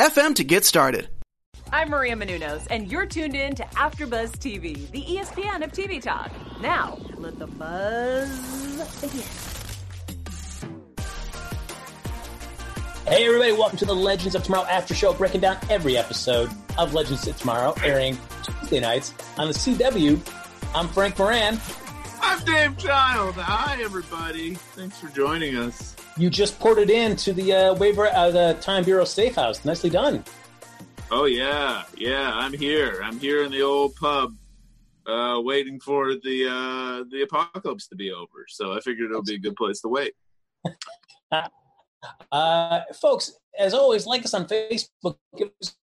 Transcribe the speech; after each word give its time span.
FM 0.00 0.34
to 0.36 0.44
get 0.44 0.64
started. 0.64 1.10
I'm 1.70 1.90
Maria 1.90 2.16
Menounos, 2.16 2.66
and 2.70 2.90
you're 2.90 3.04
tuned 3.04 3.36
in 3.36 3.54
to 3.56 3.62
AfterBuzz 3.64 4.38
TV, 4.38 4.90
the 4.92 5.02
ESPN 5.02 5.62
of 5.62 5.72
TV 5.72 6.00
talk. 6.00 6.32
Now, 6.62 6.96
let 7.18 7.38
the 7.38 7.46
buzz 7.46 9.00
begin. 9.02 9.20
Hey 13.06 13.26
everybody, 13.26 13.52
welcome 13.52 13.76
to 13.76 13.84
the 13.84 13.94
Legends 13.94 14.34
of 14.34 14.42
Tomorrow 14.42 14.64
After 14.70 14.94
Show, 14.94 15.12
breaking 15.12 15.42
down 15.42 15.58
every 15.68 15.98
episode 15.98 16.48
of 16.78 16.94
Legends 16.94 17.28
of 17.28 17.36
Tomorrow, 17.36 17.74
airing 17.84 18.16
Tuesday 18.42 18.80
nights 18.80 19.12
on 19.36 19.48
the 19.48 19.54
CW. 19.54 20.18
I'm 20.74 20.88
Frank 20.88 21.18
Moran. 21.18 21.60
I'm 22.22 22.42
Dave 22.46 22.78
Child. 22.78 23.34
Hi 23.34 23.82
everybody. 23.82 24.54
Thanks 24.54 24.98
for 24.98 25.08
joining 25.08 25.56
us. 25.58 25.94
You 26.20 26.28
just 26.28 26.60
ported 26.60 26.90
into 26.90 27.32
the 27.32 27.50
uh, 27.50 27.74
waiver, 27.76 28.08
uh, 28.08 28.30
the 28.30 28.54
Time 28.60 28.84
Bureau 28.84 29.06
Safe 29.06 29.34
House. 29.34 29.64
Nicely 29.64 29.88
done. 29.88 30.22
Oh 31.10 31.24
yeah, 31.24 31.84
yeah. 31.96 32.32
I'm 32.34 32.52
here. 32.52 33.00
I'm 33.02 33.18
here 33.18 33.42
in 33.42 33.50
the 33.50 33.62
old 33.62 33.94
pub, 33.96 34.34
uh, 35.06 35.40
waiting 35.42 35.80
for 35.80 36.16
the 36.16 36.46
uh, 36.46 37.04
the 37.10 37.22
apocalypse 37.22 37.86
to 37.86 37.96
be 37.96 38.12
over. 38.12 38.44
So 38.48 38.74
I 38.74 38.80
figured 38.80 39.08
it'll 39.08 39.22
be 39.22 39.36
a 39.36 39.38
good 39.38 39.56
place 39.56 39.80
to 39.80 39.88
wait. 39.88 40.12
uh, 42.30 42.80
folks, 43.00 43.32
as 43.58 43.72
always, 43.72 44.04
like 44.04 44.22
us 44.22 44.34
on 44.34 44.46
Facebook. 44.46 45.16
Give 45.38 45.48
us 45.62 45.74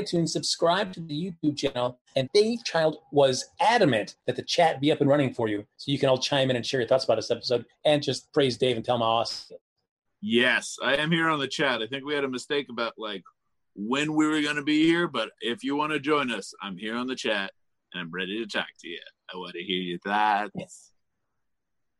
iTunes, 0.00 0.30
subscribe 0.30 0.92
to 0.94 1.00
the 1.00 1.32
YouTube 1.32 1.56
channel. 1.56 1.98
And 2.16 2.28
Dave 2.32 2.64
Child 2.64 2.98
was 3.12 3.46
adamant 3.60 4.16
that 4.26 4.36
the 4.36 4.42
chat 4.42 4.80
be 4.80 4.90
up 4.92 5.00
and 5.00 5.08
running 5.08 5.32
for 5.32 5.48
you 5.48 5.64
so 5.76 5.90
you 5.90 5.98
can 5.98 6.08
all 6.08 6.18
chime 6.18 6.50
in 6.50 6.56
and 6.56 6.64
share 6.64 6.80
your 6.80 6.88
thoughts 6.88 7.04
about 7.04 7.16
this 7.16 7.30
episode 7.30 7.64
and 7.84 8.02
just 8.02 8.32
praise 8.32 8.56
Dave 8.56 8.76
and 8.76 8.84
tell 8.84 8.96
him 8.96 9.02
how 9.02 9.08
awesome. 9.08 9.56
Yes, 10.22 10.76
I 10.82 10.96
am 10.96 11.10
here 11.10 11.28
on 11.28 11.38
the 11.38 11.48
chat. 11.48 11.82
I 11.82 11.86
think 11.86 12.04
we 12.04 12.14
had 12.14 12.24
a 12.24 12.28
mistake 12.28 12.66
about 12.70 12.94
like 12.98 13.22
when 13.74 14.14
we 14.14 14.26
were 14.26 14.42
going 14.42 14.56
to 14.56 14.62
be 14.62 14.84
here, 14.84 15.08
but 15.08 15.30
if 15.40 15.64
you 15.64 15.76
want 15.76 15.92
to 15.92 16.00
join 16.00 16.30
us, 16.30 16.52
I'm 16.62 16.76
here 16.76 16.96
on 16.96 17.06
the 17.06 17.14
chat 17.14 17.52
and 17.92 18.02
I'm 18.02 18.10
ready 18.10 18.38
to 18.38 18.46
talk 18.46 18.66
to 18.80 18.88
you. 18.88 19.00
I 19.32 19.36
want 19.38 19.54
to 19.54 19.62
hear 19.62 19.80
your 19.80 19.98
thoughts. 20.00 20.50
Yes. 20.54 20.90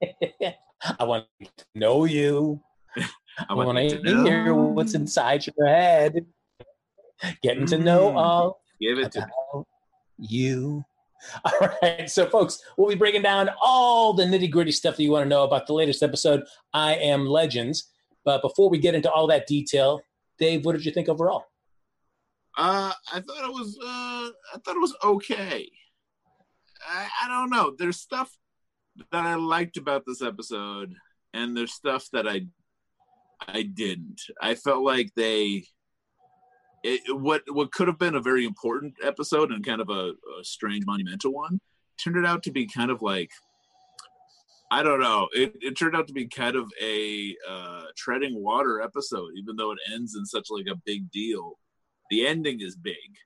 I 0.98 1.04
want 1.04 1.26
to 1.40 1.64
know 1.74 2.04
you. 2.04 2.60
I 3.48 3.54
want, 3.54 3.78
I 3.78 3.82
want 3.82 4.04
to 4.04 4.24
hear 4.24 4.52
what's 4.54 4.94
inside 4.94 5.46
your 5.46 5.66
head 5.66 6.26
getting 7.42 7.66
to 7.66 7.78
know 7.78 8.12
mm. 8.12 8.16
all 8.16 8.60
Give 8.80 8.98
it 8.98 9.12
to 9.12 9.26
you. 10.18 10.84
All 11.44 11.68
right. 11.82 12.08
So, 12.08 12.26
folks, 12.26 12.62
we'll 12.78 12.88
be 12.88 12.94
breaking 12.94 13.20
down 13.20 13.50
all 13.62 14.14
the 14.14 14.24
nitty 14.24 14.50
gritty 14.50 14.72
stuff 14.72 14.96
that 14.96 15.02
you 15.02 15.10
want 15.10 15.24
to 15.24 15.28
know 15.28 15.44
about 15.44 15.66
the 15.66 15.74
latest 15.74 16.02
episode, 16.02 16.44
I 16.72 16.94
Am 16.94 17.26
Legends. 17.26 17.90
But 18.24 18.40
before 18.40 18.70
we 18.70 18.78
get 18.78 18.94
into 18.94 19.10
all 19.10 19.26
that 19.26 19.46
detail, 19.46 20.00
Dave, 20.38 20.64
what 20.64 20.72
did 20.72 20.86
you 20.86 20.92
think 20.92 21.10
overall? 21.10 21.44
Uh, 22.56 22.92
I 23.12 23.20
thought 23.20 23.44
it 23.44 23.52
was. 23.52 23.78
Uh, 23.82 24.30
I 24.54 24.58
thought 24.64 24.76
it 24.76 24.80
was 24.80 24.96
okay. 25.04 25.70
I, 26.88 27.08
I 27.24 27.28
don't 27.28 27.50
know. 27.50 27.74
There's 27.78 27.98
stuff 27.98 28.34
that 29.12 29.26
I 29.26 29.34
liked 29.34 29.76
about 29.76 30.04
this 30.06 30.22
episode, 30.22 30.94
and 31.34 31.54
there's 31.54 31.74
stuff 31.74 32.08
that 32.14 32.26
I 32.26 32.46
I 33.46 33.62
didn't. 33.62 34.22
I 34.40 34.54
felt 34.54 34.82
like 34.82 35.12
they 35.14 35.66
it, 36.82 37.00
what 37.20 37.42
what 37.48 37.72
could 37.72 37.88
have 37.88 37.98
been 37.98 38.14
a 38.14 38.22
very 38.22 38.44
important 38.44 38.94
episode 39.04 39.52
and 39.52 39.64
kind 39.64 39.80
of 39.80 39.90
a, 39.90 40.12
a 40.40 40.44
strange 40.44 40.86
monumental 40.86 41.32
one 41.32 41.60
turned 42.02 42.16
it 42.16 42.26
out 42.26 42.42
to 42.44 42.52
be 42.52 42.66
kind 42.66 42.90
of 42.90 43.02
like 43.02 43.30
I 44.72 44.84
don't 44.84 45.00
know. 45.00 45.28
It, 45.32 45.56
it 45.60 45.76
turned 45.76 45.96
out 45.96 46.06
to 46.06 46.12
be 46.12 46.28
kind 46.28 46.54
of 46.54 46.70
a 46.80 47.34
uh, 47.48 47.82
treading 47.96 48.40
water 48.40 48.80
episode, 48.80 49.32
even 49.36 49.56
though 49.56 49.72
it 49.72 49.78
ends 49.92 50.14
in 50.14 50.24
such 50.24 50.46
like 50.48 50.66
a 50.70 50.80
big 50.86 51.10
deal. 51.10 51.58
The 52.08 52.24
ending 52.26 52.60
is 52.60 52.76
big, 52.76 53.16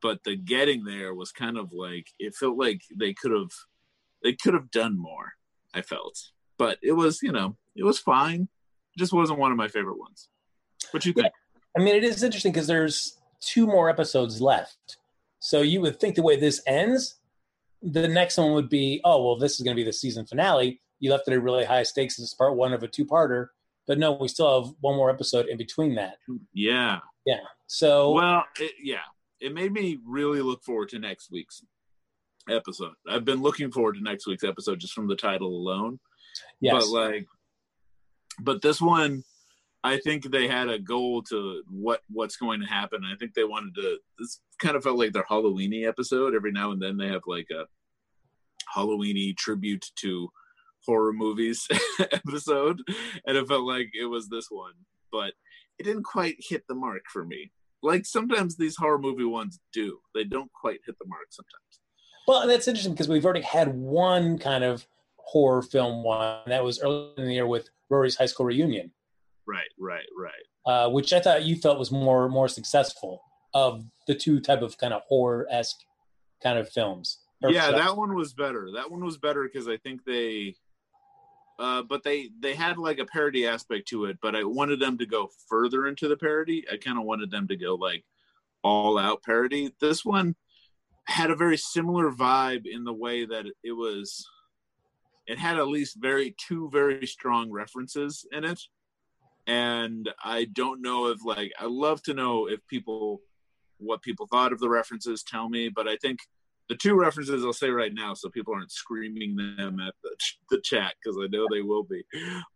but 0.00 0.22
the 0.22 0.36
getting 0.36 0.84
there 0.84 1.14
was 1.14 1.32
kind 1.32 1.58
of 1.58 1.72
like 1.72 2.06
it 2.20 2.34
felt 2.36 2.56
like 2.56 2.82
they 2.94 3.12
could 3.12 3.32
have 3.32 3.50
they 4.22 4.34
could 4.34 4.54
have 4.54 4.70
done 4.70 4.96
more. 4.96 5.32
I 5.74 5.82
felt, 5.82 6.16
but 6.58 6.78
it 6.82 6.92
was 6.92 7.22
you 7.22 7.32
know 7.32 7.56
it 7.74 7.84
was 7.84 7.98
fine. 7.98 8.48
It 8.94 8.98
just 8.98 9.12
wasn't 9.12 9.40
one 9.40 9.50
of 9.50 9.58
my 9.58 9.68
favorite 9.68 9.98
ones. 9.98 10.28
What 10.92 11.02
do 11.02 11.08
you 11.08 11.12
think? 11.12 11.26
Yeah. 11.26 11.30
I 11.78 11.84
mean, 11.84 11.94
it 11.94 12.04
is 12.04 12.22
interesting 12.22 12.52
because 12.52 12.66
there's 12.66 13.18
two 13.40 13.66
more 13.66 13.88
episodes 13.88 14.40
left. 14.40 14.98
So 15.38 15.62
you 15.62 15.80
would 15.80 16.00
think 16.00 16.16
the 16.16 16.22
way 16.22 16.38
this 16.38 16.60
ends, 16.66 17.20
the 17.80 18.08
next 18.08 18.36
one 18.36 18.52
would 18.54 18.68
be, 18.68 19.00
oh, 19.04 19.24
well, 19.24 19.38
this 19.38 19.52
is 19.52 19.60
going 19.60 19.76
to 19.76 19.80
be 19.80 19.86
the 19.86 19.92
season 19.92 20.26
finale. 20.26 20.80
You 20.98 21.12
left 21.12 21.28
it 21.28 21.34
at 21.34 21.42
really 21.42 21.64
high 21.64 21.84
stakes 21.84 22.18
as 22.18 22.34
part 22.34 22.56
one 22.56 22.72
of 22.72 22.82
a 22.82 22.88
two 22.88 23.06
parter. 23.06 23.48
But 23.86 23.98
no, 23.98 24.12
we 24.12 24.26
still 24.26 24.64
have 24.64 24.74
one 24.80 24.96
more 24.96 25.08
episode 25.08 25.46
in 25.46 25.56
between 25.56 25.94
that. 25.94 26.16
Yeah. 26.52 26.98
Yeah. 27.24 27.40
So, 27.68 28.12
well, 28.12 28.44
it, 28.58 28.72
yeah, 28.82 29.06
it 29.40 29.54
made 29.54 29.72
me 29.72 29.98
really 30.04 30.42
look 30.42 30.64
forward 30.64 30.88
to 30.90 30.98
next 30.98 31.30
week's 31.30 31.62
episode. 32.50 32.94
I've 33.08 33.24
been 33.24 33.40
looking 33.40 33.70
forward 33.70 33.94
to 33.94 34.02
next 34.02 34.26
week's 34.26 34.44
episode 34.44 34.80
just 34.80 34.94
from 34.94 35.06
the 35.06 35.16
title 35.16 35.48
alone. 35.48 36.00
Yes. 36.60 36.74
But 36.74 36.88
like, 36.88 37.26
but 38.40 38.62
this 38.62 38.80
one, 38.80 39.22
I 39.84 39.98
think 39.98 40.30
they 40.30 40.48
had 40.48 40.68
a 40.68 40.78
goal 40.78 41.22
to 41.24 41.62
what 41.70 42.02
what's 42.08 42.36
going 42.36 42.60
to 42.60 42.66
happen. 42.66 43.02
I 43.04 43.16
think 43.16 43.34
they 43.34 43.44
wanted 43.44 43.74
to. 43.76 43.98
This 44.18 44.40
kind 44.60 44.76
of 44.76 44.82
felt 44.82 44.98
like 44.98 45.12
their 45.12 45.24
Halloweeny 45.24 45.86
episode. 45.86 46.34
Every 46.34 46.52
now 46.52 46.72
and 46.72 46.82
then 46.82 46.96
they 46.96 47.08
have 47.08 47.22
like 47.26 47.46
a 47.52 47.66
Halloweeny 48.76 49.36
tribute 49.36 49.86
to 50.00 50.30
horror 50.84 51.12
movies 51.12 51.66
episode, 52.12 52.82
and 53.26 53.36
it 53.36 53.46
felt 53.46 53.64
like 53.64 53.90
it 53.98 54.06
was 54.06 54.28
this 54.28 54.46
one, 54.50 54.74
but 55.12 55.32
it 55.78 55.84
didn't 55.84 56.04
quite 56.04 56.36
hit 56.38 56.64
the 56.68 56.74
mark 56.74 57.02
for 57.12 57.24
me. 57.24 57.52
Like 57.82 58.04
sometimes 58.04 58.56
these 58.56 58.76
horror 58.76 58.98
movie 58.98 59.24
ones 59.24 59.60
do. 59.72 60.00
They 60.12 60.24
don't 60.24 60.50
quite 60.52 60.80
hit 60.84 60.96
the 60.98 61.06
mark 61.06 61.26
sometimes. 61.30 61.80
Well, 62.26 62.46
that's 62.48 62.66
interesting 62.66 62.94
because 62.94 63.08
we've 63.08 63.24
already 63.24 63.42
had 63.42 63.68
one 63.68 64.38
kind 64.38 64.64
of 64.64 64.86
horror 65.16 65.62
film 65.62 66.02
one 66.02 66.40
that 66.46 66.64
was 66.64 66.80
early 66.80 67.12
in 67.16 67.26
the 67.26 67.34
year 67.34 67.46
with 67.46 67.70
Rory's 67.88 68.16
High 68.16 68.26
School 68.26 68.46
Reunion 68.46 68.90
Right, 69.48 69.70
right, 69.78 70.06
right. 70.16 70.32
Uh, 70.66 70.90
which 70.90 71.14
I 71.14 71.20
thought 71.20 71.44
you 71.44 71.56
felt 71.56 71.78
was 71.78 71.90
more 71.90 72.28
more 72.28 72.48
successful 72.48 73.22
of 73.54 73.84
the 74.06 74.14
two 74.14 74.40
type 74.40 74.60
of 74.60 74.76
kind 74.76 74.92
of 74.92 75.02
horror 75.08 75.46
esque 75.50 75.78
kind 76.42 76.58
of 76.58 76.68
films. 76.68 77.18
Yeah, 77.40 77.68
stuff. 77.68 77.76
that 77.76 77.96
one 77.96 78.14
was 78.14 78.34
better. 78.34 78.70
That 78.74 78.90
one 78.90 79.02
was 79.02 79.16
better 79.16 79.44
because 79.44 79.66
I 79.68 79.78
think 79.78 80.04
they, 80.04 80.56
uh, 81.58 81.82
but 81.82 82.02
they 82.02 82.30
they 82.40 82.54
had 82.54 82.76
like 82.76 82.98
a 82.98 83.06
parody 83.06 83.46
aspect 83.46 83.88
to 83.88 84.04
it. 84.04 84.18
But 84.20 84.36
I 84.36 84.44
wanted 84.44 84.80
them 84.80 84.98
to 84.98 85.06
go 85.06 85.30
further 85.48 85.86
into 85.86 86.08
the 86.08 86.16
parody. 86.16 86.66
I 86.70 86.76
kind 86.76 86.98
of 86.98 87.04
wanted 87.04 87.30
them 87.30 87.48
to 87.48 87.56
go 87.56 87.74
like 87.74 88.04
all 88.62 88.98
out 88.98 89.22
parody. 89.22 89.72
This 89.80 90.04
one 90.04 90.36
had 91.06 91.30
a 91.30 91.36
very 91.36 91.56
similar 91.56 92.10
vibe 92.10 92.66
in 92.66 92.84
the 92.84 92.92
way 92.92 93.24
that 93.24 93.46
it 93.64 93.72
was. 93.72 94.26
It 95.26 95.38
had 95.38 95.58
at 95.58 95.68
least 95.68 95.96
very 95.98 96.34
two 96.38 96.68
very 96.70 97.06
strong 97.06 97.50
references 97.50 98.26
in 98.30 98.44
it 98.44 98.60
and 99.48 100.10
I 100.22 100.44
don't 100.44 100.82
know 100.82 101.06
if 101.08 101.24
like 101.24 101.52
I 101.58 101.64
love 101.64 102.02
to 102.04 102.14
know 102.14 102.46
if 102.48 102.64
people 102.68 103.22
what 103.78 104.02
people 104.02 104.28
thought 104.30 104.52
of 104.52 104.60
the 104.60 104.68
references. 104.68 105.24
Tell 105.24 105.48
me, 105.48 105.70
but 105.70 105.88
I 105.88 105.96
think 105.96 106.20
the 106.68 106.76
two 106.76 106.94
references 106.94 107.44
I'll 107.44 107.54
say 107.54 107.70
right 107.70 107.94
now, 107.94 108.12
so 108.12 108.28
people 108.28 108.54
aren't 108.54 108.70
screaming 108.70 109.34
them 109.36 109.80
at 109.80 109.94
the, 110.04 110.10
the 110.50 110.60
chat 110.62 110.94
because 111.02 111.18
I 111.18 111.28
know 111.28 111.46
they 111.50 111.62
will 111.62 111.82
be. 111.82 112.04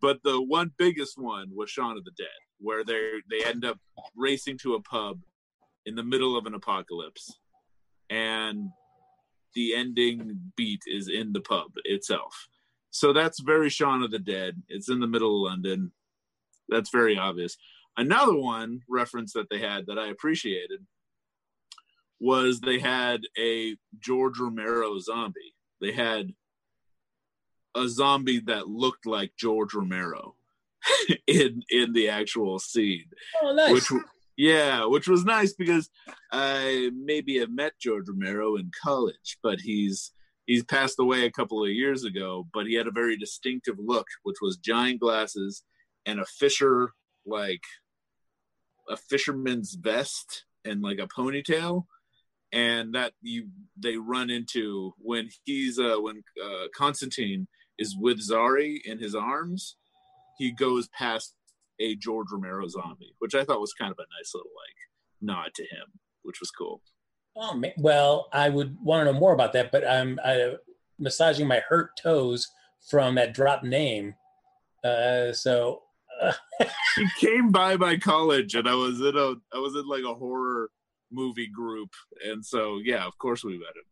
But 0.03 0.23
the 0.23 0.41
one 0.43 0.73
biggest 0.77 1.19
one 1.19 1.49
was 1.55 1.71
Shaun 1.71 1.97
of 1.97 2.05
the 2.05 2.13
Dead, 2.19 2.27
where 2.59 2.85
they 2.85 3.13
they 3.31 3.43
end 3.45 3.65
up 3.65 3.79
racing 4.15 4.59
to 4.59 4.75
a 4.75 4.83
pub 4.83 5.21
in 5.87 5.95
the 5.95 6.05
middle 6.05 6.37
of 6.37 6.45
an 6.45 6.55
apocalypse, 6.55 7.39
and 8.11 8.69
the 9.55 9.75
ending 9.75 10.53
beat 10.57 10.83
is 10.87 11.09
in 11.09 11.33
the 11.33 11.41
pub 11.41 11.73
itself. 11.85 12.49
So 12.91 13.15
that's 13.15 13.41
very 13.41 13.71
Shaun 13.71 14.03
of 14.03 14.11
the 14.11 14.19
Dead. 14.19 14.61
It's 14.69 14.91
in 14.91 15.01
the 15.01 15.07
middle 15.07 15.47
of 15.47 15.51
London 15.51 15.91
that's 16.69 16.91
very 16.91 17.17
obvious. 17.17 17.57
Another 17.97 18.37
one 18.37 18.81
reference 18.89 19.33
that 19.35 19.49
they 19.51 19.59
had 19.59 19.87
that 19.87 19.99
I 19.99 20.09
appreciated 20.09 20.81
was 22.21 22.61
they 22.61 22.79
had 22.79 23.23
a 23.39 23.77
George 23.99 24.39
Romero 24.39 24.99
zombie. 24.99 25.55
They 25.81 25.93
had 25.93 26.33
a 27.75 27.89
zombie 27.89 28.41
that 28.47 28.69
looked 28.69 29.07
like 29.07 29.33
George 29.37 29.75
Romero 29.75 30.37
in 31.27 31.63
in 31.71 31.93
the 31.93 32.09
actual 32.09 32.59
scene, 32.59 33.07
oh, 33.43 33.53
nice. 33.55 33.73
which 33.73 34.03
Yeah, 34.37 34.87
which 34.87 35.09
was 35.09 35.25
nice 35.25 35.53
because 35.53 35.91
I 36.33 36.91
maybe 36.95 37.39
have 37.39 37.51
met 37.51 37.73
George 37.81 38.09
Romero 38.09 38.57
in 38.57 38.71
college, 38.83 39.39
but 39.43 39.61
he's 39.61 40.13
he's 40.47 40.65
passed 40.65 40.99
away 40.99 41.27
a 41.27 41.31
couple 41.31 41.63
of 41.63 41.71
years 41.71 42.05
ago. 42.05 42.47
But 42.55 42.67
he 42.67 42.75
had 42.75 42.87
a 42.87 42.93
very 42.93 43.17
distinctive 43.17 43.77
look, 43.79 44.07
which 44.23 44.37
was 44.41 44.57
giant 44.57 45.01
glasses 45.01 45.65
and 46.07 46.21
a 46.21 46.27
fisher 46.27 46.93
like 47.27 47.63
a 48.89 48.97
fisherman's 48.97 49.75
vest 49.75 50.45
and 50.65 50.83
like 50.83 50.99
a 50.99 51.07
ponytail 51.07 51.85
and 52.53 52.95
that 52.95 53.13
you 53.23 53.49
they 53.79 53.97
run 53.97 54.29
into 54.29 54.93
when 54.99 55.29
he's 55.45 55.79
uh 55.79 55.97
when 55.97 56.23
uh 56.45 56.67
constantine 56.77 57.47
is 57.79 57.97
with 57.99 58.19
zari 58.19 58.79
in 58.85 58.99
his 58.99 59.15
arms 59.15 59.77
he 60.39 60.51
goes 60.51 60.89
past 60.89 61.35
a 61.81 61.95
george 61.97 62.29
romero 62.33 62.67
zombie 62.69 63.15
which 63.21 63.35
i 63.35 63.45
thought 63.45 63.61
was 63.61 63.73
kind 63.73 63.93
of 63.93 63.99
a 63.99 64.09
nice 64.19 64.33
little 64.35 64.51
like 64.57 64.77
nod 65.21 65.51
to 65.55 65.63
him 65.63 65.87
which 66.23 66.41
was 66.41 66.51
cool 66.51 66.83
Oh, 67.35 67.63
well, 67.79 68.29
I 68.33 68.51
would 68.51 68.77
want 68.83 69.07
to 69.07 69.13
know 69.13 69.19
more 69.19 69.33
about 69.33 69.55
that, 69.55 69.73
but 69.73 69.89
I'm 69.89 70.19
I, 70.25 70.55
massaging 70.99 71.47
my 71.47 71.63
hurt 71.67 71.91
toes 72.01 72.47
from 72.91 73.15
that 73.15 73.33
drop 73.33 73.63
name. 73.63 74.15
Uh, 74.85 75.33
so 75.33 75.83
he 76.97 77.07
came 77.19 77.51
by 77.51 77.77
my 77.77 77.97
college 77.97 78.55
and 78.55 78.69
i 78.69 78.75
was 78.75 79.01
in 79.01 79.17
a 79.17 79.35
i 79.55 79.59
was 79.59 79.75
in 79.75 79.87
like 79.87 80.05
a 80.05 80.15
horror 80.15 80.71
movie 81.13 81.49
group. 81.49 81.91
And 82.25 82.45
so 82.45 82.81
yeah 82.83 83.05
of 83.05 83.17
course 83.19 83.45
we 83.45 83.53
met 83.53 83.77
him. 83.77 83.85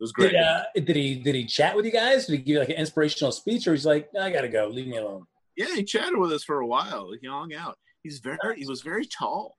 It 0.00 0.02
was 0.02 0.12
great. 0.12 0.32
Did, 0.32 0.40
uh, 0.40 0.62
did 0.74 0.96
he 0.96 1.14
did 1.16 1.34
he 1.34 1.46
chat 1.46 1.76
with 1.76 1.84
you 1.84 1.92
guys? 1.92 2.26
Did 2.26 2.32
he 2.32 2.38
give 2.38 2.54
you 2.54 2.58
like 2.60 2.68
an 2.68 2.76
inspirational 2.76 3.32
speech, 3.32 3.66
or 3.66 3.72
he's 3.72 3.86
like, 3.86 4.08
I 4.18 4.30
gotta 4.30 4.48
go, 4.48 4.68
leave 4.68 4.86
me 4.86 4.96
alone? 4.96 5.24
yeah 5.56 5.72
he 5.72 5.84
chatted 5.84 6.18
with 6.18 6.32
us 6.32 6.44
for 6.44 6.60
a 6.60 6.66
while. 6.66 7.10
He 7.20 7.28
hung 7.28 7.54
out. 7.54 7.78
He's 8.02 8.18
very 8.18 8.58
he 8.58 8.66
was 8.66 8.82
very 8.82 9.06
tall. 9.06 9.56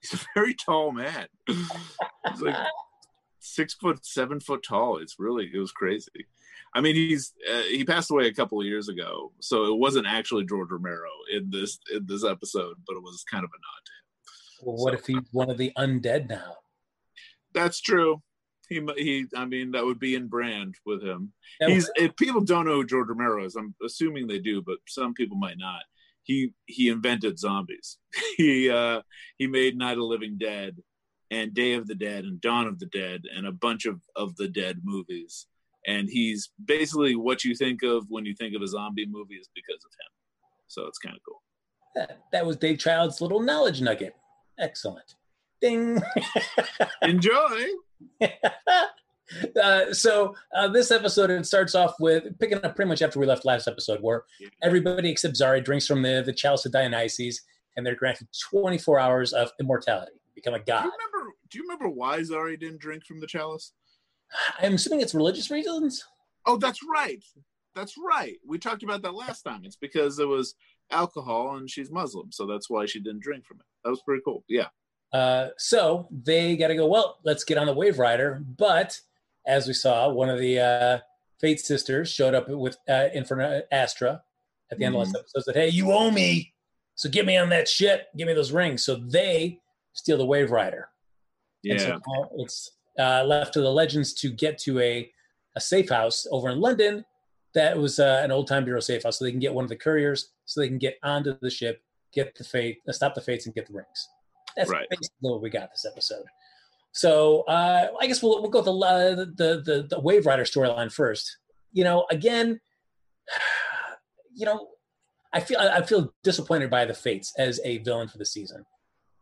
He's 0.00 0.14
a 0.14 0.24
very 0.34 0.54
tall 0.54 0.92
man. 0.92 1.26
He's 1.46 2.40
like 2.40 2.56
six 3.38 3.74
foot 3.74 4.04
seven 4.04 4.40
foot 4.40 4.64
tall. 4.66 4.98
It's 4.98 5.16
really 5.18 5.50
it 5.52 5.58
was 5.58 5.72
crazy 5.72 6.26
i 6.76 6.80
mean 6.80 6.94
he's 6.94 7.32
uh, 7.52 7.62
he 7.62 7.84
passed 7.84 8.10
away 8.10 8.26
a 8.26 8.34
couple 8.34 8.60
of 8.60 8.66
years 8.66 8.88
ago 8.88 9.32
so 9.40 9.64
it 9.64 9.78
wasn't 9.78 10.06
actually 10.06 10.44
george 10.44 10.70
romero 10.70 11.10
in 11.32 11.50
this 11.50 11.78
in 11.92 12.06
this 12.06 12.24
episode 12.24 12.76
but 12.86 12.96
it 12.96 13.02
was 13.02 13.24
kind 13.30 13.44
of 13.44 13.50
a 13.50 13.58
nod 13.58 13.82
to 13.84 13.92
him. 13.92 14.74
Well, 14.74 14.84
what 14.84 14.94
if 14.94 15.06
he's 15.06 15.28
one 15.32 15.50
of 15.50 15.58
the 15.58 15.72
undead 15.76 16.28
now? 16.28 16.54
that's 17.56 17.80
true. 17.80 18.22
He 18.68 18.86
he 18.96 19.26
i 19.36 19.44
mean 19.44 19.72
that 19.72 19.84
would 19.84 19.98
be 19.98 20.14
in 20.14 20.28
brand 20.28 20.74
with 20.84 21.02
him. 21.02 21.32
That 21.60 21.70
he's 21.70 21.90
if 21.96 22.14
people 22.16 22.42
don't 22.42 22.66
know 22.66 22.74
who 22.74 22.86
george 22.86 23.08
romero 23.08 23.44
is 23.44 23.56
i'm 23.56 23.74
assuming 23.84 24.26
they 24.26 24.38
do 24.38 24.62
but 24.62 24.78
some 24.86 25.14
people 25.14 25.36
might 25.36 25.58
not. 25.58 25.82
He 26.22 26.52
he 26.66 26.88
invented 26.88 27.38
zombies. 27.38 27.98
He 28.36 28.68
uh 28.68 29.02
he 29.38 29.46
made 29.46 29.78
night 29.78 29.92
of 29.92 29.98
the 29.98 30.04
living 30.04 30.36
dead 30.38 30.76
and 31.30 31.54
day 31.54 31.74
of 31.74 31.86
the 31.86 31.94
dead 31.94 32.24
and 32.24 32.40
dawn 32.40 32.66
of 32.66 32.78
the 32.78 32.86
dead 32.86 33.22
and 33.34 33.46
a 33.46 33.52
bunch 33.52 33.86
of 33.86 34.00
of 34.14 34.36
the 34.36 34.48
dead 34.48 34.80
movies 34.84 35.46
and 35.86 36.08
he's 36.08 36.50
basically 36.64 37.14
what 37.14 37.44
you 37.44 37.54
think 37.54 37.82
of 37.82 38.06
when 38.08 38.24
you 38.24 38.34
think 38.34 38.54
of 38.54 38.62
a 38.62 38.66
zombie 38.66 39.06
movie 39.06 39.36
is 39.36 39.48
because 39.54 39.82
of 39.84 39.90
him 39.92 40.12
so 40.66 40.86
it's 40.86 40.98
kind 40.98 41.14
of 41.14 41.22
cool 41.26 41.40
that, 41.96 42.18
that 42.30 42.46
was 42.46 42.56
Dave 42.56 42.78
Child's 42.78 43.20
little 43.20 43.40
knowledge 43.40 43.80
nugget. 43.80 44.14
Excellent. 44.58 45.14
Ding. 45.60 46.00
enjoy 47.02 47.66
uh, 49.62 49.92
so 49.92 50.34
uh, 50.54 50.68
this 50.68 50.90
episode 50.90 51.30
it 51.30 51.46
starts 51.46 51.74
off 51.74 51.94
with 51.98 52.38
picking 52.38 52.62
up 52.62 52.76
pretty 52.76 52.88
much 52.88 53.00
after 53.00 53.18
we 53.18 53.26
left 53.26 53.46
last 53.46 53.66
episode, 53.66 54.00
where 54.02 54.24
everybody 54.62 55.10
except 55.10 55.34
Zari 55.34 55.64
drinks 55.64 55.86
from 55.86 56.02
the 56.02 56.22
the 56.24 56.32
chalice 56.32 56.66
of 56.66 56.72
Dionysus, 56.72 57.40
and 57.76 57.86
they're 57.86 57.96
granted 57.96 58.28
24 58.50 58.98
hours 58.98 59.32
of 59.32 59.50
immortality, 59.58 60.12
become 60.34 60.54
a 60.54 60.58
do 60.58 60.64
god. 60.66 60.84
you 60.84 60.90
remember 60.92 61.32
do 61.50 61.58
you 61.58 61.64
remember 61.64 61.88
why 61.88 62.18
zari 62.20 62.58
didn't 62.58 62.80
drink 62.80 63.04
from 63.04 63.20
the 63.20 63.26
chalice 63.26 63.72
I'm 64.60 64.74
assuming 64.74 65.00
it's 65.00 65.14
religious 65.14 65.50
reasons. 65.50 66.04
Oh, 66.46 66.56
that's 66.56 66.80
right. 66.92 67.22
That's 67.74 67.94
right. 67.98 68.36
We 68.46 68.58
talked 68.58 68.82
about 68.82 69.02
that 69.02 69.14
last 69.14 69.42
time. 69.42 69.62
It's 69.64 69.76
because 69.76 70.18
it 70.18 70.26
was 70.28 70.54
alcohol 70.90 71.56
and 71.56 71.68
she's 71.68 71.90
Muslim, 71.90 72.30
so 72.32 72.46
that's 72.46 72.70
why 72.70 72.86
she 72.86 73.00
didn't 73.00 73.22
drink 73.22 73.44
from 73.44 73.58
it. 73.60 73.66
That 73.84 73.90
was 73.90 74.02
pretty 74.02 74.22
cool. 74.24 74.44
Yeah. 74.48 74.68
Uh, 75.12 75.48
so 75.58 76.08
they 76.10 76.56
got 76.56 76.68
to 76.68 76.74
go. 76.74 76.86
Well, 76.86 77.18
let's 77.24 77.44
get 77.44 77.58
on 77.58 77.66
the 77.66 77.74
Waverider. 77.74 78.44
But 78.56 78.98
as 79.46 79.66
we 79.66 79.72
saw, 79.72 80.08
one 80.10 80.28
of 80.28 80.38
the 80.38 80.58
uh, 80.60 80.98
Fate 81.40 81.60
sisters 81.60 82.10
showed 82.10 82.34
up 82.34 82.48
with 82.48 82.76
uh, 82.88 83.08
Inferno 83.14 83.62
Astra 83.70 84.22
at 84.72 84.78
the 84.78 84.84
end 84.84 84.94
of 84.94 85.00
last 85.00 85.16
episode. 85.16 85.42
Said, 85.44 85.54
"Hey, 85.54 85.68
you 85.68 85.92
owe 85.92 86.10
me, 86.10 86.54
so 86.96 87.08
get 87.08 87.24
me 87.26 87.36
on 87.36 87.50
that 87.50 87.68
shit. 87.68 88.06
Give 88.16 88.26
me 88.26 88.34
those 88.34 88.52
rings." 88.52 88.84
So 88.84 88.96
they 88.96 89.60
steal 89.92 90.18
the 90.18 90.26
Waverider. 90.26 90.84
And 91.64 91.80
so 91.80 91.88
Yeah. 91.88 92.24
it's 92.38 92.70
uh, 92.98 93.24
left 93.24 93.54
to 93.54 93.60
the 93.60 93.70
legends 93.70 94.12
to 94.14 94.30
get 94.30 94.58
to 94.58 94.78
a, 94.80 95.10
a 95.56 95.60
safe 95.60 95.88
house 95.90 96.26
over 96.30 96.48
in 96.50 96.60
London 96.60 97.04
that 97.54 97.76
was 97.78 97.98
uh, 97.98 98.20
an 98.22 98.30
old 98.30 98.46
time 98.46 98.64
bureau 98.64 98.80
safe 98.80 99.02
house, 99.04 99.18
so 99.18 99.24
they 99.24 99.30
can 99.30 99.40
get 99.40 99.54
one 99.54 99.64
of 99.64 99.68
the 99.68 99.76
couriers, 99.76 100.32
so 100.44 100.60
they 100.60 100.68
can 100.68 100.78
get 100.78 100.96
onto 101.02 101.36
the 101.40 101.50
ship, 101.50 101.82
get 102.12 102.34
the 102.36 102.44
fate, 102.44 102.78
uh, 102.88 102.92
stop 102.92 103.14
the 103.14 103.20
fates, 103.20 103.46
and 103.46 103.54
get 103.54 103.66
the 103.66 103.72
rings. 103.72 104.08
That's 104.56 104.70
Right. 104.70 104.86
basically 104.90 105.30
what 105.30 105.42
we 105.42 105.50
got 105.50 105.70
this 105.72 105.84
episode. 105.90 106.24
So 106.92 107.42
uh, 107.42 107.88
I 108.00 108.06
guess 108.06 108.22
we'll 108.22 108.40
we'll 108.42 108.50
go 108.50 108.58
with 108.60 108.66
the 108.66 108.72
uh, 108.74 109.14
the, 109.14 109.62
the 109.64 109.86
the 109.88 110.00
Waverider 110.02 110.44
storyline 110.44 110.90
first. 110.92 111.38
You 111.72 111.84
know, 111.84 112.06
again, 112.10 112.60
you 114.34 114.46
know, 114.46 114.68
I 115.32 115.40
feel 115.40 115.58
I 115.58 115.82
feel 115.82 116.14
disappointed 116.22 116.70
by 116.70 116.84
the 116.84 116.94
Fates 116.94 117.32
as 117.38 117.60
a 117.64 117.78
villain 117.78 118.08
for 118.08 118.18
the 118.18 118.26
season 118.26 118.64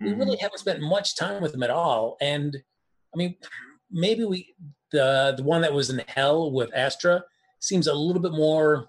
we 0.00 0.10
Mhm. 0.10 0.18
really 0.18 0.36
haven't 0.38 0.58
spent 0.58 0.80
much 0.80 1.16
time 1.16 1.40
with 1.40 1.52
them 1.52 1.62
at 1.62 1.70
all. 1.70 2.16
And 2.20 2.62
I 3.14 3.16
mean, 3.16 3.36
maybe 3.90 4.24
we 4.24 4.54
the 4.92 5.34
the 5.36 5.42
one 5.42 5.62
that 5.62 5.72
was 5.72 5.90
in 5.90 6.02
hell 6.08 6.50
with 6.50 6.70
Astra 6.74 7.24
seems 7.60 7.86
a 7.86 7.94
little 7.94 8.22
bit 8.22 8.32
more 8.32 8.88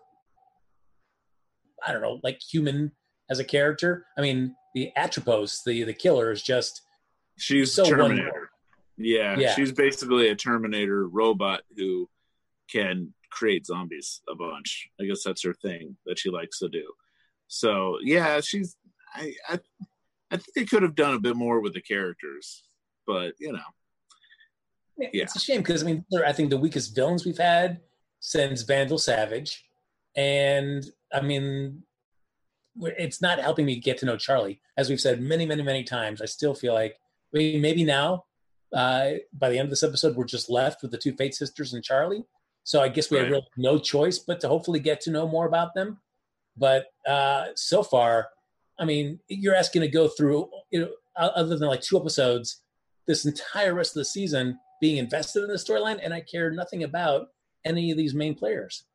I 1.85 1.91
don't 1.91 2.01
know, 2.01 2.19
like 2.23 2.39
human 2.41 2.91
as 3.29 3.39
a 3.39 3.43
character. 3.43 4.05
I 4.17 4.21
mean, 4.21 4.55
the 4.73 4.91
Atropos, 4.95 5.61
the 5.65 5.83
the 5.83 5.93
killer, 5.93 6.31
is 6.31 6.41
just 6.41 6.81
She's 7.37 7.73
So 7.73 7.85
Terminator. 7.85 8.49
Yeah, 8.97 9.37
Yeah. 9.37 9.53
She's 9.55 9.71
basically 9.71 10.29
a 10.29 10.35
Terminator 10.35 11.07
robot 11.07 11.61
who 11.75 12.09
can 12.71 13.13
create 13.29 13.65
zombies 13.65 14.21
a 14.29 14.35
bunch. 14.35 14.89
I 14.99 15.05
guess 15.05 15.23
that's 15.23 15.43
her 15.43 15.53
thing 15.53 15.97
that 16.05 16.17
she 16.17 16.29
likes 16.29 16.59
to 16.59 16.69
do. 16.69 16.85
So 17.47 17.97
yeah, 18.01 18.39
she's 18.41 18.75
I 19.13 19.33
I, 19.49 19.59
I 20.31 20.37
think 20.37 20.53
they 20.55 20.65
could 20.65 20.83
have 20.83 20.95
done 20.95 21.13
a 21.13 21.19
bit 21.19 21.35
more 21.35 21.59
with 21.59 21.73
the 21.73 21.81
characters, 21.81 22.63
but 23.05 23.33
you 23.39 23.51
know. 23.51 23.59
It's 24.97 25.35
a 25.35 25.39
shame 25.39 25.61
because 25.61 25.83
I 25.83 25.85
mean, 25.85 26.05
I 26.25 26.31
think 26.33 26.49
the 26.49 26.57
weakest 26.57 26.95
villains 26.95 27.25
we've 27.25 27.37
had 27.37 27.81
since 28.19 28.61
Vandal 28.63 28.97
Savage, 28.97 29.65
and 30.15 30.85
I 31.13 31.21
mean, 31.21 31.83
it's 32.81 33.21
not 33.21 33.39
helping 33.39 33.65
me 33.65 33.79
get 33.79 33.97
to 33.99 34.05
know 34.05 34.17
Charlie. 34.17 34.61
As 34.77 34.89
we've 34.89 35.01
said 35.01 35.21
many, 35.21 35.45
many, 35.45 35.63
many 35.63 35.83
times, 35.83 36.21
I 36.21 36.25
still 36.25 36.53
feel 36.53 36.73
like 36.73 36.97
I 37.33 37.37
mean, 37.37 37.61
maybe 37.61 37.83
now, 37.83 38.25
uh, 38.73 39.11
by 39.33 39.49
the 39.49 39.57
end 39.57 39.67
of 39.67 39.69
this 39.69 39.83
episode, 39.83 40.15
we're 40.15 40.25
just 40.25 40.49
left 40.49 40.81
with 40.81 40.91
the 40.91 40.97
two 40.97 41.13
Fate 41.13 41.35
sisters 41.35 41.73
and 41.73 41.83
Charlie. 41.83 42.23
So 42.63 42.81
I 42.81 42.89
guess 42.89 43.11
we 43.11 43.17
have 43.17 43.25
Right. 43.25 43.31
really 43.31 43.47
no 43.57 43.77
choice 43.77 44.17
but 44.19 44.39
to 44.41 44.47
hopefully 44.47 44.79
get 44.79 44.99
to 45.01 45.11
know 45.11 45.27
more 45.27 45.45
about 45.45 45.75
them. 45.75 45.99
But 46.57 46.87
uh, 47.07 47.47
so 47.55 47.83
far, 47.83 48.29
I 48.79 48.85
mean, 48.85 49.19
you're 49.27 49.55
asking 49.55 49.81
to 49.81 49.87
go 49.87 50.07
through, 50.07 50.49
you 50.71 50.81
know, 50.81 50.89
other 51.15 51.57
than 51.57 51.67
like 51.67 51.81
two 51.81 51.97
episodes, 51.97 52.61
this 53.07 53.25
entire 53.25 53.73
rest 53.73 53.91
of 53.91 54.01
the 54.01 54.05
season 54.05 54.57
being 54.81 54.97
invested 54.97 55.43
in 55.43 55.49
the 55.49 55.55
storyline, 55.55 55.99
and 56.01 56.13
I 56.13 56.21
care 56.21 56.51
nothing 56.51 56.83
about 56.83 57.27
any 57.65 57.91
of 57.91 57.97
these 57.97 58.13
main 58.13 58.35
players. 58.35 58.85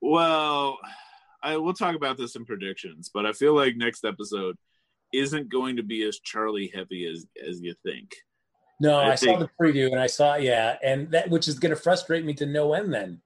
Well, 0.00 0.78
I 1.42 1.56
will 1.56 1.74
talk 1.74 1.94
about 1.94 2.16
this 2.16 2.36
in 2.36 2.44
predictions, 2.44 3.10
but 3.12 3.26
I 3.26 3.32
feel 3.32 3.54
like 3.54 3.76
next 3.76 4.04
episode 4.04 4.56
isn't 5.12 5.48
going 5.48 5.76
to 5.76 5.82
be 5.82 6.04
as 6.04 6.18
Charlie 6.20 6.70
heavy 6.74 7.06
as 7.06 7.26
as 7.46 7.60
you 7.60 7.74
think. 7.84 8.14
No, 8.80 8.96
I 8.98 9.12
I, 9.12 9.14
saw 9.14 9.38
the 9.38 9.50
preview 9.60 9.86
and 9.86 10.00
I 10.00 10.06
saw, 10.06 10.36
yeah, 10.36 10.76
and 10.82 11.10
that 11.10 11.28
which 11.28 11.48
is 11.48 11.58
going 11.58 11.74
to 11.74 11.80
frustrate 11.80 12.24
me 12.24 12.32
to 12.34 12.46
no 12.46 12.72
end. 12.72 12.94
Then 12.94 13.20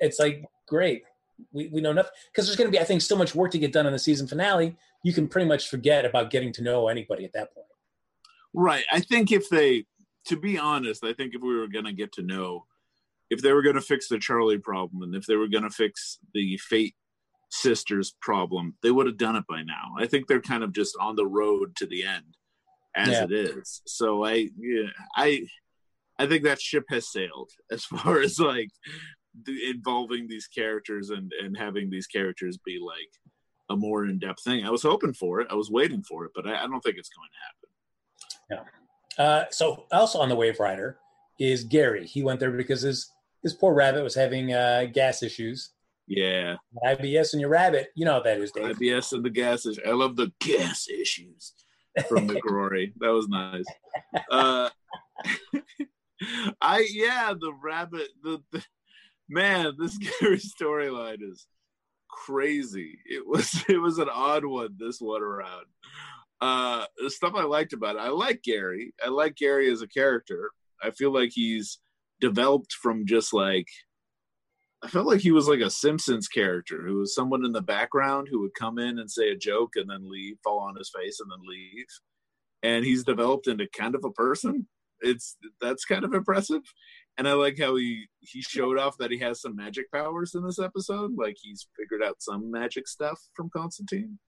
it's 0.00 0.18
like 0.18 0.44
great, 0.66 1.04
we 1.52 1.68
we 1.68 1.80
know 1.80 1.92
nothing 1.92 2.12
because 2.30 2.46
there's 2.46 2.56
going 2.56 2.68
to 2.68 2.76
be, 2.76 2.80
I 2.80 2.84
think, 2.84 3.02
so 3.02 3.16
much 3.16 3.34
work 3.34 3.52
to 3.52 3.58
get 3.58 3.72
done 3.72 3.86
in 3.86 3.92
the 3.92 3.98
season 3.98 4.26
finale. 4.26 4.76
You 5.02 5.12
can 5.12 5.28
pretty 5.28 5.48
much 5.48 5.68
forget 5.68 6.04
about 6.04 6.30
getting 6.30 6.52
to 6.54 6.62
know 6.62 6.88
anybody 6.88 7.24
at 7.24 7.32
that 7.32 7.54
point. 7.54 7.66
Right. 8.52 8.84
I 8.92 9.00
think 9.00 9.32
if 9.32 9.48
they, 9.48 9.86
to 10.26 10.36
be 10.36 10.58
honest, 10.58 11.04
I 11.04 11.12
think 11.12 11.34
if 11.34 11.42
we 11.42 11.56
were 11.56 11.68
going 11.68 11.84
to 11.86 11.92
get 11.92 12.12
to 12.12 12.22
know, 12.22 12.66
if 13.30 13.42
they 13.42 13.52
were 13.52 13.62
going 13.62 13.76
to 13.76 13.80
fix 13.80 14.08
the 14.08 14.18
Charlie 14.18 14.58
problem 14.58 15.02
and 15.02 15.14
if 15.14 15.26
they 15.26 15.36
were 15.36 15.48
going 15.48 15.64
to 15.64 15.70
fix 15.70 16.18
the 16.34 16.56
Fate 16.58 16.94
sisters 17.50 18.14
problem, 18.20 18.74
they 18.82 18.90
would 18.90 19.06
have 19.06 19.16
done 19.18 19.36
it 19.36 19.44
by 19.48 19.62
now. 19.62 19.94
I 19.98 20.06
think 20.06 20.26
they're 20.26 20.40
kind 20.40 20.62
of 20.62 20.72
just 20.72 20.96
on 21.00 21.16
the 21.16 21.26
road 21.26 21.74
to 21.76 21.86
the 21.86 22.04
end 22.04 22.36
as 22.96 23.08
Yeah. 23.08 23.24
it 23.24 23.32
is. 23.32 23.82
So 23.86 24.24
I, 24.24 24.50
yeah, 24.58 24.88
I, 25.16 25.46
I 26.18 26.26
think 26.26 26.44
that 26.44 26.60
ship 26.60 26.84
has 26.90 27.10
sailed 27.10 27.50
as 27.70 27.84
far 27.84 28.20
as 28.20 28.38
like 28.38 28.70
the, 29.44 29.70
involving 29.70 30.26
these 30.28 30.48
characters 30.48 31.10
and 31.10 31.32
and 31.42 31.56
having 31.56 31.88
these 31.88 32.08
characters 32.08 32.58
be 32.58 32.78
like 32.84 33.10
a 33.70 33.76
more 33.76 34.04
in-depth 34.04 34.42
thing. 34.42 34.64
I 34.66 34.70
was 34.70 34.82
hoping 34.82 35.12
for 35.12 35.40
it. 35.40 35.46
I 35.50 35.54
was 35.54 35.70
waiting 35.70 36.02
for 36.02 36.24
it, 36.24 36.32
but 36.34 36.46
I, 36.48 36.64
I 36.64 36.66
don't 36.66 36.80
think 36.80 36.96
it's 36.98 37.10
going 37.10 37.28
to 37.30 38.56
happen. 38.58 38.66
Uh, 39.20 39.44
so 39.50 39.84
also 39.92 40.18
on 40.18 40.30
the 40.30 40.36
Waverider 40.36 40.94
is 41.38 41.64
Gary. 41.64 42.06
He 42.06 42.22
went 42.22 42.40
there 42.40 42.50
because 42.50 42.80
his 42.80 43.10
his 43.42 43.52
poor 43.52 43.74
rabbit 43.74 44.02
was 44.02 44.14
having 44.14 44.52
uh, 44.54 44.86
gas 44.92 45.22
issues. 45.22 45.72
Yeah, 46.06 46.56
IBS 46.84 47.34
and 47.34 47.40
your 47.40 47.50
rabbit, 47.50 47.90
you 47.94 48.06
know 48.06 48.22
that 48.22 48.38
is, 48.38 48.50
Dave. 48.50 48.78
IBS 48.78 49.12
and 49.12 49.22
the 49.22 49.30
gas 49.30 49.66
issues. 49.66 49.84
I 49.86 49.90
love 49.90 50.16
the 50.16 50.32
gas 50.40 50.88
issues 50.88 51.52
from 52.08 52.28
Mick 52.28 52.40
Rory. 52.44 52.94
that 53.00 53.10
was 53.10 53.28
nice. 53.28 53.66
Uh, 54.30 54.70
I 56.62 56.88
yeah, 56.90 57.34
the 57.38 57.52
rabbit. 57.62 58.08
The, 58.22 58.42
the 58.52 58.64
man, 59.28 59.74
this 59.78 59.98
Gary 60.20 60.38
storyline 60.38 61.18
is 61.20 61.46
crazy. 62.08 62.98
It 63.04 63.26
was 63.26 63.64
it 63.68 63.78
was 63.78 63.98
an 63.98 64.08
odd 64.10 64.46
one 64.46 64.76
this 64.78 64.98
one 64.98 65.22
around. 65.22 65.66
Uh, 66.40 66.86
the 66.96 67.10
stuff 67.10 67.34
I 67.36 67.44
liked 67.44 67.72
about 67.72 67.96
it, 67.96 68.00
I 68.00 68.08
like 68.08 68.42
Gary. 68.42 68.94
I 69.04 69.08
like 69.08 69.36
Gary 69.36 69.70
as 69.70 69.82
a 69.82 69.88
character. 69.88 70.50
I 70.82 70.90
feel 70.90 71.12
like 71.12 71.30
he's 71.32 71.78
developed 72.20 72.72
from 72.72 73.06
just 73.06 73.32
like 73.32 73.66
I 74.82 74.88
felt 74.88 75.06
like 75.06 75.20
he 75.20 75.30
was 75.30 75.46
like 75.46 75.60
a 75.60 75.70
Simpsons 75.70 76.26
character 76.26 76.82
who 76.82 76.98
was 76.98 77.14
someone 77.14 77.44
in 77.44 77.52
the 77.52 77.60
background 77.60 78.28
who 78.30 78.40
would 78.40 78.54
come 78.58 78.78
in 78.78 78.98
and 78.98 79.10
say 79.10 79.30
a 79.30 79.36
joke 79.36 79.76
and 79.76 79.90
then 79.90 80.08
leave, 80.08 80.38
fall 80.42 80.60
on 80.60 80.76
his 80.76 80.90
face 80.94 81.20
and 81.20 81.30
then 81.30 81.46
leave. 81.46 81.86
And 82.62 82.84
he's 82.84 83.04
developed 83.04 83.46
into 83.46 83.68
kind 83.76 83.94
of 83.94 84.04
a 84.04 84.10
person. 84.10 84.66
It's 85.02 85.36
that's 85.62 85.86
kind 85.86 86.04
of 86.04 86.12
impressive. 86.12 86.62
And 87.16 87.26
I 87.26 87.32
like 87.32 87.58
how 87.58 87.76
he 87.76 88.06
he 88.20 88.42
showed 88.42 88.78
off 88.78 88.98
that 88.98 89.10
he 89.10 89.18
has 89.18 89.40
some 89.40 89.56
magic 89.56 89.90
powers 89.90 90.34
in 90.34 90.44
this 90.44 90.58
episode. 90.58 91.12
Like 91.16 91.36
he's 91.40 91.66
figured 91.78 92.02
out 92.02 92.16
some 92.20 92.50
magic 92.50 92.86
stuff 92.86 93.18
from 93.34 93.48
Constantine. 93.48 94.18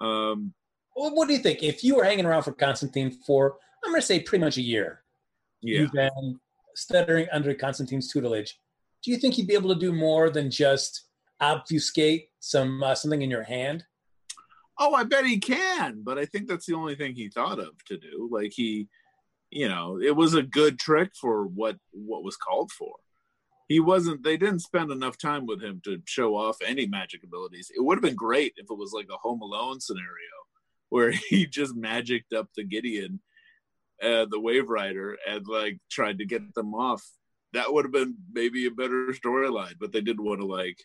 Um 0.00 0.54
what 0.94 1.28
do 1.28 1.34
you 1.34 1.40
think? 1.40 1.62
If 1.62 1.82
you 1.82 1.96
were 1.96 2.04
hanging 2.04 2.26
around 2.26 2.42
for 2.42 2.52
Constantine 2.52 3.10
for, 3.10 3.56
I'm 3.84 3.90
going 3.90 4.00
to 4.00 4.06
say 4.06 4.20
pretty 4.20 4.44
much 4.44 4.56
a 4.58 4.62
year, 4.62 5.02
yeah. 5.60 5.80
you've 5.80 5.92
been 5.92 6.38
stuttering 6.74 7.26
under 7.32 7.54
Constantine's 7.54 8.12
tutelage. 8.12 8.58
Do 9.02 9.10
you 9.10 9.16
think 9.16 9.34
he'd 9.34 9.48
be 9.48 9.54
able 9.54 9.74
to 9.74 9.80
do 9.80 9.92
more 9.92 10.30
than 10.30 10.50
just 10.50 11.06
obfuscate 11.40 12.28
some 12.40 12.82
uh, 12.82 12.94
something 12.94 13.22
in 13.22 13.30
your 13.30 13.42
hand? 13.42 13.84
Oh, 14.78 14.94
I 14.94 15.04
bet 15.04 15.26
he 15.26 15.38
can, 15.38 16.02
but 16.02 16.18
I 16.18 16.24
think 16.24 16.48
that's 16.48 16.66
the 16.66 16.74
only 16.74 16.94
thing 16.94 17.14
he 17.14 17.28
thought 17.28 17.58
of 17.58 17.84
to 17.86 17.98
do. 17.98 18.28
Like 18.30 18.52
he, 18.54 18.88
you 19.50 19.68
know, 19.68 20.00
it 20.00 20.14
was 20.14 20.34
a 20.34 20.42
good 20.42 20.78
trick 20.78 21.10
for 21.20 21.46
what 21.46 21.76
what 21.90 22.24
was 22.24 22.36
called 22.36 22.70
for. 22.70 22.92
He 23.68 23.80
wasn't. 23.80 24.22
They 24.22 24.36
didn't 24.36 24.60
spend 24.60 24.90
enough 24.90 25.18
time 25.18 25.46
with 25.46 25.62
him 25.62 25.80
to 25.84 26.00
show 26.06 26.36
off 26.36 26.58
any 26.64 26.86
magic 26.86 27.24
abilities. 27.24 27.70
It 27.74 27.80
would 27.80 27.96
have 27.96 28.02
been 28.02 28.14
great 28.14 28.52
if 28.56 28.66
it 28.70 28.78
was 28.78 28.92
like 28.92 29.08
a 29.12 29.18
Home 29.18 29.40
Alone 29.40 29.80
scenario 29.80 30.41
where 30.92 31.10
he 31.30 31.46
just 31.46 31.74
magicked 31.74 32.34
up 32.34 32.48
the 32.54 32.64
Gideon, 32.64 33.20
uh, 34.02 34.26
the 34.26 34.38
Waverider, 34.38 35.14
and 35.26 35.46
like 35.48 35.78
tried 35.90 36.18
to 36.18 36.26
get 36.26 36.54
them 36.54 36.74
off. 36.74 37.02
That 37.54 37.72
would 37.72 37.86
have 37.86 37.92
been 37.92 38.16
maybe 38.30 38.66
a 38.66 38.70
better 38.70 39.06
storyline, 39.08 39.74
but 39.80 39.92
they 39.92 40.02
didn't 40.02 40.24
want 40.24 40.40
to 40.40 40.46
like, 40.46 40.78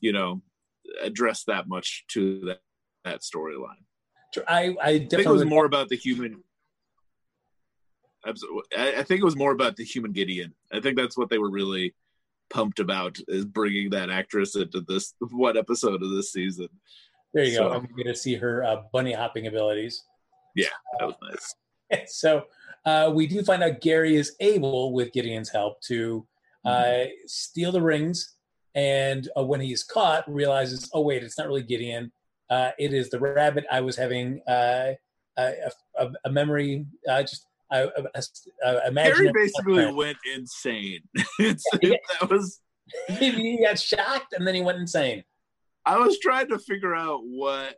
you 0.00 0.12
know, 0.12 0.42
address 1.02 1.44
that 1.44 1.66
much 1.66 2.04
to 2.08 2.40
that 2.46 2.60
that 3.04 3.20
storyline. 3.20 3.84
I, 4.46 4.76
I 4.82 4.88
I 4.88 4.98
think 4.98 5.24
it 5.24 5.28
was 5.28 5.46
more 5.46 5.64
about 5.64 5.88
the 5.88 5.96
human. 5.96 6.42
I, 8.26 8.34
I 8.76 9.02
think 9.02 9.20
it 9.20 9.24
was 9.24 9.36
more 9.36 9.52
about 9.52 9.76
the 9.76 9.84
human 9.84 10.12
Gideon. 10.12 10.54
I 10.70 10.80
think 10.80 10.96
that's 10.98 11.16
what 11.16 11.30
they 11.30 11.38
were 11.38 11.50
really 11.50 11.94
pumped 12.50 12.80
about 12.80 13.16
is 13.28 13.46
bringing 13.46 13.90
that 13.90 14.10
actress 14.10 14.56
into 14.56 14.82
this 14.82 15.14
one 15.20 15.56
episode 15.56 16.02
of 16.02 16.10
this 16.10 16.32
season. 16.32 16.68
There 17.34 17.44
you 17.44 17.58
go. 17.58 17.68
so- 17.68 17.74
I'm 17.74 17.86
going 17.86 18.06
to 18.06 18.14
see 18.14 18.34
her 18.36 18.64
uh, 18.64 18.82
bunny 18.92 19.12
hopping 19.12 19.46
abilities. 19.46 20.04
Yeah, 20.54 20.68
that 20.98 21.06
was 21.06 21.16
nice. 21.90 22.06
so 22.20 22.44
uh, 22.84 23.10
we 23.14 23.26
do 23.26 23.42
find 23.42 23.62
out 23.62 23.80
Gary 23.80 24.16
is 24.16 24.34
able, 24.40 24.92
with 24.92 25.12
Gideon's 25.12 25.50
help, 25.50 25.80
to 25.82 26.26
uh, 26.64 27.04
steal 27.26 27.72
the 27.72 27.82
rings. 27.82 28.34
And 28.74 29.28
uh, 29.36 29.44
when 29.44 29.60
he's 29.60 29.82
caught, 29.82 30.30
realizes, 30.30 30.90
oh 30.92 31.00
wait, 31.00 31.22
it's 31.22 31.38
not 31.38 31.46
really 31.46 31.62
Gideon. 31.62 32.12
Uh, 32.50 32.70
it 32.78 32.92
is 32.94 33.10
the 33.10 33.18
rabbit. 33.18 33.64
I 33.70 33.80
was 33.80 33.96
having 33.96 34.40
uh, 34.48 34.92
a, 35.36 35.52
a, 35.98 36.08
a 36.24 36.30
memory, 36.30 36.86
uh, 37.08 37.22
just 37.22 37.44
I, 37.70 37.80
a, 37.80 38.78
a 38.86 38.92
Gary 38.92 39.30
basically 39.32 39.92
went 39.92 40.18
insane. 40.34 41.00
Yeah. 41.82 41.96
that 42.20 42.30
was. 42.30 42.60
he 43.18 43.62
got 43.62 43.78
shocked 43.78 44.32
and 44.32 44.46
then 44.46 44.54
he 44.54 44.62
went 44.62 44.78
insane. 44.78 45.24
I 45.88 45.96
was 45.96 46.18
trying 46.18 46.48
to 46.48 46.58
figure 46.58 46.94
out 46.94 47.22
what 47.24 47.76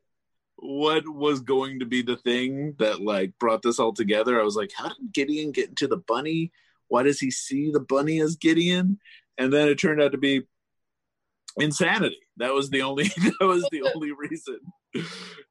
what 0.56 1.08
was 1.08 1.40
going 1.40 1.78
to 1.78 1.86
be 1.86 2.02
the 2.02 2.16
thing 2.16 2.74
that 2.80 3.00
like 3.00 3.38
brought 3.38 3.62
this 3.62 3.78
all 3.78 3.92
together. 3.92 4.38
I 4.38 4.42
was 4.42 4.56
like, 4.56 4.72
how 4.76 4.88
did 4.88 5.14
Gideon 5.14 5.52
get 5.52 5.68
into 5.68 5.86
the 5.86 5.96
bunny? 5.96 6.50
Why 6.88 7.04
does 7.04 7.20
he 7.20 7.30
see 7.30 7.70
the 7.70 7.78
bunny 7.78 8.20
as 8.20 8.34
Gideon? 8.34 8.98
And 9.38 9.52
then 9.52 9.68
it 9.68 9.76
turned 9.76 10.02
out 10.02 10.10
to 10.10 10.18
be 10.18 10.42
insanity. 11.56 12.18
That 12.38 12.52
was 12.52 12.68
the 12.68 12.82
only 12.82 13.04
that 13.40 13.46
was 13.46 13.66
the 13.70 13.88
only 13.94 14.10
reason. 14.10 14.58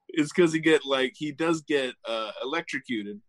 It's 0.09 0.33
because 0.33 0.51
he 0.51 0.59
get 0.59 0.85
like 0.85 1.13
he 1.15 1.31
does 1.31 1.61
get 1.61 1.95
uh, 2.05 2.31
electrocuted, 2.43 3.21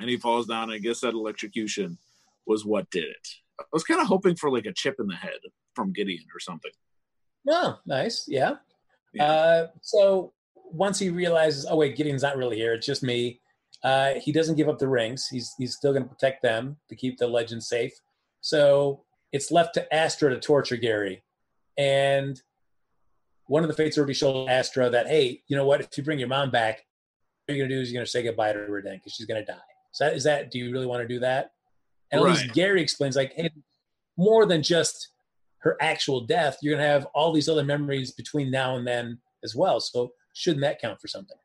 and 0.00 0.10
he 0.10 0.16
falls 0.16 0.48
down. 0.48 0.64
And 0.64 0.72
I 0.72 0.78
guess 0.78 1.00
that 1.02 1.14
electrocution 1.14 1.96
was 2.44 2.64
what 2.64 2.90
did 2.90 3.04
it. 3.04 3.28
I 3.60 3.64
was 3.72 3.84
kind 3.84 4.00
of 4.00 4.08
hoping 4.08 4.34
for 4.34 4.50
like 4.50 4.66
a 4.66 4.72
chip 4.72 4.96
in 4.98 5.06
the 5.06 5.14
head 5.14 5.38
from 5.76 5.92
Gideon 5.92 6.24
or 6.34 6.40
something. 6.40 6.72
Oh, 7.48 7.78
nice. 7.86 8.24
Yeah. 8.28 8.56
Yeah. 9.12 9.24
Uh, 9.24 9.66
so 9.80 10.32
once 10.54 10.98
he 10.98 11.10
realizes, 11.10 11.66
oh 11.68 11.76
wait, 11.76 11.96
Gideon's 11.96 12.22
not 12.22 12.36
really 12.36 12.56
here; 12.56 12.74
it's 12.74 12.86
just 12.86 13.02
me. 13.02 13.40
Uh, 13.84 14.14
he 14.14 14.32
doesn't 14.32 14.56
give 14.56 14.68
up 14.68 14.78
the 14.78 14.88
rings. 14.88 15.28
He's 15.28 15.52
he's 15.58 15.74
still 15.74 15.92
going 15.92 16.04
to 16.04 16.08
protect 16.08 16.42
them 16.42 16.76
to 16.88 16.96
keep 16.96 17.18
the 17.18 17.26
legend 17.26 17.62
safe. 17.62 17.92
So 18.40 19.04
it's 19.32 19.50
left 19.50 19.74
to 19.74 19.94
Astra 19.94 20.30
to 20.30 20.40
torture 20.40 20.76
Gary, 20.76 21.22
and 21.76 22.40
one 23.46 23.62
of 23.62 23.68
the 23.68 23.74
fates 23.74 23.98
already 23.98 24.14
showed 24.14 24.48
Astra 24.48 24.88
that 24.90 25.08
hey, 25.08 25.42
you 25.48 25.56
know 25.56 25.66
what? 25.66 25.80
If 25.80 25.96
you 25.96 26.04
bring 26.04 26.18
your 26.18 26.28
mom 26.28 26.50
back, 26.50 26.84
what 27.46 27.56
you're 27.56 27.66
going 27.66 27.70
to 27.70 27.76
do 27.76 27.82
is 27.82 27.90
you're 27.90 27.98
going 27.98 28.06
to 28.06 28.10
say 28.10 28.22
goodbye 28.22 28.52
to 28.52 28.58
her 28.58 28.82
then 28.82 28.96
because 28.96 29.12
she's 29.12 29.26
going 29.26 29.44
to 29.44 29.52
die. 29.52 29.58
So 29.92 30.04
that, 30.04 30.14
is 30.14 30.24
that? 30.24 30.50
Do 30.50 30.58
you 30.58 30.72
really 30.72 30.86
want 30.86 31.02
to 31.02 31.08
do 31.08 31.20
that? 31.20 31.52
And 32.10 32.20
at 32.20 32.26
least 32.26 32.52
Gary 32.52 32.82
explains 32.82 33.16
like, 33.16 33.32
hey, 33.34 33.50
more 34.16 34.46
than 34.46 34.62
just 34.62 35.08
her 35.62 35.76
actual 35.80 36.20
death, 36.20 36.58
you're 36.60 36.74
going 36.74 36.84
to 36.84 36.92
have 36.92 37.06
all 37.14 37.32
these 37.32 37.48
other 37.48 37.64
memories 37.64 38.10
between 38.10 38.50
now 38.50 38.76
and 38.76 38.86
then 38.86 39.18
as 39.44 39.54
well. 39.54 39.80
So 39.80 40.12
shouldn't 40.34 40.62
that 40.62 40.80
count 40.80 41.00
for 41.00 41.08
something? 41.08 41.36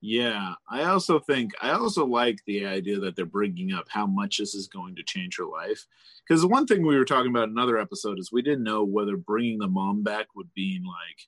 Yeah, 0.00 0.54
I 0.70 0.84
also 0.84 1.18
think 1.18 1.52
I 1.60 1.70
also 1.70 2.06
like 2.06 2.38
the 2.46 2.66
idea 2.66 3.00
that 3.00 3.16
they're 3.16 3.26
bringing 3.26 3.72
up 3.72 3.86
how 3.88 4.06
much 4.06 4.38
this 4.38 4.54
is 4.54 4.68
going 4.68 4.94
to 4.94 5.02
change 5.02 5.36
her 5.38 5.44
life. 5.44 5.86
Because 6.26 6.46
one 6.46 6.66
thing 6.66 6.86
we 6.86 6.96
were 6.96 7.04
talking 7.04 7.30
about 7.30 7.44
in 7.44 7.50
another 7.50 7.78
episode 7.78 8.18
is 8.20 8.30
we 8.30 8.42
didn't 8.42 8.62
know 8.62 8.84
whether 8.84 9.16
bringing 9.16 9.58
the 9.58 9.66
mom 9.66 10.04
back 10.04 10.26
would 10.36 10.54
be 10.54 10.80
like, 10.86 11.26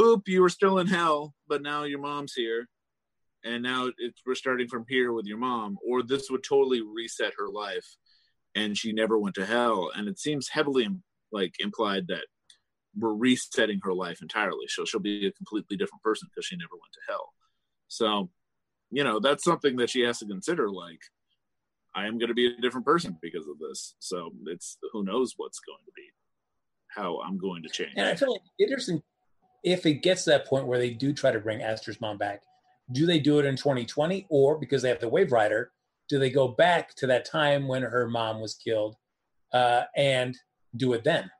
"Boop, 0.00 0.28
you 0.28 0.42
were 0.42 0.48
still 0.48 0.78
in 0.78 0.86
hell, 0.86 1.34
but 1.48 1.60
now 1.60 1.82
your 1.82 1.98
mom's 1.98 2.34
here, 2.34 2.68
and 3.44 3.64
now 3.64 3.90
it's 3.98 4.22
we're 4.24 4.36
starting 4.36 4.68
from 4.68 4.86
here 4.88 5.12
with 5.12 5.26
your 5.26 5.38
mom," 5.38 5.76
or 5.84 6.04
this 6.04 6.30
would 6.30 6.44
totally 6.44 6.82
reset 6.82 7.32
her 7.36 7.48
life, 7.48 7.96
and 8.54 8.78
she 8.78 8.92
never 8.92 9.18
went 9.18 9.34
to 9.36 9.46
hell. 9.46 9.90
And 9.92 10.06
it 10.06 10.20
seems 10.20 10.50
heavily 10.50 10.88
like 11.34 11.54
implied 11.58 12.06
that 12.08 12.24
we're 12.96 13.14
resetting 13.14 13.80
her 13.82 13.92
life 13.92 14.22
entirely. 14.22 14.66
So 14.68 14.84
she'll 14.84 15.00
be 15.00 15.26
a 15.26 15.32
completely 15.32 15.76
different 15.76 16.02
person 16.02 16.28
because 16.30 16.46
she 16.46 16.56
never 16.56 16.72
went 16.72 16.92
to 16.94 17.00
hell. 17.08 17.32
So, 17.88 18.30
you 18.90 19.04
know, 19.04 19.18
that's 19.18 19.44
something 19.44 19.76
that 19.76 19.90
she 19.90 20.02
has 20.02 20.20
to 20.20 20.26
consider. 20.26 20.70
Like, 20.70 21.00
I 21.94 22.06
am 22.06 22.18
going 22.18 22.28
to 22.28 22.34
be 22.34 22.46
a 22.46 22.60
different 22.60 22.86
person 22.86 23.18
because 23.20 23.46
of 23.48 23.58
this. 23.58 23.96
So 23.98 24.30
it's 24.46 24.78
who 24.92 25.04
knows 25.04 25.34
what's 25.36 25.60
going 25.60 25.84
to 25.84 25.92
be, 25.94 26.06
how 26.88 27.20
I'm 27.20 27.36
going 27.36 27.62
to 27.64 27.68
change. 27.68 27.92
And 27.96 28.06
I 28.06 28.14
feel 28.14 28.32
like 28.32 28.42
interesting 28.58 29.02
if 29.64 29.86
it 29.86 30.02
gets 30.02 30.24
to 30.24 30.30
that 30.30 30.46
point 30.46 30.66
where 30.66 30.78
they 30.78 30.90
do 30.90 31.12
try 31.12 31.32
to 31.32 31.40
bring 31.40 31.62
Astra's 31.62 32.00
mom 32.00 32.18
back, 32.18 32.42
do 32.92 33.06
they 33.06 33.18
do 33.18 33.38
it 33.38 33.46
in 33.46 33.56
2020 33.56 34.26
or 34.28 34.58
because 34.58 34.82
they 34.82 34.90
have 34.90 35.00
the 35.00 35.10
Waverider, 35.10 35.66
do 36.08 36.18
they 36.18 36.30
go 36.30 36.48
back 36.48 36.94
to 36.96 37.06
that 37.06 37.24
time 37.24 37.66
when 37.66 37.82
her 37.82 38.06
mom 38.08 38.40
was 38.40 38.54
killed 38.54 38.96
uh, 39.54 39.84
and 39.96 40.36
do 40.76 40.92
it 40.92 41.04
then? 41.04 41.30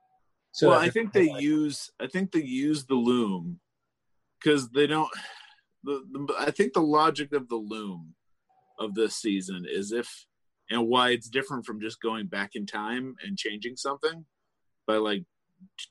So 0.53 0.71
well, 0.71 0.79
I 0.79 0.89
think 0.89 1.13
they 1.13 1.31
use 1.39 1.91
I 2.01 2.07
think 2.07 2.33
they 2.33 2.43
use 2.43 2.85
the 2.85 2.95
loom 2.95 3.61
because 4.43 4.71
they 4.71 4.87
don't. 4.87 5.11
The, 5.83 6.03
the 6.13 6.35
I 6.39 6.51
think 6.51 6.73
the 6.73 6.81
logic 6.81 7.33
of 7.33 7.49
the 7.49 7.57
loom 7.57 8.15
of 8.79 8.95
this 8.95 9.17
season 9.17 9.65
is 9.69 9.93
if 9.93 10.27
and 10.71 10.89
why 10.89 11.11
it's 11.11 11.29
different 11.29 11.67
from 11.67 11.81
just 11.81 12.01
going 12.01 12.27
back 12.27 12.51
in 12.55 12.67
time 12.67 13.17
and 13.25 13.37
changing 13.37 13.77
something 13.77 14.25
by 14.87 14.97
like 14.97 15.25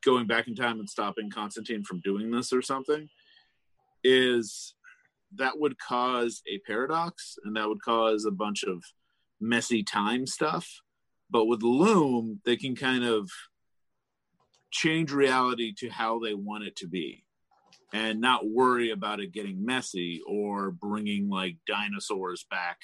going 0.04 0.28
back 0.28 0.48
in 0.48 0.56
time 0.56 0.80
and 0.80 0.90
stopping 0.90 1.30
Constantine 1.30 1.84
from 1.84 2.02
doing 2.02 2.32
this 2.32 2.52
or 2.54 2.62
something 2.62 3.08
is 4.04 4.76
that 5.36 5.60
would 5.60 5.80
cause 5.80 6.42
a 6.48 6.60
paradox 6.68 7.38
and 7.44 7.56
that 7.56 7.68
would 7.68 7.82
cause 7.82 8.26
a 8.26 8.32
bunch 8.32 8.64
of 8.64 8.84
messy 9.40 9.84
time 9.84 10.26
stuff. 10.28 10.68
But 11.34 11.48
with 11.48 11.64
Loom, 11.64 12.40
they 12.46 12.56
can 12.56 12.76
kind 12.76 13.04
of 13.04 13.30
change 14.72 15.12
reality 15.12 15.74
to 15.80 15.90
how 15.90 16.20
they 16.20 16.34
want 16.34 16.64
it 16.64 16.76
to 16.78 16.88
be. 16.88 17.26
and 17.94 18.20
not 18.20 18.50
worry 18.50 18.90
about 18.90 19.20
it 19.20 19.32
getting 19.32 19.64
messy 19.64 20.22
or 20.28 20.72
bringing 20.72 21.30
like 21.30 21.58
dinosaurs 21.68 22.46
back 22.50 22.78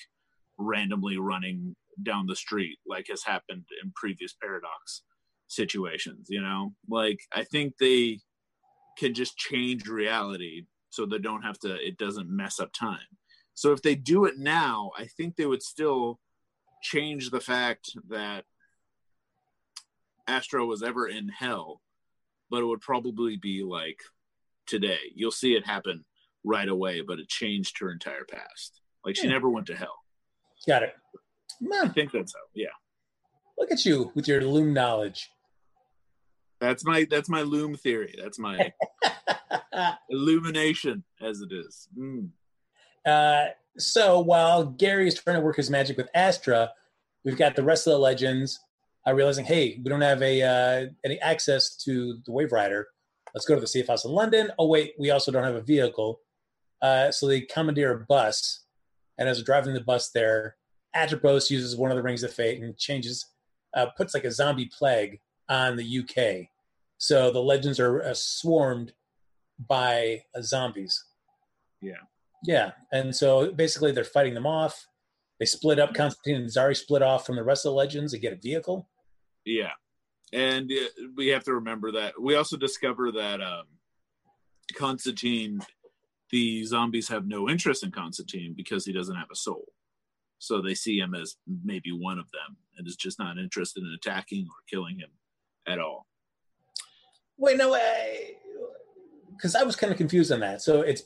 randomly 0.58 1.18
running 1.18 1.76
down 2.04 2.28
the 2.28 2.36
street 2.36 2.78
like 2.88 3.08
has 3.10 3.24
happened 3.24 3.66
in 3.84 3.92
previous 3.96 4.34
paradox 4.42 5.02
situations 5.48 6.28
you 6.30 6.42
know 6.42 6.74
like 6.88 7.20
i 7.34 7.44
think 7.44 7.74
they 7.80 8.20
can 8.98 9.14
just 9.14 9.36
change 9.38 9.88
reality 9.88 10.66
so 10.92 11.06
they 11.06 11.18
don't 11.18 11.42
have 11.42 11.60
to 11.60 11.74
it 11.76 11.98
doesn't 11.98 12.30
mess 12.30 12.60
up 12.60 12.72
time 12.72 13.10
so 13.56 13.72
if 13.72 13.82
they 13.82 13.96
do 13.96 14.26
it 14.26 14.38
now 14.38 14.92
i 14.98 15.06
think 15.18 15.36
they 15.36 15.46
would 15.48 15.64
still 15.64 16.20
change 16.82 17.30
the 17.30 17.40
fact 17.42 17.92
that 18.10 18.46
astra 20.28 20.66
was 20.66 20.84
ever 20.84 21.08
in 21.08 21.30
hell 21.30 21.82
but 22.50 22.62
it 22.62 22.66
would 22.66 22.82
probably 22.82 23.36
be 23.38 23.64
like 23.64 24.00
today 24.68 25.00
you'll 25.16 25.32
see 25.32 25.54
it 25.56 25.66
happen 25.66 26.06
right 26.44 26.70
away 26.70 27.02
but 27.02 27.20
it 27.20 27.28
changed 27.28 27.78
her 27.80 27.92
entire 27.92 28.26
past 28.30 28.82
like 29.06 29.16
she 29.16 29.28
Hmm. 29.28 29.34
never 29.34 29.50
went 29.50 29.68
to 29.68 29.76
hell 29.76 29.96
Got 30.68 30.84
it. 30.84 30.94
i 31.74 31.88
think 31.90 32.12
that's 32.12 32.34
how 32.34 32.42
yeah 32.54 32.68
look 33.58 33.72
at 33.72 33.86
you 33.86 34.12
with 34.16 34.28
your 34.28 34.42
loom 34.42 34.74
knowledge. 34.74 35.30
that's 36.62 36.86
my 36.86 37.06
that's 37.10 37.30
my 37.30 37.42
loom 37.42 37.76
theory 37.76 38.16
that's 38.22 38.40
my 38.40 38.72
illumination 40.10 41.04
as 41.22 41.42
it 41.42 41.52
is 41.52 41.88
Mm. 41.98 42.30
Uh, 43.06 43.48
so 43.80 44.20
while 44.20 44.66
Gary 44.66 45.08
is 45.08 45.16
trying 45.16 45.38
to 45.38 45.42
work 45.42 45.58
his 45.58 45.70
magic 45.70 45.98
with 45.98 46.10
Astra, 46.14 46.72
we've 47.24 47.38
got 47.38 47.56
the 47.56 47.64
rest 47.64 47.88
of 47.88 47.92
the 47.92 48.00
legends 48.00 48.60
uh, 49.08 49.14
realizing, 49.14 49.46
hey, 49.46 49.80
we 49.84 49.90
don't 49.90 50.02
have 50.02 50.22
a 50.22 50.42
uh, 50.42 50.86
any 51.04 51.20
access 51.22 51.76
to 51.78 52.20
the 52.26 52.32
Waverider. 52.32 52.84
Let's 53.34 53.46
go 53.46 53.56
to 53.56 53.62
the 53.62 53.68
safe 53.68 53.88
house 53.88 54.06
in 54.06 54.12
London. 54.12 54.52
Oh 54.58 54.68
wait, 54.68 54.94
we 55.00 55.12
also 55.12 55.32
don't 55.32 55.44
have 55.44 55.56
a 55.56 55.62
vehicle. 55.62 56.20
Uh, 56.82 57.12
so 57.12 57.28
they 57.28 57.42
commandeer 57.42 57.92
a 57.92 58.06
bus, 58.06 58.66
and 59.18 59.28
as 59.28 59.38
they're 59.38 59.46
driving 59.46 59.74
the 59.74 59.82
bus 59.82 60.12
there, 60.12 60.56
Atropos 60.96 61.50
uses 61.50 61.76
one 61.76 61.92
of 61.92 61.98
the 61.98 62.04
rings 62.04 62.24
of 62.24 62.34
fate 62.34 62.62
and 62.62 62.78
changes, 62.78 63.26
uh, 63.76 63.88
puts 63.98 64.14
like 64.14 64.24
a 64.24 64.32
zombie 64.32 64.70
plague 64.78 65.20
on 65.50 65.76
the 65.76 66.00
UK. 66.00 66.48
So 66.98 67.32
the 67.32 67.42
legends 67.42 67.80
are 67.80 68.02
uh, 68.02 68.14
swarmed 68.14 68.94
by 69.68 70.24
uh, 70.36 70.42
zombies. 70.42 71.06
Yeah. 71.82 71.96
Yeah, 72.44 72.72
and 72.92 73.16
so 73.16 73.52
basically 73.52 73.92
they're 73.92 74.04
fighting 74.04 74.34
them 74.34 74.48
off. 74.48 74.88
They 75.40 75.46
split 75.46 75.80
up. 75.80 75.94
Constantine 75.94 76.42
and 76.42 76.50
Zari 76.50 76.76
split 76.76 77.02
off 77.02 77.26
from 77.26 77.36
the 77.36 77.44
rest 77.44 77.66
of 77.66 77.72
the 77.72 77.76
legends 77.76 78.14
and 78.14 78.22
get 78.22 78.34
a 78.34 78.38
vehicle. 78.38 78.90
Yeah, 79.46 79.72
and 80.34 80.72
uh, 80.72 81.04
we 81.16 81.28
have 81.28 81.44
to 81.46 81.54
remember 81.54 81.92
that 81.94 82.22
we 82.22 82.36
also 82.36 82.58
discover 82.58 83.12
that 83.14 83.42
um, 83.42 83.66
Constantine, 84.76 85.60
the 86.32 86.64
zombies 86.66 87.08
have 87.10 87.28
no 87.28 87.50
interest 87.50 87.84
in 87.84 87.92
Constantine 87.92 88.54
because 88.56 88.86
he 88.86 88.94
doesn't 88.94 89.16
have 89.16 89.32
a 89.32 89.36
soul. 89.36 89.66
So 90.40 90.62
they 90.62 90.74
see 90.74 90.98
him 90.98 91.14
as 91.14 91.36
maybe 91.66 91.92
one 91.92 92.20
of 92.20 92.32
them, 92.32 92.58
and 92.78 92.88
is 92.88 92.96
just 92.96 93.20
not 93.20 93.38
interested 93.38 93.84
in 93.84 93.94
attacking 93.94 94.46
or 94.46 94.56
killing 94.70 95.00
him 95.00 95.10
at 95.68 95.80
all. 95.80 96.06
Wait, 97.38 97.58
no, 97.58 97.78
because 99.36 99.56
I 99.56 99.64
was 99.64 99.76
kind 99.76 99.92
of 99.92 99.98
confused 99.98 100.32
on 100.32 100.42
that. 100.42 100.62
So 100.62 100.82
it's 100.82 101.04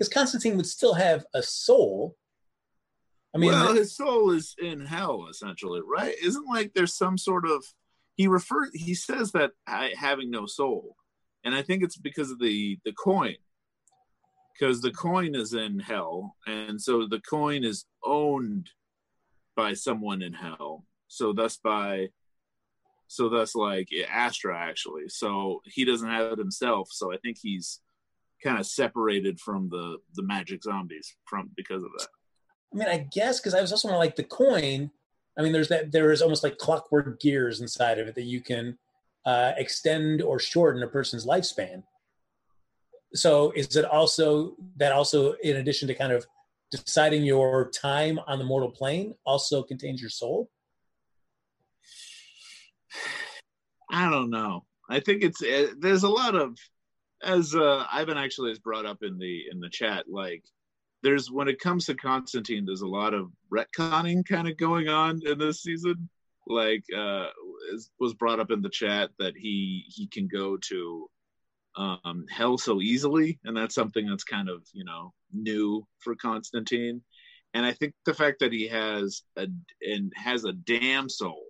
because 0.00 0.08
Constantine 0.08 0.56
would 0.56 0.66
still 0.66 0.94
have 0.94 1.26
a 1.34 1.42
soul. 1.42 2.16
I 3.34 3.38
mean, 3.38 3.52
well, 3.52 3.74
his 3.74 3.94
soul 3.94 4.30
is 4.30 4.56
in 4.58 4.86
hell, 4.86 5.26
essentially, 5.30 5.82
right? 5.86 6.14
Isn't 6.22 6.48
like 6.48 6.72
there's 6.72 6.96
some 6.96 7.18
sort 7.18 7.46
of 7.46 7.62
he 8.16 8.26
refer 8.26 8.70
he 8.72 8.94
says 8.94 9.32
that 9.32 9.50
I, 9.66 9.92
having 9.94 10.30
no 10.30 10.46
soul, 10.46 10.96
and 11.44 11.54
I 11.54 11.60
think 11.60 11.82
it's 11.82 11.98
because 11.98 12.30
of 12.30 12.38
the 12.38 12.78
the 12.86 12.94
coin, 12.94 13.36
because 14.58 14.80
the 14.80 14.90
coin 14.90 15.34
is 15.34 15.52
in 15.52 15.78
hell, 15.78 16.34
and 16.46 16.80
so 16.80 17.06
the 17.06 17.20
coin 17.20 17.62
is 17.62 17.84
owned 18.02 18.70
by 19.54 19.74
someone 19.74 20.22
in 20.22 20.32
hell. 20.32 20.86
So 21.08 21.34
thus 21.34 21.58
by 21.58 22.08
so 23.06 23.28
thus 23.28 23.54
like 23.54 23.90
Astra 24.10 24.56
actually. 24.58 25.08
So 25.08 25.60
he 25.66 25.84
doesn't 25.84 26.08
have 26.08 26.32
it 26.32 26.38
himself. 26.38 26.88
So 26.90 27.12
I 27.12 27.18
think 27.18 27.36
he's 27.40 27.80
kind 28.42 28.58
of 28.58 28.66
separated 28.66 29.40
from 29.40 29.68
the 29.68 29.98
the 30.14 30.22
magic 30.22 30.62
zombies 30.62 31.14
from 31.24 31.50
because 31.56 31.82
of 31.82 31.90
that. 31.98 32.08
I 32.72 32.76
mean, 32.76 32.88
I 32.88 33.06
guess 33.12 33.40
because 33.40 33.54
I 33.54 33.60
was 33.60 33.72
also 33.72 33.88
like 33.88 34.16
the 34.16 34.24
coin. 34.24 34.90
I 35.38 35.42
mean, 35.42 35.52
there's 35.52 35.68
that 35.68 35.92
there 35.92 36.12
is 36.12 36.22
almost 36.22 36.44
like 36.44 36.58
clockwork 36.58 37.20
gears 37.20 37.60
inside 37.60 37.98
of 37.98 38.08
it 38.08 38.14
that 38.14 38.24
you 38.24 38.40
can 38.40 38.78
uh, 39.26 39.52
extend 39.56 40.22
or 40.22 40.38
shorten 40.38 40.82
a 40.82 40.88
person's 40.88 41.26
lifespan. 41.26 41.82
So 43.14 43.52
is 43.56 43.74
it 43.76 43.84
also 43.84 44.54
that 44.76 44.92
also 44.92 45.32
in 45.42 45.56
addition 45.56 45.88
to 45.88 45.94
kind 45.94 46.12
of 46.12 46.26
deciding 46.70 47.24
your 47.24 47.70
time 47.70 48.20
on 48.26 48.38
the 48.38 48.44
mortal 48.44 48.70
plane 48.70 49.14
also 49.24 49.62
contains 49.62 50.00
your 50.00 50.10
soul? 50.10 50.48
I 53.90 54.08
don't 54.08 54.30
know. 54.30 54.64
I 54.88 55.00
think 55.00 55.22
it's 55.22 55.42
uh, 55.42 55.72
there's 55.78 56.04
a 56.04 56.08
lot 56.08 56.36
of 56.36 56.56
as 57.22 57.54
uh, 57.54 57.84
Ivan 57.90 58.18
actually 58.18 58.50
has 58.50 58.58
brought 58.58 58.86
up 58.86 59.02
in 59.02 59.18
the 59.18 59.44
in 59.50 59.60
the 59.60 59.68
chat. 59.68 60.06
Like 60.08 60.44
there's 61.02 61.30
when 61.30 61.48
it 61.48 61.60
comes 61.60 61.86
to 61.86 61.94
Constantine, 61.94 62.64
there's 62.64 62.82
a 62.82 62.86
lot 62.86 63.14
of 63.14 63.30
retconning 63.52 64.26
kind 64.26 64.48
of 64.48 64.56
going 64.56 64.88
on 64.88 65.20
in 65.24 65.38
this 65.38 65.62
season. 65.62 66.08
Like 66.46 66.84
uh, 66.96 67.26
was 67.98 68.14
brought 68.14 68.40
up 68.40 68.50
in 68.50 68.62
the 68.62 68.70
chat 68.70 69.10
that 69.18 69.34
he 69.36 69.84
he 69.88 70.06
can 70.06 70.28
go 70.28 70.56
to 70.56 71.10
um, 71.76 72.26
hell 72.30 72.58
so 72.58 72.80
easily, 72.80 73.38
and 73.44 73.56
that's 73.56 73.74
something 73.74 74.08
that's 74.08 74.24
kind 74.24 74.48
of 74.48 74.62
you 74.72 74.84
know 74.84 75.12
new 75.32 75.86
for 75.98 76.14
Constantine. 76.16 77.02
And 77.52 77.66
I 77.66 77.72
think 77.72 77.94
the 78.04 78.14
fact 78.14 78.40
that 78.40 78.52
he 78.52 78.68
has 78.68 79.22
a 79.36 79.46
and 79.82 80.12
has 80.16 80.44
a 80.44 80.52
damn 80.52 81.08
soul 81.08 81.44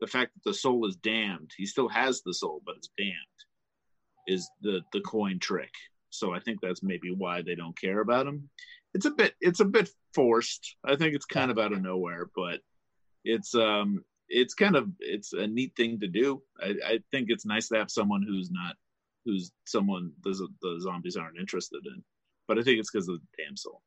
the 0.00 0.06
fact 0.06 0.34
that 0.34 0.50
the 0.50 0.54
soul 0.54 0.86
is 0.86 0.96
damned 0.96 1.50
he 1.56 1.64
still 1.66 1.88
has 1.88 2.20
the 2.22 2.34
soul 2.34 2.60
but 2.66 2.76
it's 2.76 2.90
damned 2.98 3.14
is 4.26 4.50
the 4.62 4.82
the 4.92 5.00
coin 5.00 5.38
trick. 5.38 5.72
So 6.10 6.32
i 6.32 6.40
think 6.40 6.60
that's 6.60 6.82
maybe 6.82 7.10
why 7.10 7.42
they 7.42 7.54
don't 7.54 7.78
care 7.78 8.00
about 8.00 8.26
him. 8.26 8.48
It's 8.94 9.06
a 9.06 9.10
bit 9.10 9.34
it's 9.40 9.60
a 9.60 9.64
bit 9.64 9.88
forced. 10.14 10.76
I 10.84 10.96
think 10.96 11.14
it's 11.14 11.26
kind 11.26 11.50
of 11.50 11.58
out 11.58 11.72
of 11.72 11.82
nowhere 11.82 12.30
but 12.36 12.60
it's 13.24 13.54
um 13.54 14.04
it's 14.28 14.54
kind 14.54 14.76
of 14.76 14.88
it's 15.00 15.32
a 15.32 15.46
neat 15.46 15.72
thing 15.76 16.00
to 16.00 16.08
do. 16.08 16.42
I, 16.60 16.74
I 16.86 16.98
think 17.10 17.26
it's 17.28 17.44
nice 17.46 17.68
to 17.68 17.76
have 17.76 17.90
someone 17.90 18.22
who's 18.22 18.50
not 18.50 18.76
who's 19.24 19.52
someone 19.66 20.12
the, 20.22 20.48
the 20.62 20.78
zombies 20.80 21.16
aren't 21.16 21.38
interested 21.38 21.80
in 21.86 22.02
but 22.46 22.58
i 22.58 22.62
think 22.62 22.78
it's 22.78 22.90
because 22.90 23.08
of 23.08 23.20
the 23.20 23.42
damn 23.42 23.56
soul 23.56 23.80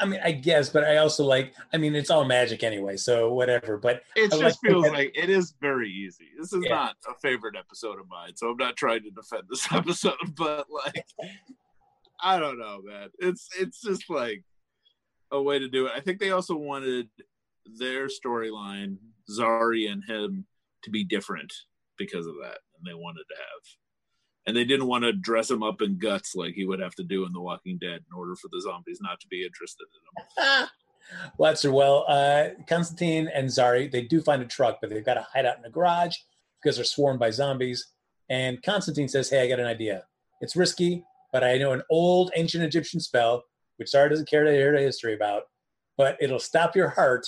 I 0.00 0.06
mean, 0.06 0.20
I 0.22 0.30
guess, 0.32 0.68
but 0.68 0.84
I 0.84 0.98
also 0.98 1.24
like. 1.24 1.54
I 1.72 1.76
mean, 1.76 1.94
it's 1.96 2.10
all 2.10 2.24
magic 2.24 2.62
anyway, 2.62 2.96
so 2.96 3.32
whatever. 3.32 3.76
But 3.76 4.02
it 4.14 4.32
I 4.32 4.38
just 4.38 4.42
like- 4.42 4.54
feels 4.72 4.88
like 4.90 5.12
it 5.16 5.28
is 5.28 5.54
very 5.60 5.90
easy. 5.90 6.28
This 6.38 6.52
is 6.52 6.62
Yeah. 6.64 6.74
not 6.74 6.96
a 7.08 7.14
favorite 7.20 7.56
episode 7.56 7.98
of 7.98 8.08
mine, 8.08 8.36
so 8.36 8.50
I'm 8.50 8.56
not 8.56 8.76
trying 8.76 9.02
to 9.02 9.10
defend 9.10 9.44
this 9.50 9.66
episode, 9.72 10.14
but 10.36 10.66
like 10.70 11.04
I 12.20 12.38
don't 12.38 12.58
know, 12.58 12.80
man. 12.82 13.08
It's 13.18 13.48
it's 13.58 13.80
just 13.80 14.08
like 14.08 14.42
a 15.30 15.40
way 15.42 15.58
to 15.58 15.68
do 15.68 15.86
it. 15.86 15.92
I 15.94 16.00
think 16.00 16.18
they 16.20 16.30
also 16.30 16.56
wanted 16.56 17.08
their 17.78 18.06
storyline, 18.08 18.96
Zari 19.30 19.90
and 19.90 20.02
him, 20.04 20.46
to 20.84 20.90
be 20.90 21.04
different 21.04 21.52
because 21.98 22.26
of 22.26 22.34
that. 22.42 22.58
And 22.76 22.86
they 22.86 22.94
wanted 22.94 23.24
to 23.28 23.34
have 23.36 23.62
and 24.48 24.56
they 24.56 24.64
didn't 24.64 24.86
want 24.86 25.04
to 25.04 25.12
dress 25.12 25.50
him 25.50 25.62
up 25.62 25.82
in 25.82 25.98
guts 25.98 26.34
like 26.34 26.54
he 26.54 26.64
would 26.64 26.80
have 26.80 26.94
to 26.94 27.04
do 27.04 27.26
in 27.26 27.32
The 27.34 27.40
Walking 27.40 27.76
Dead 27.78 28.00
in 28.10 28.16
order 28.16 28.34
for 28.34 28.48
the 28.50 28.62
zombies 28.62 28.98
not 29.02 29.20
to 29.20 29.26
be 29.28 29.44
interested 29.44 29.84
in 29.94 30.42
him. 30.44 30.68
well, 31.38 31.50
that's 31.52 31.64
well. 31.64 32.06
Uh, 32.08 32.48
Constantine 32.66 33.28
and 33.32 33.48
Zari 33.48 33.90
they 33.92 34.02
do 34.02 34.22
find 34.22 34.40
a 34.40 34.46
truck, 34.46 34.78
but 34.80 34.88
they've 34.88 35.04
got 35.04 35.14
to 35.14 35.26
hide 35.34 35.44
out 35.44 35.58
in 35.58 35.64
a 35.66 35.70
garage 35.70 36.16
because 36.62 36.76
they're 36.76 36.84
swarmed 36.86 37.20
by 37.20 37.28
zombies. 37.30 37.86
And 38.30 38.62
Constantine 38.62 39.08
says, 39.08 39.28
"Hey, 39.28 39.42
I 39.42 39.48
got 39.48 39.60
an 39.60 39.66
idea. 39.66 40.04
It's 40.40 40.56
risky, 40.56 41.04
but 41.30 41.44
I 41.44 41.58
know 41.58 41.72
an 41.72 41.82
old 41.90 42.30
ancient 42.34 42.64
Egyptian 42.64 43.00
spell, 43.00 43.44
which 43.76 43.90
Zari 43.92 44.08
doesn't 44.08 44.28
care 44.30 44.44
to 44.44 44.50
hear 44.50 44.72
the 44.72 44.80
history 44.80 45.14
about, 45.14 45.42
but 45.98 46.16
it'll 46.20 46.38
stop 46.38 46.74
your 46.74 46.88
heart 46.88 47.26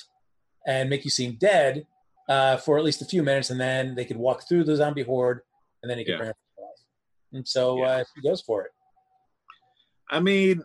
and 0.67 0.89
make 0.89 1.05
you 1.05 1.11
seem 1.11 1.37
dead 1.39 1.87
uh, 2.31 2.57
for 2.57 2.79
at 2.79 2.85
least 2.85 3.03
a 3.03 3.07
few 3.07 3.23
minutes, 3.23 3.51
and 3.51 3.61
then 3.61 3.95
they 3.95 4.05
could 4.07 4.17
walk 4.17 4.49
through 4.49 4.65
the 4.65 4.77
zombie 4.77 5.03
horde, 5.03 5.41
and 5.83 5.91
then 5.91 5.99
he 5.99 6.05
can 6.05 6.13
Yeah. 6.13 6.17
bring 6.19 6.27
her 6.29 6.33
to 6.33 6.39
life." 6.39 6.50
And 7.33 7.47
so 7.47 7.79
Yeah. 7.79 7.89
uh, 7.99 8.05
she 8.15 8.23
goes 8.29 8.41
for 8.43 8.65
it. 8.65 8.73
I 10.11 10.21
mean, 10.21 10.63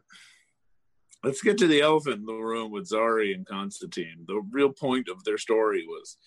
let's 1.23 1.41
get 1.41 1.57
to 1.59 1.67
the 1.67 1.81
elephant 1.81 2.17
in 2.19 2.25
the 2.25 2.33
room 2.33 2.71
with 2.71 2.89
Zari 2.89 3.33
and 3.33 3.45
Constantine. 3.45 4.25
The 4.27 4.41
real 4.51 4.71
point 4.71 5.07
of 5.07 5.23
their 5.23 5.37
story 5.37 5.85
was 5.87 6.17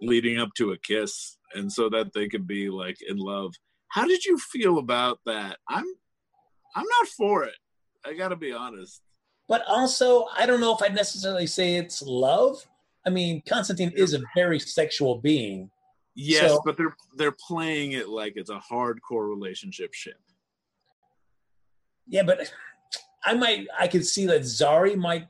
leading 0.00 0.38
up 0.38 0.50
to 0.56 0.72
a 0.72 0.78
kiss, 0.78 1.36
and 1.54 1.72
so 1.72 1.88
that 1.90 2.12
they 2.12 2.28
could 2.28 2.46
be 2.46 2.68
like 2.70 2.98
in 3.08 3.16
love. 3.16 3.54
How 3.88 4.06
did 4.06 4.24
you 4.24 4.38
feel 4.38 4.78
about 4.78 5.18
that? 5.26 5.58
I'm, 5.68 5.84
I'm 6.76 6.84
not 6.86 7.08
for 7.16 7.44
it. 7.44 7.56
I 8.04 8.14
got 8.14 8.28
to 8.28 8.36
be 8.36 8.52
honest. 8.52 9.02
but 9.48 9.64
also 9.66 10.26
I 10.36 10.44
don't 10.46 10.60
know 10.60 10.74
if 10.74 10.82
I'd 10.82 10.94
necessarily 10.94 11.46
say 11.46 11.76
it's 11.76 12.02
love. 12.02 12.64
I 13.06 13.10
mean, 13.10 13.42
Constantine 13.48 13.92
is 13.96 14.12
a 14.14 14.20
very 14.36 14.58
sexual 14.60 15.16
being. 15.18 15.70
Yes, 16.20 16.50
So- 16.50 16.62
but 16.64 16.76
they're 16.76 16.96
they're 17.14 17.36
playing 17.46 17.92
it 17.92 18.08
like 18.08 18.32
it's 18.36 18.50
a 18.50 18.58
hardcore 18.58 19.28
relationship 19.28 19.94
ship. 19.94 20.18
Yeah, 22.08 22.24
but 22.24 22.52
I 23.24 23.34
might 23.34 23.68
I 23.78 23.86
could 23.86 24.04
see 24.04 24.26
that 24.26 24.40
Zari 24.40 24.96
might 24.96 25.28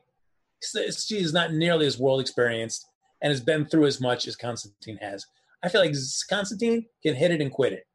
she 0.63 1.19
is 1.19 1.33
not 1.35 1.53
nearly 1.53 1.87
as 1.87 1.99
world 1.99 2.21
experienced 2.23 2.87
and 3.21 3.31
has 3.31 3.41
been 3.41 3.67
through 3.67 3.85
as 3.85 4.01
much 4.01 4.27
as 4.27 4.35
Constantine 4.35 4.97
has. 4.97 5.27
I 5.63 5.69
feel 5.69 5.83
like 5.83 5.95
Constantine 6.31 6.87
can 7.03 7.15
hit 7.15 7.33
it 7.33 7.43
and 7.43 7.53
quit 7.53 7.75
it. 7.75 7.87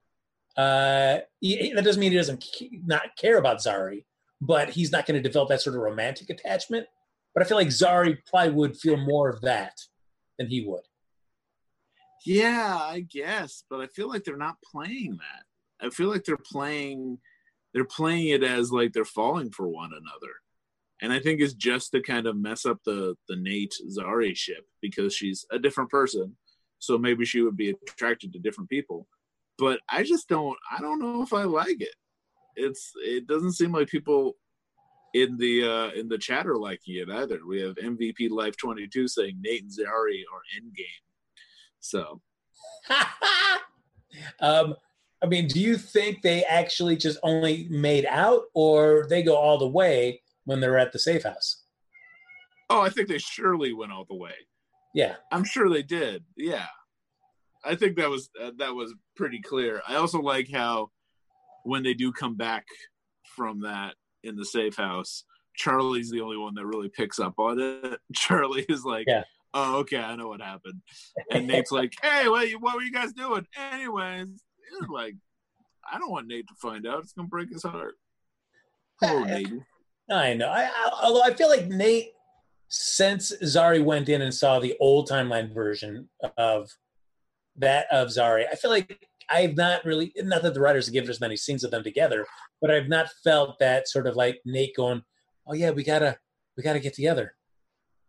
Uh, 0.56 1.20
he, 1.40 1.74
that 1.74 1.84
doesn't 1.84 2.00
mean 2.00 2.12
he 2.12 2.18
doesn't 2.18 2.46
not 2.86 3.16
care 3.18 3.38
about 3.38 3.58
Zari, 3.58 4.06
but 4.40 4.70
he's 4.70 4.92
not 4.92 5.08
going 5.08 5.22
to 5.22 5.28
develop 5.28 5.50
that 5.50 5.62
sort 5.62 5.76
of 5.76 5.82
romantic 5.82 6.30
attachment. 6.30 6.86
But 7.34 7.44
I 7.44 7.48
feel 7.48 7.58
like 7.58 7.70
Zari 7.70 8.18
probably 8.30 8.52
would 8.52 8.78
feel 8.78 8.98
more 8.98 9.30
of 9.30 9.42
that 9.42 9.82
than 10.38 10.48
he 10.48 10.64
would. 10.68 10.84
Yeah, 12.26 12.78
I 12.80 13.02
guess, 13.02 13.64
but 13.70 13.82
I 13.82 13.88
feel 13.88 14.08
like 14.08 14.24
they're 14.24 14.38
not 14.38 14.62
playing 14.72 15.18
that. 15.18 15.86
I 15.86 15.90
feel 15.90 16.10
like 16.10 16.24
they're 16.24 16.38
playing 16.38 17.20
they're 17.74 17.86
playing 17.86 18.30
it 18.30 18.44
as 18.44 18.72
like 18.72 18.94
they're 18.94 19.04
falling 19.04 19.50
for 19.52 19.68
one 19.68 19.92
another. 19.92 20.34
And 21.02 21.12
I 21.12 21.20
think 21.20 21.42
it's 21.42 21.56
just 21.56 21.92
to 21.92 22.02
kind 22.02 22.28
of 22.28 22.38
mess 22.38 22.66
up 22.66 22.80
the 22.86 23.16
the 23.28 23.36
Nate 23.36 23.76
Zari 23.90 24.36
ship 24.36 24.66
because 24.82 25.14
she's 25.14 25.46
a 25.52 25.60
different 25.60 25.90
person. 25.90 26.38
So 26.80 26.98
maybe 26.98 27.26
she 27.26 27.42
would 27.42 27.58
be 27.58 27.70
attracted 27.70 28.34
to 28.34 28.40
different 28.40 28.70
people. 28.70 29.08
But 29.58 29.82
I 29.90 30.04
just 30.04 30.30
don't 30.30 30.58
I 30.72 30.82
don't 30.82 31.00
know 31.00 31.24
if 31.24 31.34
I 31.34 31.44
like 31.44 31.82
it. 31.82 31.96
It's 32.56 32.92
it 32.98 33.28
doesn't 33.28 33.54
seem 33.54 33.74
like 33.74 33.90
people 33.90 34.38
in 35.14 35.38
the 35.38 35.64
uh 35.64 35.90
in 36.00 36.08
the 36.08 36.18
chatter 36.18 36.56
liking 36.56 36.96
it 36.96 37.10
either. 37.10 37.40
We 37.46 37.62
have 37.62 37.76
MVP 37.76 38.30
Life 38.30 38.56
22 38.58 39.08
saying 39.08 39.40
Nate 39.42 39.64
and 39.64 39.72
Zari 39.72 40.22
are 40.32 40.62
endgame. 40.62 41.03
So 41.84 42.22
um 44.40 44.76
I 45.22 45.26
mean, 45.26 45.48
do 45.48 45.62
you 45.62 45.78
think 45.78 46.22
they 46.22 46.44
actually 46.44 46.98
just 46.98 47.18
only 47.24 47.68
made 47.70 48.06
out 48.08 48.44
or 48.54 49.06
they 49.10 49.24
go 49.24 49.38
all 49.38 49.58
the 49.58 49.68
way 49.68 50.22
when 50.44 50.60
they're 50.60 50.78
at 50.78 50.92
the 50.92 51.00
safe 51.00 51.24
house? 51.24 51.64
Oh, 52.70 52.82
I 52.82 52.90
think 52.90 53.08
they 53.08 53.20
surely 53.20 53.72
went 53.72 53.94
all 53.94 54.06
the 54.10 54.18
way. 54.18 54.34
Yeah. 54.94 55.16
I'm 55.32 55.46
sure 55.46 55.70
they 55.70 55.82
did. 55.82 56.26
Yeah. 56.36 56.68
I 57.64 57.76
think 57.76 57.96
that 57.98 58.10
was 58.10 58.30
uh, 58.42 58.52
that 58.58 58.76
was 58.76 58.94
pretty 59.16 59.42
clear. 59.42 59.82
I 59.88 59.96
also 59.96 60.20
like 60.20 60.52
how 60.52 60.90
when 61.64 61.84
they 61.84 61.94
do 61.94 62.12
come 62.12 62.36
back 62.36 62.66
from 63.36 63.62
that 63.62 63.96
in 64.24 64.36
the 64.36 64.46
safe 64.46 64.76
house, 64.76 65.24
Charlie's 65.56 66.12
the 66.12 66.22
only 66.22 66.38
one 66.38 66.56
that 66.56 66.66
really 66.66 66.90
picks 66.90 67.20
up 67.20 67.36
on 67.38 67.60
it. 67.60 68.00
Charlie 68.14 68.66
is 68.68 68.84
like, 68.84 69.06
yeah. 69.08 69.24
"Oh, 69.54 69.78
okay, 69.80 69.98
I 69.98 70.16
know 70.16 70.28
what 70.28 70.42
happened," 70.42 70.82
and 71.32 71.48
Nate's 71.48 71.72
like, 71.72 71.94
"Hey, 72.02 72.28
what, 72.28 72.50
what 72.60 72.76
were 72.76 72.82
you 72.82 72.92
guys 72.92 73.14
doing?" 73.14 73.46
Anyways, 73.72 74.28
like, 74.90 75.16
I 75.92 76.00
don't 76.00 76.12
want 76.12 76.28
Nate 76.28 76.48
to 76.48 76.56
find 76.62 76.88
out. 76.88 77.00
It's 77.00 77.14
gonna 77.14 77.28
break 77.28 77.50
his 77.50 77.64
heart. 77.64 77.96
Ah, 79.04 79.08
Poor 79.08 79.26
Nate. 79.26 79.48
I 80.10 80.34
know. 80.34 80.50
I, 80.50 80.64
I, 80.64 80.90
although 81.04 81.24
I 81.24 81.34
feel 81.34 81.50
like 81.50 81.68
Nate, 81.68 82.12
since 82.68 83.32
Zari 83.44 83.84
went 83.84 84.10
in 84.10 84.22
and 84.22 84.34
saw 84.34 84.60
the 84.60 84.76
old 84.80 85.10
timeline 85.10 85.54
version 85.54 86.10
of 86.38 86.70
that 87.58 87.88
of 87.92 88.10
Zari, 88.10 88.46
I 88.52 88.56
feel 88.56 88.72
like 88.72 89.08
I've 89.30 89.56
not 89.56 89.86
really. 89.86 90.12
Not 90.18 90.42
that 90.44 90.54
the 90.54 90.60
writers 90.60 90.88
have 90.88 90.94
given 90.94 91.10
as 91.10 91.22
many 91.22 91.38
scenes 91.38 91.64
of 91.64 91.72
them 91.72 91.84
together, 91.84 92.26
but 92.62 92.72
I've 92.72 92.90
not 92.90 93.10
felt 93.24 93.60
that 93.60 93.88
sort 93.88 94.08
of 94.08 94.16
like 94.16 94.42
Nate 94.46 94.76
going, 94.76 95.04
"Oh 95.48 95.54
yeah, 95.54 95.72
we 95.72 95.84
gotta, 95.84 96.18
we 96.58 96.64
gotta 96.64 96.80
get 96.80 96.94
together." 96.94 97.36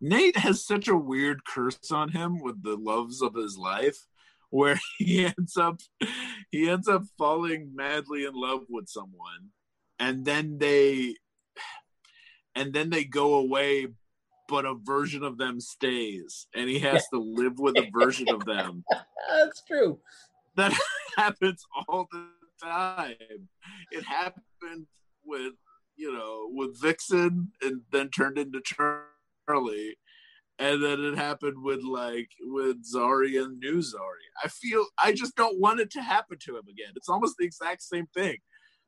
Nate 0.01 0.37
has 0.37 0.67
such 0.67 0.89
a 0.89 0.97
weird 0.97 1.45
curse 1.45 1.91
on 1.91 2.11
him 2.11 2.41
with 2.41 2.63
the 2.63 2.77
loves 2.77 3.23
of 3.23 3.35
his 3.35 3.57
life 3.57 3.99
where 4.51 4.79
he 4.99 5.25
ends 5.25 5.57
up 5.57 5.81
he 6.51 6.69
ends 6.69 6.89
up 6.89 7.05
falling 7.19 7.73
madly 7.75 8.25
in 8.25 8.35
love 8.35 8.65
with 8.69 8.89
someone 8.89 9.51
and 9.99 10.25
then 10.25 10.59
they 10.59 11.15
and 12.55 12.73
then 12.73 12.91
they 12.91 13.05
go 13.05 13.35
away 13.35 13.89
but 14.49 14.65
a 14.65 14.75
version 14.75 15.23
of 15.23 15.39
them 15.39 15.61
stays 15.61 16.47
and 16.55 16.69
he 16.69 16.79
has 16.79 17.09
to 17.09 17.19
live 17.19 17.59
with 17.59 17.77
a 17.79 17.91
version 17.99 18.29
of 18.29 18.45
them. 18.45 18.85
That's 19.31 19.63
true. 19.65 19.99
That 20.57 20.73
happens 21.17 21.65
all 21.89 22.07
the 22.11 22.27
time. 22.63 23.49
It 23.91 24.05
happened 24.05 24.87
with 25.25 25.55
you 25.97 26.13
know 26.13 26.49
with 26.53 26.81
vixen 26.81 27.53
and 27.63 27.83
then 27.91 28.11
turned 28.11 28.39
into 28.39 28.61
charlie 29.49 29.97
and 30.59 30.83
then 30.83 31.05
it 31.05 31.17
happened 31.17 31.63
with 31.63 31.83
like 31.83 32.31
with 32.41 32.77
Zari 32.85 33.43
and 33.43 33.59
new 33.59 33.79
Zari. 33.79 34.25
I 34.43 34.49
feel 34.49 34.87
I 35.03 35.13
just 35.13 35.35
don't 35.37 35.59
want 35.59 35.81
it 35.81 35.91
to 35.93 36.03
happen 36.03 36.39
to 36.45 36.57
him 36.57 36.65
again. 36.71 36.93
It's 36.97 37.09
almost 37.09 37.37
the 37.39 37.45
exact 37.45 37.83
same 37.83 38.07
thing. 38.15 38.37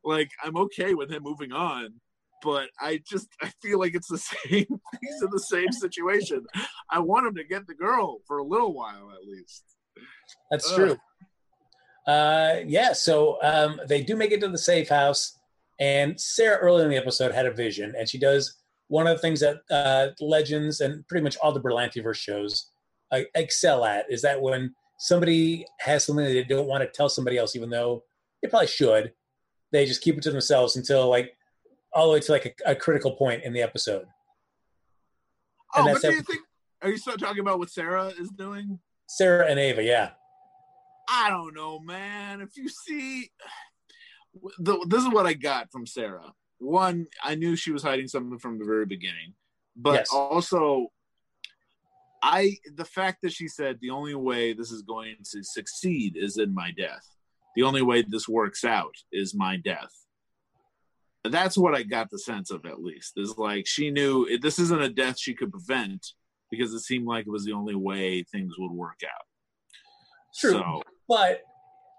Like 0.03 0.31
I'm 0.43 0.55
okay 0.57 0.93
with 0.93 1.11
him 1.11 1.23
moving 1.23 1.51
on, 1.51 1.95
but 2.41 2.69
I 2.79 3.01
just 3.09 3.27
I 3.41 3.51
feel 3.61 3.79
like 3.79 3.95
it's 3.95 4.07
the 4.07 4.17
same. 4.17 4.65
He's 5.01 5.21
in 5.21 5.29
the 5.29 5.39
same 5.39 5.71
situation. 5.71 6.45
I 6.89 6.99
want 6.99 7.27
him 7.27 7.35
to 7.35 7.43
get 7.43 7.67
the 7.67 7.75
girl 7.75 8.19
for 8.27 8.37
a 8.37 8.45
little 8.45 8.73
while 8.73 9.11
at 9.11 9.27
least. 9.27 9.63
That's 10.49 10.73
true. 10.73 10.97
Uh, 12.07 12.61
yeah, 12.65 12.93
so 12.93 13.37
um, 13.41 13.81
they 13.89 14.01
do 14.01 14.15
make 14.15 14.31
it 14.31 14.39
to 14.39 14.47
the 14.47 14.57
safe 14.57 14.87
house, 14.87 15.37
and 15.77 16.19
Sarah 16.19 16.57
early 16.59 16.83
in 16.83 16.89
the 16.89 16.95
episode 16.95 17.33
had 17.33 17.45
a 17.45 17.51
vision, 17.51 17.95
and 17.97 18.07
she 18.07 18.17
does 18.17 18.55
one 18.87 19.07
of 19.07 19.15
the 19.15 19.21
things 19.21 19.41
that 19.41 19.57
uh, 19.69 20.07
Legends 20.23 20.81
and 20.81 21.07
pretty 21.07 21.23
much 21.23 21.37
all 21.37 21.51
the 21.51 21.61
Berlantiverse 21.61 22.15
shows 22.15 22.71
uh, 23.11 23.21
excel 23.35 23.85
at 23.85 24.05
is 24.09 24.21
that 24.21 24.41
when 24.41 24.73
somebody 24.97 25.65
has 25.79 26.05
something 26.05 26.25
that 26.25 26.31
they 26.31 26.43
don't 26.43 26.67
want 26.67 26.83
to 26.83 26.89
tell 26.89 27.09
somebody 27.09 27.37
else, 27.37 27.55
even 27.55 27.69
though 27.69 28.03
they 28.41 28.49
probably 28.49 28.67
should, 28.67 29.11
they 29.71 29.85
just 29.85 30.01
keep 30.01 30.17
it 30.17 30.23
to 30.23 30.31
themselves 30.31 30.75
until 30.77 31.09
like 31.09 31.33
all 31.93 32.07
the 32.07 32.13
way 32.13 32.19
to 32.19 32.31
like 32.31 32.57
a, 32.65 32.71
a 32.71 32.75
critical 32.75 33.11
point 33.11 33.43
in 33.43 33.53
the 33.53 33.61
episode. 33.61 34.05
Oh, 35.75 35.93
but 35.93 36.01
do 36.01 36.13
you 36.13 36.21
think? 36.21 36.41
Are 36.81 36.89
you 36.89 36.97
still 36.97 37.17
talking 37.17 37.39
about 37.39 37.59
what 37.59 37.69
Sarah 37.69 38.13
is 38.19 38.29
doing? 38.29 38.79
Sarah 39.07 39.47
and 39.47 39.59
Ava, 39.59 39.83
yeah. 39.83 40.11
I 41.09 41.29
don't 41.29 41.53
know, 41.53 41.79
man. 41.79 42.41
If 42.41 42.55
you 42.55 42.69
see, 42.69 43.29
the, 44.59 44.85
this 44.87 45.03
is 45.03 45.09
what 45.09 45.25
I 45.25 45.33
got 45.33 45.71
from 45.71 45.85
Sarah 45.85 46.33
one, 46.59 47.07
I 47.23 47.35
knew 47.35 47.55
she 47.55 47.71
was 47.71 47.83
hiding 47.83 48.07
something 48.07 48.39
from 48.39 48.59
the 48.59 48.65
very 48.65 48.85
beginning, 48.85 49.33
but 49.75 49.99
yes. 49.99 50.09
also, 50.11 50.87
I 52.21 52.57
the 52.75 52.85
fact 52.85 53.19
that 53.21 53.33
she 53.33 53.47
said 53.47 53.77
the 53.79 53.91
only 53.91 54.15
way 54.15 54.53
this 54.53 54.71
is 54.71 54.81
going 54.81 55.15
to 55.31 55.43
succeed 55.43 56.17
is 56.17 56.37
in 56.37 56.53
my 56.53 56.71
death. 56.71 57.05
The 57.55 57.63
only 57.63 57.81
way 57.81 58.03
this 58.07 58.27
works 58.27 58.63
out 58.63 58.95
is 59.11 59.35
my 59.35 59.57
death. 59.57 59.91
That's 61.23 61.57
what 61.57 61.75
I 61.75 61.83
got 61.83 62.09
the 62.09 62.19
sense 62.19 62.51
of, 62.51 62.65
at 62.65 62.81
least. 62.81 63.13
Is 63.17 63.37
like 63.37 63.67
she 63.67 63.91
knew 63.91 64.25
it, 64.25 64.41
this 64.41 64.59
isn't 64.59 64.81
a 64.81 64.89
death 64.89 65.19
she 65.19 65.33
could 65.33 65.51
prevent 65.51 66.05
because 66.49 66.73
it 66.73 66.79
seemed 66.79 67.07
like 67.07 67.27
it 67.27 67.31
was 67.31 67.45
the 67.45 67.53
only 67.53 67.75
way 67.75 68.23
things 68.23 68.53
would 68.57 68.71
work 68.71 69.01
out. 69.03 69.25
True, 70.39 70.51
so, 70.51 70.81
but 71.07 71.41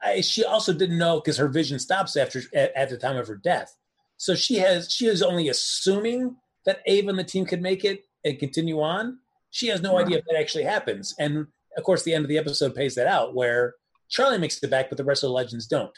I, 0.02 0.20
she 0.20 0.44
also 0.44 0.72
didn't 0.72 0.98
know 0.98 1.20
because 1.20 1.36
her 1.36 1.48
vision 1.48 1.78
stops 1.78 2.16
after 2.16 2.40
at, 2.54 2.74
at 2.74 2.90
the 2.90 2.96
time 2.96 3.16
of 3.16 3.28
her 3.28 3.36
death. 3.36 3.76
So 4.18 4.34
she 4.34 4.56
has 4.56 4.92
she 4.92 5.06
is 5.06 5.22
only 5.22 5.48
assuming 5.48 6.36
that 6.66 6.80
Ava 6.86 7.08
and 7.08 7.18
the 7.18 7.24
team 7.24 7.46
could 7.46 7.62
make 7.62 7.84
it 7.84 8.04
and 8.24 8.38
continue 8.38 8.80
on. 8.80 9.18
She 9.50 9.68
has 9.68 9.80
no 9.80 9.96
right. 9.96 10.04
idea 10.04 10.18
if 10.18 10.24
that 10.26 10.38
actually 10.38 10.64
happens. 10.64 11.14
And 11.18 11.46
of 11.76 11.84
course, 11.84 12.02
the 12.02 12.12
end 12.12 12.24
of 12.24 12.28
the 12.28 12.36
episode 12.36 12.74
pays 12.74 12.94
that 12.96 13.06
out, 13.06 13.34
where 13.34 13.74
Charlie 14.10 14.38
makes 14.38 14.62
it 14.62 14.70
back, 14.70 14.90
but 14.90 14.98
the 14.98 15.04
rest 15.04 15.22
of 15.22 15.28
the 15.28 15.34
legends 15.34 15.66
don't. 15.66 15.96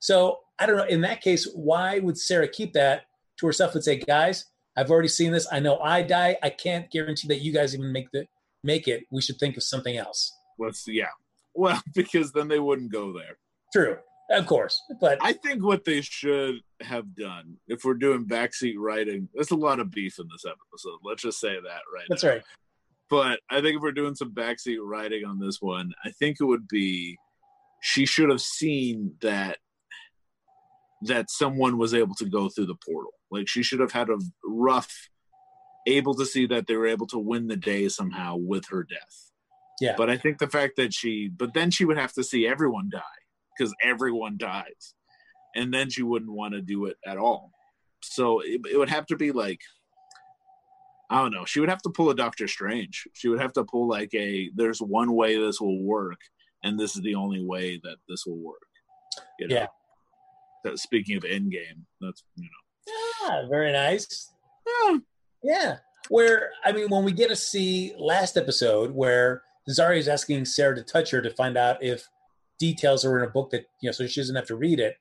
So 0.00 0.38
I 0.58 0.66
don't 0.66 0.76
know. 0.76 0.84
In 0.84 1.00
that 1.02 1.22
case, 1.22 1.48
why 1.54 2.00
would 2.00 2.18
Sarah 2.18 2.48
keep 2.48 2.72
that 2.74 3.04
to 3.38 3.46
herself 3.46 3.74
and 3.74 3.84
say, 3.84 3.96
"Guys, 3.96 4.46
I've 4.76 4.90
already 4.90 5.08
seen 5.08 5.32
this. 5.32 5.46
I 5.50 5.60
know 5.60 5.78
I 5.78 6.02
die. 6.02 6.36
I 6.42 6.50
can't 6.50 6.90
guarantee 6.90 7.28
that 7.28 7.40
you 7.40 7.52
guys 7.52 7.74
even 7.74 7.92
make 7.92 8.10
the 8.12 8.26
make 8.64 8.88
it. 8.88 9.04
We 9.10 9.22
should 9.22 9.38
think 9.38 9.56
of 9.56 9.62
something 9.62 9.96
else." 9.96 10.32
Let's 10.58 10.86
yeah. 10.88 11.08
Well, 11.54 11.80
because 11.94 12.32
then 12.32 12.48
they 12.48 12.58
wouldn't 12.58 12.92
go 12.92 13.12
there. 13.12 13.38
True. 13.72 13.98
Of 14.30 14.46
course, 14.46 14.80
but 15.00 15.18
I 15.20 15.32
think 15.32 15.64
what 15.64 15.84
they 15.84 16.02
should 16.02 16.60
have 16.82 17.16
done, 17.16 17.56
if 17.66 17.84
we're 17.84 17.94
doing 17.94 18.26
backseat 18.26 18.74
writing, 18.78 19.28
there's 19.34 19.50
a 19.50 19.56
lot 19.56 19.80
of 19.80 19.90
beef 19.90 20.20
in 20.20 20.28
this 20.30 20.44
episode. 20.44 20.98
Let's 21.02 21.22
just 21.22 21.40
say 21.40 21.54
that 21.54 21.80
right. 21.92 22.06
That's 22.08 22.22
now. 22.22 22.30
right. 22.30 22.42
But 23.08 23.40
I 23.50 23.60
think 23.60 23.76
if 23.76 23.82
we're 23.82 23.90
doing 23.90 24.14
some 24.14 24.32
backseat 24.32 24.78
writing 24.80 25.24
on 25.24 25.40
this 25.40 25.60
one, 25.60 25.90
I 26.04 26.10
think 26.10 26.36
it 26.40 26.44
would 26.44 26.68
be 26.68 27.18
she 27.82 28.06
should 28.06 28.30
have 28.30 28.40
seen 28.40 29.14
that 29.20 29.58
that 31.02 31.30
someone 31.30 31.76
was 31.76 31.92
able 31.92 32.14
to 32.14 32.26
go 32.26 32.48
through 32.48 32.66
the 32.66 32.76
portal. 32.86 33.12
Like 33.32 33.48
she 33.48 33.64
should 33.64 33.80
have 33.80 33.92
had 33.92 34.10
a 34.10 34.18
rough 34.44 35.08
able 35.86 36.14
to 36.14 36.26
see 36.26 36.46
that 36.46 36.66
they 36.66 36.76
were 36.76 36.86
able 36.86 37.06
to 37.08 37.18
win 37.18 37.48
the 37.48 37.56
day 37.56 37.88
somehow 37.88 38.36
with 38.36 38.66
her 38.68 38.84
death. 38.84 39.32
Yeah. 39.80 39.94
But 39.96 40.10
I 40.10 40.16
think 40.18 40.38
the 40.38 40.46
fact 40.46 40.76
that 40.76 40.94
she 40.94 41.28
but 41.28 41.52
then 41.52 41.70
she 41.72 41.84
would 41.84 41.98
have 41.98 42.12
to 42.12 42.22
see 42.22 42.46
everyone 42.46 42.90
die 42.92 43.00
because 43.60 43.74
everyone 43.82 44.36
dies 44.38 44.94
and 45.54 45.72
then 45.72 45.90
she 45.90 46.02
wouldn't 46.02 46.32
want 46.32 46.54
to 46.54 46.60
do 46.60 46.86
it 46.86 46.96
at 47.06 47.18
all 47.18 47.50
so 48.02 48.40
it, 48.40 48.60
it, 48.70 48.78
would 48.78 48.90
have 48.90 49.06
to 49.06 49.16
be 49.16 49.32
like 49.32 49.60
i 51.10 51.20
don't 51.20 51.32
know 51.32 51.44
she 51.44 51.60
would 51.60 51.68
have 51.68 51.82
to 51.82 51.90
pull 51.90 52.10
a 52.10 52.14
doctor 52.14 52.48
strange 52.48 53.06
she 53.12 53.28
would 53.28 53.40
have 53.40 53.52
to 53.52 53.64
pull 53.64 53.88
like 53.88 54.12
a 54.14 54.50
there's 54.54 54.80
one 54.80 55.12
way 55.12 55.36
this 55.36 55.60
will 55.60 55.82
work 55.82 56.18
and 56.64 56.78
this 56.78 56.96
is 56.96 57.02
the 57.02 57.14
only 57.14 57.44
way 57.44 57.78
that 57.82 57.96
this 58.08 58.24
will 58.26 58.38
work 58.38 58.58
you 59.38 59.48
know? 59.48 59.54
yeah 59.54 59.66
that, 60.64 60.78
speaking 60.78 61.16
of 61.16 61.24
endgame 61.24 61.84
that's 62.00 62.22
you 62.36 62.44
know 62.44 62.60
Ah, 63.22 63.42
very 63.48 63.72
nice. 63.72 64.32
Yeah. 64.66 64.96
Yeah. 65.42 65.76
Where 66.08 66.50
I 66.64 66.72
mean, 66.72 66.88
when 66.88 67.04
we 67.04 67.12
get 67.12 67.28
to 67.28 67.36
see 67.36 67.94
last 67.98 68.36
episode 68.36 68.92
where 68.92 69.42
Zari 69.68 69.98
is 69.98 70.08
asking 70.08 70.44
Sarah 70.46 70.74
to 70.74 70.82
touch 70.82 71.10
her 71.10 71.20
to 71.20 71.30
find 71.30 71.56
out 71.56 71.82
if 71.82 72.08
details 72.60 73.04
are 73.04 73.18
in 73.18 73.24
a 73.24 73.30
book 73.30 73.50
that 73.50 73.64
you 73.82 73.88
know, 73.88 73.92
so 73.92 74.06
she 74.06 74.20
doesn't 74.20 74.36
have 74.36 74.46
to 74.46 74.54
read 74.54 74.78
it, 74.78 74.96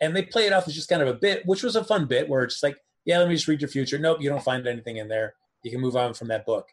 and 0.00 0.16
they 0.16 0.22
play 0.22 0.46
it 0.46 0.52
off 0.54 0.66
as 0.66 0.74
just 0.74 0.88
kind 0.88 1.02
of 1.02 1.08
a 1.08 1.14
bit, 1.14 1.44
which 1.44 1.62
was 1.62 1.76
a 1.76 1.84
fun 1.84 2.06
bit 2.06 2.28
where 2.28 2.42
it's 2.42 2.54
just 2.54 2.62
like, 2.62 2.78
yeah, 3.04 3.18
let 3.18 3.28
me 3.28 3.34
just 3.34 3.48
read 3.48 3.60
your 3.60 3.68
future. 3.68 3.98
Nope, 3.98 4.18
you 4.20 4.30
don't 4.30 4.42
find 4.42 4.66
anything 4.66 4.96
in 4.96 5.08
there. 5.08 5.34
You 5.62 5.70
can 5.70 5.80
move 5.80 5.96
on 5.96 6.14
from 6.14 6.28
that 6.28 6.46
book. 6.46 6.68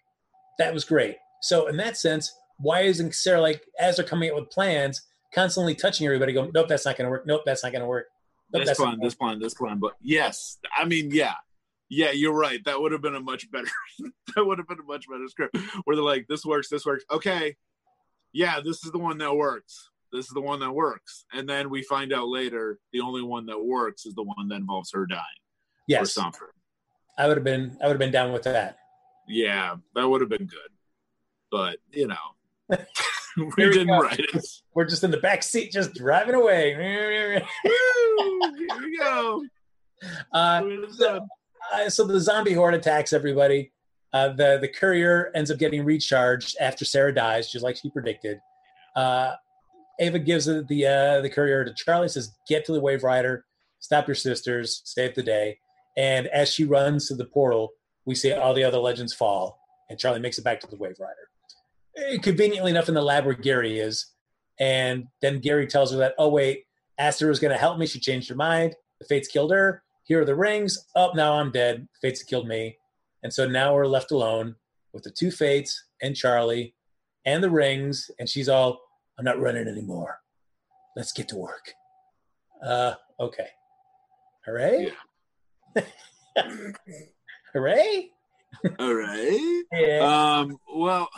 That 0.59 0.73
was 0.73 0.85
great. 0.85 1.17
So 1.41 1.67
in 1.67 1.75
that 1.77 1.97
sense, 1.97 2.33
why 2.57 2.81
isn't 2.81 3.13
Sarah 3.13 3.41
like 3.41 3.63
as 3.79 3.97
they're 3.97 4.05
coming 4.05 4.29
up 4.29 4.37
with 4.37 4.49
plans, 4.49 5.01
constantly 5.33 5.75
touching 5.75 6.05
everybody, 6.07 6.33
going, 6.33 6.51
nope, 6.53 6.67
that's 6.69 6.85
not 6.85 6.97
going 6.97 7.05
to 7.05 7.11
work. 7.11 7.27
Nope, 7.27 7.41
that's 7.45 7.63
not 7.63 7.71
going 7.71 7.81
to 7.81 7.87
work. 7.87 8.05
Nope, 8.53 8.65
this 8.65 8.77
plan, 8.77 8.99
this 9.01 9.15
plan, 9.15 9.39
this 9.39 9.53
plan. 9.53 9.79
But 9.79 9.95
yes, 10.01 10.57
I 10.75 10.85
mean, 10.85 11.11
yeah, 11.11 11.33
yeah, 11.89 12.11
you're 12.11 12.33
right. 12.33 12.63
That 12.65 12.79
would 12.79 12.91
have 12.91 13.01
been 13.01 13.15
a 13.15 13.19
much 13.19 13.51
better. 13.51 13.67
that 14.35 14.45
would 14.45 14.57
have 14.57 14.67
been 14.67 14.79
a 14.79 14.83
much 14.83 15.07
better 15.09 15.27
script 15.27 15.57
where 15.83 15.95
they're 15.95 16.05
like, 16.05 16.27
this 16.27 16.45
works, 16.45 16.69
this 16.69 16.85
works. 16.85 17.03
Okay, 17.11 17.55
yeah, 18.33 18.59
this 18.63 18.83
is 18.85 18.91
the 18.91 18.99
one 18.99 19.17
that 19.17 19.35
works. 19.35 19.89
This 20.11 20.25
is 20.25 20.31
the 20.33 20.41
one 20.41 20.59
that 20.61 20.71
works. 20.71 21.25
And 21.33 21.47
then 21.47 21.69
we 21.69 21.83
find 21.83 22.13
out 22.13 22.27
later 22.27 22.79
the 22.93 23.01
only 23.01 23.21
one 23.21 23.45
that 23.47 23.59
works 23.59 24.05
is 24.05 24.15
the 24.15 24.23
one 24.23 24.47
that 24.49 24.55
involves 24.55 24.91
her 24.93 25.05
dying 25.05 25.19
or 25.19 25.83
Yes, 25.87 26.13
something. 26.13 26.47
I 27.17 27.27
would 27.27 27.37
have 27.37 27.43
been. 27.43 27.77
I 27.81 27.85
would 27.87 27.93
have 27.93 27.99
been 27.99 28.11
down 28.11 28.31
with 28.31 28.43
that. 28.43 28.77
Yeah, 29.27 29.75
that 29.95 30.07
would 30.07 30.21
have 30.21 30.29
been 30.29 30.45
good. 30.47 30.69
But 31.51 31.77
you 31.91 32.07
know, 32.07 32.15
we 33.37 33.69
didn't 33.71 33.87
go. 33.87 33.99
write 33.99 34.19
it. 34.19 34.45
We're 34.73 34.85
just 34.85 35.03
in 35.03 35.11
the 35.11 35.17
back 35.17 35.43
seat, 35.43 35.71
just 35.71 35.93
driving 35.93 36.35
away. 36.35 36.75
Woo, 37.63 38.55
Here 38.57 38.77
we 38.79 38.97
go. 38.97 39.43
Uh, 40.31 40.61
so, 40.91 41.27
uh, 41.73 41.89
so 41.89 42.05
the 42.05 42.19
zombie 42.19 42.53
horde 42.53 42.75
attacks 42.75 43.13
everybody. 43.13 43.71
Uh, 44.13 44.29
the 44.29 44.57
the 44.61 44.67
courier 44.67 45.31
ends 45.35 45.49
up 45.51 45.57
getting 45.57 45.83
recharged 45.83 46.55
after 46.59 46.85
Sarah 46.85 47.13
dies, 47.13 47.51
just 47.51 47.63
like 47.63 47.77
she 47.77 47.89
predicted. 47.89 48.39
Uh, 48.95 49.33
Ava 49.99 50.19
gives 50.19 50.45
the 50.45 50.63
the, 50.67 50.85
uh, 50.85 51.21
the 51.21 51.29
courier 51.29 51.65
to 51.65 51.73
Charlie, 51.73 52.07
says, 52.09 52.31
"Get 52.47 52.65
to 52.65 52.71
the 52.71 52.81
Waverider, 52.81 53.41
stop 53.79 54.07
your 54.07 54.15
sisters, 54.15 54.81
save 54.85 55.15
the 55.15 55.23
day." 55.23 55.59
And 55.97 56.27
as 56.27 56.53
she 56.53 56.63
runs 56.63 57.07
to 57.07 57.15
the 57.15 57.25
portal, 57.25 57.71
we 58.05 58.15
see 58.15 58.31
all 58.31 58.53
the 58.53 58.63
other 58.63 58.77
legends 58.77 59.13
fall, 59.13 59.59
and 59.89 59.97
Charlie 59.99 60.19
makes 60.19 60.37
it 60.37 60.43
back 60.43 60.59
to 60.61 60.67
the 60.67 60.77
Waverider. 60.77 61.27
Eh, 61.97 62.17
Conveniently 62.21 62.71
enough, 62.71 62.87
in 62.89 62.95
the 62.95 63.01
lab 63.01 63.25
where 63.25 63.33
Gary 63.33 63.79
is, 63.79 64.13
and 64.59 65.07
then 65.21 65.39
Gary 65.39 65.67
tells 65.67 65.91
her 65.91 65.97
that, 65.97 66.13
"Oh 66.17 66.29
wait, 66.29 66.65
Astra 66.97 67.27
was 67.27 67.39
going 67.39 67.51
to 67.51 67.57
help 67.59 67.77
me. 67.77 67.85
She 67.87 67.99
changed 67.99 68.29
her 68.29 68.35
mind. 68.35 68.75
The 68.99 69.05
Fates 69.05 69.27
killed 69.27 69.51
her. 69.51 69.83
Here 70.05 70.21
are 70.21 70.25
the 70.25 70.35
rings. 70.35 70.77
Oh, 70.95 71.11
now 71.15 71.33
I'm 71.33 71.51
dead. 71.51 71.87
Fates 72.01 72.23
killed 72.23 72.47
me. 72.47 72.77
And 73.23 73.33
so 73.33 73.47
now 73.47 73.73
we're 73.75 73.85
left 73.87 74.11
alone 74.11 74.55
with 74.93 75.03
the 75.03 75.11
two 75.11 75.31
Fates 75.31 75.83
and 76.01 76.15
Charlie 76.15 76.73
and 77.25 77.43
the 77.43 77.49
rings. 77.49 78.09
And 78.19 78.27
she's 78.29 78.49
all, 78.49 78.79
I'm 79.17 79.25
not 79.25 79.39
running 79.39 79.67
anymore. 79.67 80.19
Let's 80.95 81.11
get 81.11 81.27
to 81.29 81.37
work. 81.37 81.73
Uh, 82.63 82.93
okay. 83.19 83.47
Hooray. 84.45 84.91
Hooray. 87.53 88.11
All 88.79 88.93
right. 88.93 89.63
Yeah. 89.71 89.99
Um, 90.39 90.57
well, 90.75 91.09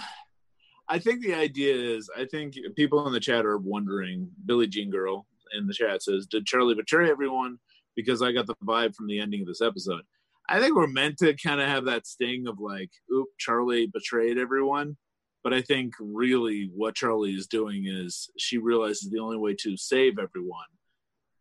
I 0.87 0.99
think 0.99 1.21
the 1.21 1.35
idea 1.35 1.75
is 1.75 2.09
I 2.17 2.25
think 2.25 2.55
people 2.75 3.05
in 3.05 3.13
the 3.13 3.19
chat 3.19 3.45
are 3.45 3.57
wondering. 3.57 4.29
Billie 4.45 4.67
Jean 4.67 4.89
Girl 4.89 5.27
in 5.53 5.67
the 5.67 5.73
chat 5.73 6.01
says, 6.01 6.25
"Did 6.25 6.45
Charlie 6.45 6.75
betray 6.75 7.09
everyone?" 7.09 7.57
Because 7.95 8.21
I 8.21 8.31
got 8.31 8.47
the 8.47 8.55
vibe 8.65 8.95
from 8.95 9.07
the 9.07 9.19
ending 9.19 9.41
of 9.41 9.47
this 9.47 9.61
episode. 9.61 10.01
I 10.49 10.59
think 10.59 10.75
we're 10.75 10.87
meant 10.87 11.17
to 11.19 11.35
kind 11.35 11.61
of 11.61 11.67
have 11.67 11.85
that 11.85 12.07
sting 12.07 12.47
of 12.47 12.59
like, 12.59 12.89
"Oop, 13.13 13.27
Charlie 13.37 13.87
betrayed 13.87 14.37
everyone." 14.37 14.97
But 15.43 15.53
I 15.53 15.61
think 15.61 15.93
really 15.99 16.69
what 16.75 16.95
Charlie 16.95 17.33
is 17.33 17.47
doing 17.47 17.85
is 17.87 18.29
she 18.37 18.57
realizes 18.57 19.09
the 19.09 19.19
only 19.19 19.37
way 19.37 19.55
to 19.61 19.77
save 19.77 20.19
everyone 20.19 20.67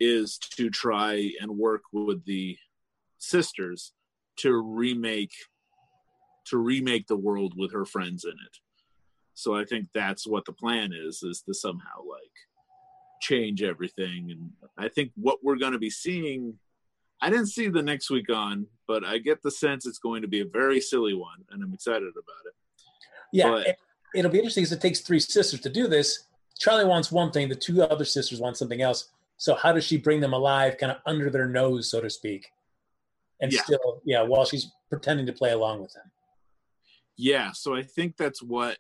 is 0.01 0.39
to 0.39 0.71
try 0.71 1.33
and 1.41 1.59
work 1.59 1.83
with 1.93 2.25
the 2.25 2.57
sisters 3.19 3.93
to 4.37 4.61
remake 4.61 5.33
to 6.47 6.57
remake 6.57 7.07
the 7.09 7.17
world 7.17 7.53
with 7.57 7.73
her 7.73 7.85
friends 7.85 8.25
in 8.25 8.31
it. 8.31 8.57
So 9.35 9.55
I 9.55 9.65
think 9.65 9.89
that's 9.93 10.27
what 10.27 10.45
the 10.47 10.53
plan 10.53 10.93
is 10.95 11.23
is 11.23 11.43
to 11.43 11.53
somehow 11.55 12.03
like 12.09 12.33
change 13.21 13.63
everything 13.63 14.31
and 14.31 14.51
I 14.79 14.89
think 14.89 15.11
what 15.17 15.39
we're 15.43 15.59
going 15.59 15.73
to 15.73 15.79
be 15.79 15.91
seeing 15.91 16.59
I 17.21 17.31
didn't 17.31 17.47
see 17.47 17.69
the 17.69 17.83
next 17.83 18.11
week 18.11 18.31
on, 18.31 18.69
but 18.87 19.05
I 19.05 19.19
get 19.19 19.43
the 19.43 19.51
sense 19.51 19.87
it's 19.87 19.99
going 19.99 20.23
to 20.23 20.29
be 20.29 20.41
a 20.41 20.45
very 20.47 20.81
silly 20.81 21.15
one 21.15 21.45
and 21.51 21.63
I'm 21.63 21.75
excited 21.75 22.13
about 22.13 22.47
it. 22.47 22.55
yeah. 23.33 23.51
but- 23.51 23.67
it, 23.67 23.77
it'll 24.15 24.31
be 24.31 24.39
interesting 24.39 24.63
because 24.63 24.77
it 24.77 24.81
takes 24.81 25.01
three 25.01 25.21
sisters 25.21 25.61
to 25.61 25.69
do 25.69 25.87
this. 25.87 26.25
Charlie 26.59 26.85
wants 26.85 27.13
one 27.13 27.31
thing, 27.31 27.49
the 27.49 27.55
two 27.55 27.83
other 27.83 28.05
sisters 28.05 28.41
want 28.41 28.57
something 28.57 28.83
else. 28.83 29.11
So 29.37 29.55
how 29.55 29.73
does 29.73 29.85
she 29.85 29.97
bring 29.97 30.21
them 30.21 30.33
alive, 30.33 30.77
kind 30.79 30.91
of 30.91 30.99
under 31.07 31.31
their 31.31 31.47
nose, 31.49 31.91
so 31.91 32.01
to 32.01 32.11
speak, 32.11 32.51
and 33.41 33.53
Yeah. 33.53 33.63
still, 33.63 34.03
yeah, 34.05 34.23
while 34.23 34.45
she's 34.45 34.67
pretending 34.91 35.27
to 35.27 35.33
play 35.33 35.53
along 35.53 35.81
with 35.83 35.93
them? 35.93 36.11
Yeah, 37.17 37.53
so 37.53 37.75
I 37.75 37.83
think 37.83 38.17
that's 38.17 38.43
what 38.43 38.79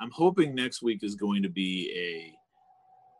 I'm 0.00 0.10
hoping 0.10 0.54
next 0.54 0.82
week 0.82 1.02
is 1.02 1.14
going 1.14 1.42
to 1.42 1.50
be 1.50 1.92
a 1.94 2.36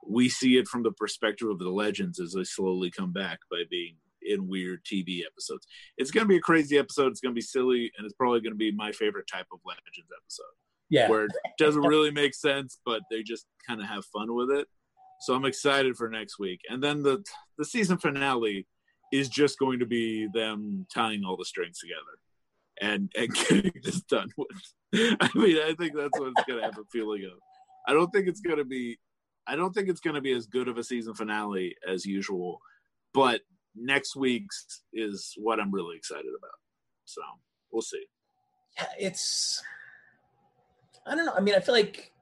we 0.06 0.30
see 0.30 0.56
it 0.56 0.66
from 0.66 0.82
the 0.82 0.92
perspective 0.92 1.48
of 1.50 1.58
the 1.58 1.68
legends 1.68 2.18
as 2.20 2.32
they 2.32 2.42
slowly 2.42 2.90
come 2.90 3.12
back 3.12 3.38
by 3.50 3.64
being 3.68 3.96
in 4.22 4.48
weird 4.48 4.82
TV 4.82 5.24
episodes. 5.26 5.66
It's 5.98 6.10
going 6.10 6.24
to 6.24 6.28
be 6.28 6.38
a 6.38 6.40
crazy 6.40 6.78
episode. 6.78 7.08
It's 7.12 7.20
going 7.20 7.34
to 7.34 7.38
be 7.38 7.42
silly, 7.42 7.92
and 7.96 8.06
it's 8.06 8.14
probably 8.14 8.40
going 8.40 8.54
to 8.54 8.58
be 8.58 8.72
my 8.72 8.92
favorite 8.92 9.26
type 9.26 9.46
of 9.52 9.60
legends 9.64 10.10
episode 10.16 10.54
Yeah, 10.90 11.08
where 11.08 11.24
it 11.24 11.32
doesn't 11.58 11.82
really 11.86 12.10
make 12.10 12.34
sense, 12.34 12.78
but 12.84 13.02
they 13.10 13.22
just 13.22 13.46
kind 13.66 13.80
of 13.80 13.86
have 13.86 14.04
fun 14.06 14.34
with 14.34 14.50
it. 14.50 14.66
So 15.20 15.34
I'm 15.34 15.44
excited 15.44 15.96
for 15.96 16.08
next 16.08 16.38
week, 16.38 16.60
and 16.68 16.82
then 16.82 17.02
the 17.02 17.24
the 17.58 17.64
season 17.64 17.98
finale 17.98 18.66
is 19.12 19.28
just 19.28 19.58
going 19.58 19.78
to 19.80 19.86
be 19.86 20.28
them 20.32 20.86
tying 20.92 21.24
all 21.24 21.36
the 21.36 21.44
strings 21.44 21.78
together 21.78 22.18
and 22.80 23.10
and 23.16 23.34
getting 23.48 23.72
this 23.82 24.00
done 24.02 24.28
with. 24.36 24.48
I 25.20 25.30
mean, 25.34 25.58
I 25.58 25.74
think 25.78 25.94
that's 25.96 26.18
what 26.18 26.32
it's 26.36 26.44
going 26.46 26.60
to 26.60 26.64
have 26.64 26.78
a 26.78 26.84
feeling 26.90 27.24
of. 27.24 27.38
I 27.86 27.92
don't 27.92 28.10
think 28.10 28.26
it's 28.26 28.40
going 28.40 28.58
to 28.58 28.64
be. 28.64 28.98
I 29.46 29.56
don't 29.56 29.72
think 29.72 29.88
it's 29.88 30.00
going 30.00 30.14
to 30.14 30.20
be 30.20 30.32
as 30.32 30.46
good 30.46 30.68
of 30.68 30.78
a 30.78 30.84
season 30.84 31.14
finale 31.14 31.74
as 31.88 32.04
usual, 32.04 32.60
but 33.14 33.40
next 33.74 34.16
week's 34.16 34.82
is 34.92 35.34
what 35.36 35.60
I'm 35.60 35.72
really 35.72 35.96
excited 35.96 36.30
about. 36.36 36.58
So 37.04 37.22
we'll 37.72 37.82
see. 37.82 38.04
yeah, 38.76 38.86
it's. 38.98 39.62
I 41.06 41.14
don't 41.14 41.26
know. 41.26 41.34
I 41.36 41.40
mean, 41.40 41.54
I 41.54 41.60
feel 41.60 41.74
like 41.74 42.12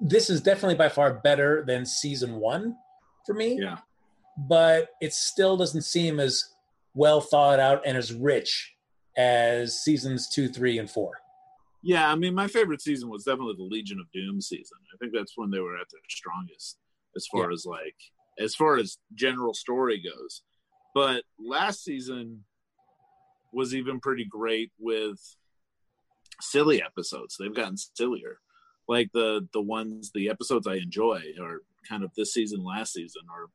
this 0.00 0.30
is 0.30 0.40
definitely 0.40 0.76
by 0.76 0.88
far 0.88 1.14
better 1.14 1.62
than 1.66 1.84
season 1.86 2.36
one 2.36 2.76
for 3.26 3.34
me. 3.34 3.58
Yeah. 3.60 3.78
but 4.48 4.88
it 5.00 5.12
still 5.12 5.56
doesn't 5.56 5.82
seem 5.82 6.18
as 6.20 6.54
well 6.94 7.20
thought 7.20 7.60
out 7.60 7.82
and 7.84 7.96
as 7.96 8.12
rich 8.12 8.74
as 9.16 9.80
seasons 9.82 10.28
two, 10.28 10.48
three, 10.48 10.78
and 10.78 10.90
four. 10.90 11.12
Yeah, 11.82 12.10
I 12.10 12.14
mean, 12.14 12.34
my 12.34 12.46
favorite 12.46 12.82
season 12.82 13.08
was 13.08 13.24
definitely 13.24 13.54
the 13.56 13.64
Legion 13.64 14.00
of 14.00 14.10
Doom 14.12 14.40
season. 14.40 14.78
I 14.92 14.96
think 14.98 15.12
that's 15.14 15.32
when 15.36 15.50
they 15.50 15.60
were 15.60 15.76
at 15.76 15.86
their 15.90 16.00
strongest, 16.08 16.78
as 17.16 17.26
far 17.26 17.50
as 17.50 17.64
like, 17.66 17.96
as 18.38 18.54
far 18.54 18.76
as 18.76 18.98
general 19.14 19.54
story 19.54 20.02
goes. 20.02 20.42
But 20.94 21.24
last 21.38 21.84
season 21.84 22.44
was 23.52 23.74
even 23.74 24.00
pretty 24.00 24.24
great 24.24 24.70
with 24.78 25.18
silly 26.40 26.82
episodes. 26.82 27.36
They've 27.38 27.54
gotten 27.54 27.76
sillier. 27.76 28.38
Like 28.88 29.10
the 29.12 29.46
the 29.52 29.60
ones, 29.60 30.10
the 30.12 30.28
episodes 30.28 30.66
I 30.66 30.74
enjoy 30.74 31.22
are 31.40 31.62
kind 31.88 32.02
of 32.02 32.10
this 32.16 32.34
season, 32.34 32.64
last 32.64 32.92
season, 32.92 33.22
are 33.30 33.46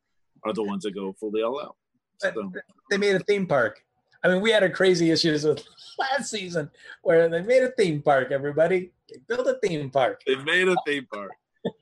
are 0.50 0.54
the 0.54 0.64
ones 0.64 0.84
that 0.84 0.96
go 0.96 1.14
fully 1.14 1.42
all 1.42 1.62
out. 1.62 1.76
So, 2.20 2.52
They 2.90 2.98
made 2.98 3.16
a 3.16 3.20
theme 3.20 3.46
park. 3.46 3.82
I 4.24 4.30
mean, 4.30 4.42
we 4.42 4.52
had 4.52 4.64
our 4.64 4.70
crazy 4.70 5.12
issues 5.12 5.44
with 5.44 5.64
last 6.00 6.30
season 6.30 6.72
where 7.04 7.30
they 7.30 7.42
made 7.42 7.64
a 7.64 7.72
theme 7.72 8.02
park. 8.02 8.32
Everybody, 8.32 8.92
they 9.10 9.20
built 9.28 9.48
a 9.48 9.60
theme 9.62 9.90
park. 9.90 10.22
They 10.26 10.36
made 10.36 10.68
a 10.68 10.76
theme 10.86 11.08
park. 11.12 11.32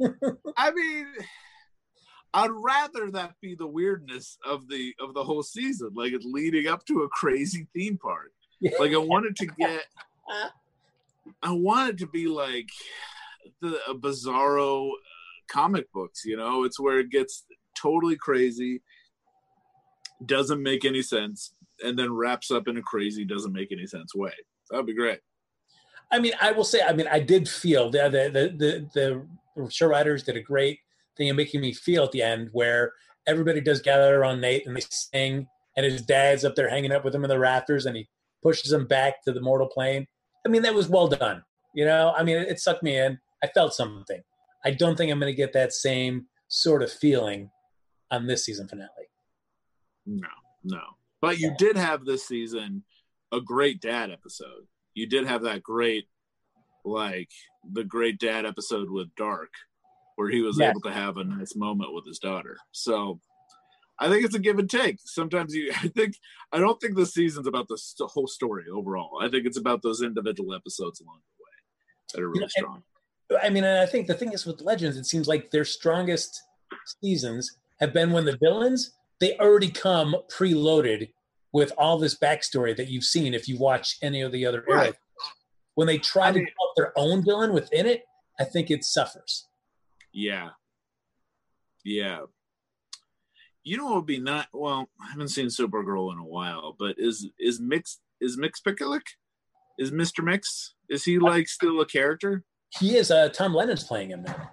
I 0.58 0.72
mean, 0.72 1.08
I'd 2.34 2.52
rather 2.52 3.12
that 3.12 3.36
be 3.42 3.56
the 3.56 3.68
weirdness 3.68 4.38
of 4.46 4.68
the 4.68 4.96
of 5.00 5.14
the 5.14 5.24
whole 5.24 5.44
season, 5.44 5.92
like 5.94 6.14
it's 6.14 6.26
leading 6.26 6.68
up 6.68 6.86
to 6.88 7.04
a 7.04 7.10
crazy 7.10 7.68
theme 7.74 7.98
park. 7.98 8.32
Like 8.80 8.94
I 8.94 8.98
wanted 8.98 9.36
to 9.36 9.46
get, 9.46 9.82
uh-huh. 10.30 10.50
I 11.42 11.52
wanted 11.52 11.98
to 12.00 12.08
be 12.08 12.28
like 12.28 12.70
the 13.62 13.80
bizarro 13.94 14.90
uh, 14.90 14.94
comic 15.50 15.92
books. 15.92 16.26
You 16.26 16.38
know, 16.38 16.64
it's 16.64 16.80
where 16.80 17.00
it 17.00 17.10
gets 17.10 17.46
totally 17.76 18.16
crazy, 18.16 18.82
doesn't 20.26 20.62
make 20.62 20.86
any 20.86 21.02
sense, 21.02 21.54
and 21.84 21.98
then 21.98 22.14
wraps 22.14 22.52
up 22.52 22.68
in 22.68 22.78
a 22.78 22.82
crazy 22.82 23.26
doesn't 23.26 23.54
make 23.54 23.72
any 23.72 23.88
sense 23.88 24.16
way. 24.16 24.34
That'd 24.70 24.86
be 24.86 24.96
great. 24.96 25.20
I 26.12 26.20
mean, 26.20 26.34
I 26.42 26.52
will 26.52 26.64
say, 26.64 26.82
I 26.82 26.94
mean, 26.94 27.08
I 27.12 27.20
did 27.20 27.48
feel 27.48 27.90
the 27.90 28.10
the 28.10 28.50
the 28.58 28.90
the, 28.94 29.70
show 29.70 29.88
writers 29.88 30.24
did 30.24 30.36
a 30.36 30.42
great 30.42 30.80
thing 31.16 31.28
in 31.28 31.36
making 31.36 31.62
me 31.62 31.74
feel 31.74 32.04
at 32.04 32.12
the 32.12 32.24
end 32.24 32.50
where 32.54 32.94
everybody 33.28 33.62
does 33.62 33.82
gather 33.82 34.20
around 34.20 34.42
Nate 34.42 34.66
and 34.66 34.76
they 34.76 34.82
sing 34.90 35.48
and 35.76 35.86
his 35.86 36.02
dad's 36.02 36.44
up 36.44 36.56
there 36.56 36.70
hanging 36.70 36.92
up 36.92 37.04
with 37.04 37.16
him 37.16 37.24
in 37.24 37.30
the 37.30 37.40
rafters, 37.40 37.86
and 37.86 37.96
he 37.96 38.08
pushes 38.42 38.72
him 38.72 38.86
back 38.86 39.24
to 39.24 39.32
the 39.32 39.42
mortal 39.42 39.68
plane. 39.68 40.08
I 40.46 40.50
mean, 40.50 40.62
that 40.64 40.74
was 40.74 40.90
well 40.90 41.08
done. 41.08 41.44
You 41.74 41.86
know, 41.86 42.14
I 42.16 42.24
mean, 42.24 42.38
it, 42.38 42.48
it 42.50 42.60
sucked 42.60 42.84
me 42.84 42.98
in. 42.98 43.20
I 43.44 43.48
felt 43.48 43.74
something. 43.74 44.22
I 44.66 44.72
don't 44.72 44.96
think 44.98 45.12
I'm 45.12 45.20
going 45.20 45.32
to 45.32 45.36
get 45.36 45.54
that 45.54 45.74
same 45.74 46.28
sort 46.48 46.84
of 46.84 46.92
feeling 46.92 47.50
on 48.12 48.28
this 48.28 48.46
season 48.46 48.68
finale. 48.68 48.90
No, 50.06 50.28
no. 50.64 50.82
But 51.22 51.40
you 51.40 51.54
did 51.58 51.76
have 51.78 52.06
this 52.06 52.26
season 52.28 52.84
a 53.32 53.42
great 53.42 53.82
dad 53.82 54.12
episode. 54.12 54.68
You 54.94 55.08
did 55.08 55.26
have 55.26 55.42
that 55.44 55.64
great, 55.64 56.06
like 56.86 57.30
the 57.72 57.84
great 57.84 58.20
dad 58.20 58.46
episode 58.46 58.90
with 58.90 59.08
Darhk, 59.16 59.48
where 60.16 60.30
he 60.30 60.42
was 60.42 60.58
Yes. 60.60 60.70
able 60.72 60.82
to 60.82 60.92
have 60.92 61.18
a 61.18 61.24
nice 61.24 61.56
moment 61.56 61.94
with 61.94 62.06
his 62.06 62.20
daughter. 62.20 62.58
So 62.72 63.20
I 64.00 64.10
think 64.10 64.26
it's 64.26 64.36
a 64.36 64.40
give 64.40 64.60
and 64.60 64.70
take. 64.70 64.98
Sometimes 65.04 65.54
you, 65.54 65.72
I 65.84 65.88
think, 65.90 66.18
I 66.52 66.58
don't 66.60 66.80
think 66.82 66.96
the 66.96 67.06
season's 67.06 67.48
about 67.48 67.68
the 67.68 67.78
st- 67.78 68.10
whole 68.10 68.28
story 68.28 68.66
overall. 68.72 69.20
I 69.22 69.30
think 69.30 69.46
it's 69.46 69.58
about 69.58 69.82
those 69.82 70.02
individual 70.02 70.54
episodes 70.56 71.00
along 71.02 71.20
the 71.38 71.44
way 71.44 72.14
that 72.14 72.22
are 72.22 72.28
really 72.30 72.40
Yeah, 72.42 72.44
and- 72.44 72.52
strong. 72.52 72.84
I 73.42 73.50
mean, 73.50 73.64
and 73.64 73.80
I 73.80 73.86
think 73.88 74.06
the 74.08 74.14
thing 74.14 74.32
is 74.34 74.46
with 74.46 74.62
Legends, 74.62 74.96
it 74.98 75.06
seems 75.06 75.28
like 75.28 75.50
their 75.50 75.66
strongest 75.66 76.44
seasons 77.02 77.58
have 77.80 77.92
been 77.94 78.12
when 78.12 78.26
the 78.26 78.38
villains 78.38 78.92
they 79.20 79.38
already 79.38 79.70
come 79.72 80.16
preloaded 80.30 81.10
with 81.54 81.72
all 81.78 81.98
this 81.98 82.18
backstory 82.20 82.76
that 82.76 82.90
you've 82.90 83.06
seen 83.06 83.34
if 83.34 83.48
you 83.48 83.58
watch 83.58 83.98
any 84.02 84.22
of 84.22 84.32
the 84.32 84.46
other 84.46 84.64
Right. 84.68 84.88
eras. 84.88 84.96
When 85.76 85.88
they 85.88 85.98
try 85.98 86.28
I 86.28 86.32
to 86.34 86.40
develop 86.40 86.76
their 86.76 86.94
own 86.98 87.24
villain 87.24 87.54
within 87.54 87.86
it, 87.86 88.04
I 88.40 88.44
think 88.44 88.70
it 88.70 88.84
suffers. 88.84 89.48
Yeah. 90.12 90.50
Yeah. 91.84 92.22
You 93.64 93.78
know 93.78 93.86
what 93.86 93.96
would 93.96 94.06
be 94.06 94.20
not 94.20 94.48
well, 94.54 94.90
I 95.02 95.10
haven't 95.12 95.30
seen 95.30 95.48
Supergirl 95.48 96.12
in 96.12 96.20
a 96.20 96.26
while, 96.26 96.76
but 96.78 96.96
is 96.98 97.28
is 97.40 97.60
Mix 97.60 98.00
is 98.22 98.38
Mxyzptlk? 98.38 99.02
Is 99.80 99.92
Mr. 99.92 100.24
Mix? 100.24 100.76
Is 100.90 101.04
he 101.04 101.18
like 101.20 101.48
still 101.48 101.80
a 101.82 101.86
character? 101.86 102.44
He 102.80 102.98
is 102.98 103.10
uh, 103.12 103.30
Tom 103.30 103.54
Lennon's 103.54 103.84
playing 103.84 104.10
him 104.12 104.24
now. 104.24 104.52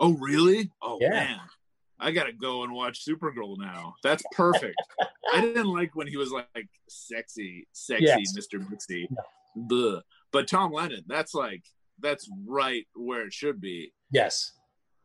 Oh 0.00 0.14
really? 0.14 0.70
Oh 0.82 0.98
Yeah. 1.00 1.10
man. 1.10 1.40
I 2.00 2.10
gotta 2.10 2.32
go 2.32 2.64
and 2.64 2.72
watch 2.72 3.06
Supergirl 3.06 3.56
now. 3.58 3.94
That's 4.02 4.22
perfect. 4.32 4.74
I 5.32 5.40
didn't 5.40 5.68
like 5.72 5.94
when 5.94 6.06
he 6.08 6.16
was 6.16 6.30
like 6.32 6.68
sexy, 6.88 7.66
sexy 7.72 8.04
Yes. 8.04 8.34
Mr. 8.36 8.58
Mixy. 8.68 9.06
No. 9.56 10.02
But 10.32 10.48
Tom 10.48 10.72
Lennon, 10.72 11.04
that's 11.06 11.34
like 11.34 11.62
that's 12.00 12.28
right 12.46 12.84
where 12.94 13.24
it 13.26 13.32
should 13.32 13.60
be. 13.60 13.92
Yes. 14.10 14.52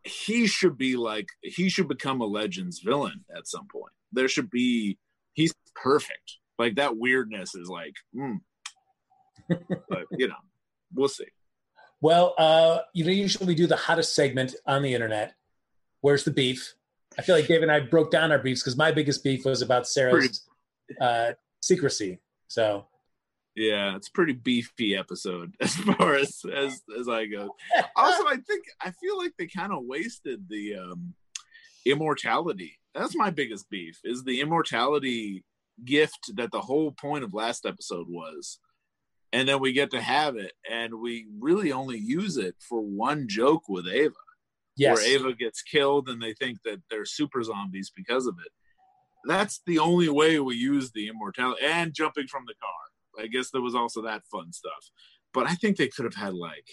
He 0.09 0.47
should 0.47 0.77
be 0.77 0.95
like 0.95 1.27
he 1.41 1.69
should 1.69 1.87
become 1.87 2.21
a 2.21 2.25
legends 2.25 2.79
villain 2.79 3.23
at 3.35 3.47
some 3.47 3.67
point 3.71 3.93
there 4.11 4.27
should 4.27 4.49
be 4.49 4.97
he's 5.33 5.53
perfect 5.75 6.37
like 6.57 6.75
that 6.75 6.97
weirdness 6.97 7.55
is 7.55 7.69
like 7.69 7.93
mm. 8.15 8.39
but 9.89 10.05
you 10.17 10.27
know 10.27 10.35
we'll 10.93 11.07
see 11.07 11.25
Well, 12.01 12.33
uh, 12.37 12.79
you 12.93 13.03
know, 13.03 13.11
usually 13.11 13.45
we 13.45 13.55
do 13.55 13.67
the 13.67 13.75
hottest 13.75 14.15
segment 14.15 14.55
on 14.65 14.81
the 14.81 14.93
internet. 14.93 15.35
Where's 16.01 16.23
the 16.23 16.31
beef? 16.31 16.73
I 17.17 17.21
feel 17.21 17.35
like 17.35 17.47
Dave 17.47 17.61
and 17.61 17.71
I 17.71 17.81
broke 17.81 18.09
down 18.09 18.31
our 18.31 18.39
beefs 18.39 18.63
because 18.63 18.77
my 18.77 18.91
biggest 18.91 19.23
beef 19.23 19.43
was 19.43 19.61
about 19.61 19.87
Sarah's 19.87 20.47
uh, 21.01 21.31
secrecy. 21.61 22.19
So 22.47 22.87
yeah 23.59 23.95
it's 23.95 24.07
a 24.07 24.11
pretty 24.11 24.33
beefy 24.33 24.95
episode 24.95 25.53
as 25.61 25.75
far 25.75 26.15
as 26.15 26.41
as 26.53 26.81
as 26.99 27.07
i 27.07 27.25
go. 27.25 27.55
Also 27.95 28.23
i 28.27 28.37
think 28.37 28.65
i 28.81 28.91
feel 28.91 29.17
like 29.17 29.33
they 29.37 29.47
kind 29.47 29.73
of 29.73 29.83
wasted 29.83 30.47
the 30.49 30.75
um 30.75 31.13
immortality. 31.85 32.79
That's 32.93 33.15
my 33.15 33.29
biggest 33.29 33.69
beef 33.69 33.99
is 34.03 34.23
the 34.23 34.41
immortality 34.41 35.43
gift 35.85 36.31
that 36.35 36.51
the 36.51 36.61
whole 36.61 36.91
point 36.91 37.23
of 37.23 37.33
last 37.33 37.65
episode 37.65 38.07
was. 38.09 38.59
And 39.31 39.47
then 39.47 39.59
we 39.59 39.73
get 39.73 39.91
to 39.91 40.01
have 40.01 40.35
it 40.37 40.53
and 40.69 40.95
we 40.95 41.27
really 41.39 41.71
only 41.71 41.99
use 41.99 42.37
it 42.37 42.55
for 42.59 42.81
one 42.81 43.27
joke 43.27 43.69
with 43.69 43.87
ava. 43.87 44.15
Yes, 44.75 44.97
where 44.97 45.05
ava 45.05 45.33
gets 45.33 45.61
killed 45.61 46.09
and 46.09 46.21
they 46.21 46.33
think 46.33 46.59
that 46.63 46.81
they're 46.89 47.05
super 47.05 47.43
zombies 47.43 47.91
because 47.95 48.25
of 48.25 48.35
it. 48.43 48.51
That's 49.25 49.61
the 49.67 49.79
only 49.79 50.09
way 50.09 50.39
we 50.39 50.55
use 50.55 50.91
the 50.91 51.09
immortality 51.09 51.61
and 51.63 51.93
jumping 51.93 52.27
from 52.27 52.45
the 52.47 52.55
car 52.55 52.71
i 53.19 53.27
guess 53.27 53.49
there 53.51 53.61
was 53.61 53.75
also 53.75 54.01
that 54.01 54.23
fun 54.31 54.51
stuff 54.51 54.89
but 55.33 55.47
i 55.47 55.53
think 55.55 55.77
they 55.77 55.87
could 55.87 56.05
have 56.05 56.15
had 56.15 56.33
like 56.33 56.67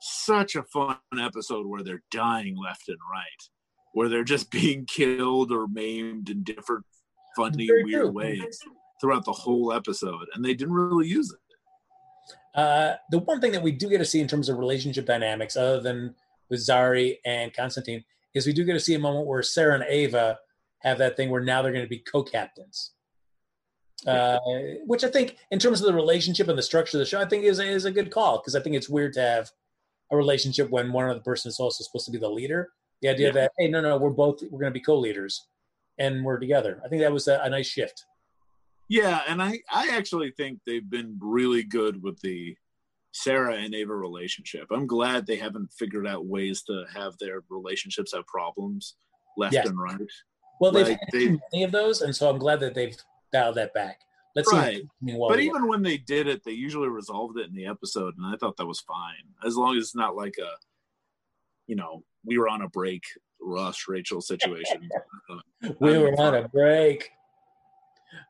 such 0.00 0.56
a 0.56 0.62
fun 0.64 0.96
episode 1.18 1.66
where 1.66 1.82
they're 1.82 2.02
dying 2.10 2.56
left 2.56 2.88
and 2.88 2.98
right 3.10 3.48
where 3.92 4.08
they're 4.08 4.24
just 4.24 4.50
being 4.50 4.84
killed 4.90 5.52
or 5.52 5.66
maimed 5.68 6.28
in 6.30 6.42
different 6.42 6.84
funny 7.36 7.66
Very 7.66 7.84
weird 7.84 8.02
true. 8.02 8.10
ways 8.12 8.58
throughout 9.00 9.24
the 9.24 9.32
whole 9.32 9.72
episode 9.72 10.26
and 10.34 10.44
they 10.44 10.54
didn't 10.54 10.74
really 10.74 11.08
use 11.08 11.32
it 11.32 11.38
Uh, 12.54 12.94
the 13.10 13.18
one 13.18 13.40
thing 13.40 13.50
that 13.52 13.62
we 13.62 13.72
do 13.72 13.88
get 13.88 13.98
to 13.98 14.04
see 14.04 14.20
in 14.20 14.28
terms 14.28 14.48
of 14.48 14.58
relationship 14.58 15.04
dynamics, 15.06 15.56
other 15.56 15.80
than 15.80 16.14
with 16.50 16.60
Zari 16.60 17.16
and 17.24 17.52
Constantine, 17.52 18.04
is 18.34 18.46
we 18.46 18.52
do 18.52 18.64
get 18.64 18.74
to 18.74 18.80
see 18.80 18.94
a 18.94 18.98
moment 18.98 19.26
where 19.26 19.42
Sarah 19.42 19.74
and 19.74 19.84
Ava 19.88 20.38
have 20.82 20.98
that 20.98 21.16
thing 21.16 21.30
where 21.30 21.42
now 21.42 21.62
they're 21.62 21.72
going 21.72 21.84
to 21.84 21.88
be 21.88 21.98
co-captains. 21.98 22.93
Uh, 24.06 24.38
which 24.86 25.04
I 25.04 25.08
think, 25.08 25.36
in 25.50 25.58
terms 25.58 25.80
of 25.80 25.86
the 25.86 25.94
relationship 25.94 26.48
and 26.48 26.58
the 26.58 26.62
structure 26.62 26.96
of 26.96 27.00
the 27.00 27.06
show, 27.06 27.20
I 27.20 27.24
think 27.24 27.44
is 27.44 27.58
is 27.58 27.84
a 27.84 27.90
good 27.90 28.10
call 28.10 28.38
because 28.38 28.54
I 28.54 28.60
think 28.60 28.76
it's 28.76 28.88
weird 28.88 29.12
to 29.14 29.20
have 29.20 29.50
a 30.12 30.16
relationship 30.16 30.68
when 30.70 30.92
one 30.92 31.08
of 31.08 31.16
the 31.16 31.22
person 31.22 31.48
is 31.48 31.58
also 31.58 31.82
supposed 31.84 32.04
to 32.06 32.10
be 32.12 32.18
the 32.18 32.28
leader. 32.28 32.70
The 33.02 33.08
idea 33.08 33.28
Yeah. 33.28 33.32
that 33.32 33.52
hey, 33.58 33.68
no, 33.68 33.80
no, 33.80 33.96
we're 33.96 34.10
both 34.10 34.42
we're 34.50 34.60
going 34.60 34.72
to 34.72 34.78
be 34.78 34.84
co-leaders 34.84 35.46
and 35.98 36.24
we're 36.24 36.38
together. 36.38 36.80
I 36.84 36.88
think 36.88 37.00
that 37.02 37.12
was 37.12 37.28
a, 37.28 37.40
a 37.42 37.48
nice 37.50 37.66
shift. 37.66 38.04
Yeah, 38.88 39.22
and 39.26 39.42
I 39.42 39.60
I 39.72 39.88
actually 39.96 40.30
think 40.32 40.60
they've 40.66 40.88
been 40.88 41.18
really 41.20 41.62
good 41.62 42.02
with 42.02 42.20
the 42.20 42.56
Sarah 43.12 43.54
and 43.56 43.74
Ava 43.74 43.94
relationship. 43.94 44.66
I'm 44.70 44.86
glad 44.86 45.26
they 45.26 45.36
haven't 45.36 45.72
figured 45.72 46.06
out 46.06 46.26
ways 46.26 46.62
to 46.64 46.84
have 46.94 47.16
their 47.18 47.42
relationships 47.48 48.12
have 48.14 48.26
problems 48.26 48.96
left 49.38 49.54
Yes. 49.54 49.66
and 49.68 49.78
right. 49.78 49.96
Well, 50.60 50.70
they've 50.72 50.88
Like, 50.88 50.98
had 51.00 51.08
they- 51.12 51.26
too 51.28 51.40
many 51.52 51.64
of 51.64 51.72
those, 51.72 52.02
and 52.02 52.14
so 52.14 52.28
I'm 52.28 52.38
glad 52.38 52.60
that 52.60 52.74
they've 52.74 52.96
dialed 53.34 53.56
that 53.56 53.74
back. 53.74 54.00
Let's 54.36 54.50
Right. 54.52 54.76
see. 54.78 54.82
I 54.82 55.04
mean, 55.04 55.16
while 55.16 55.28
but 55.28 55.38
we- 55.38 55.46
even 55.46 55.68
when 55.68 55.82
they 55.82 55.98
did 55.98 56.26
it, 56.26 56.42
they 56.44 56.52
usually 56.52 56.88
resolved 56.88 57.38
it 57.38 57.48
in 57.48 57.54
the 57.54 57.66
episode, 57.66 58.14
and 58.16 58.24
I 58.26 58.36
thought 58.36 58.56
that 58.56 58.66
was 58.66 58.80
fine 58.80 59.34
as 59.44 59.56
long 59.56 59.76
as 59.76 59.82
it's 59.84 59.94
not 59.94 60.16
like 60.16 60.36
a, 60.38 60.50
you 61.66 61.76
know, 61.76 62.04
we 62.24 62.38
were 62.38 62.48
on 62.48 62.62
a 62.62 62.68
break, 62.68 63.02
Ross 63.40 63.84
Rachel 63.88 64.20
situation. 64.20 64.88
Uh, 65.30 65.34
uh, 65.68 65.72
we 65.80 65.94
I'm 65.94 66.02
were 66.02 66.20
on 66.20 66.34
a 66.34 66.48
break. 66.48 67.10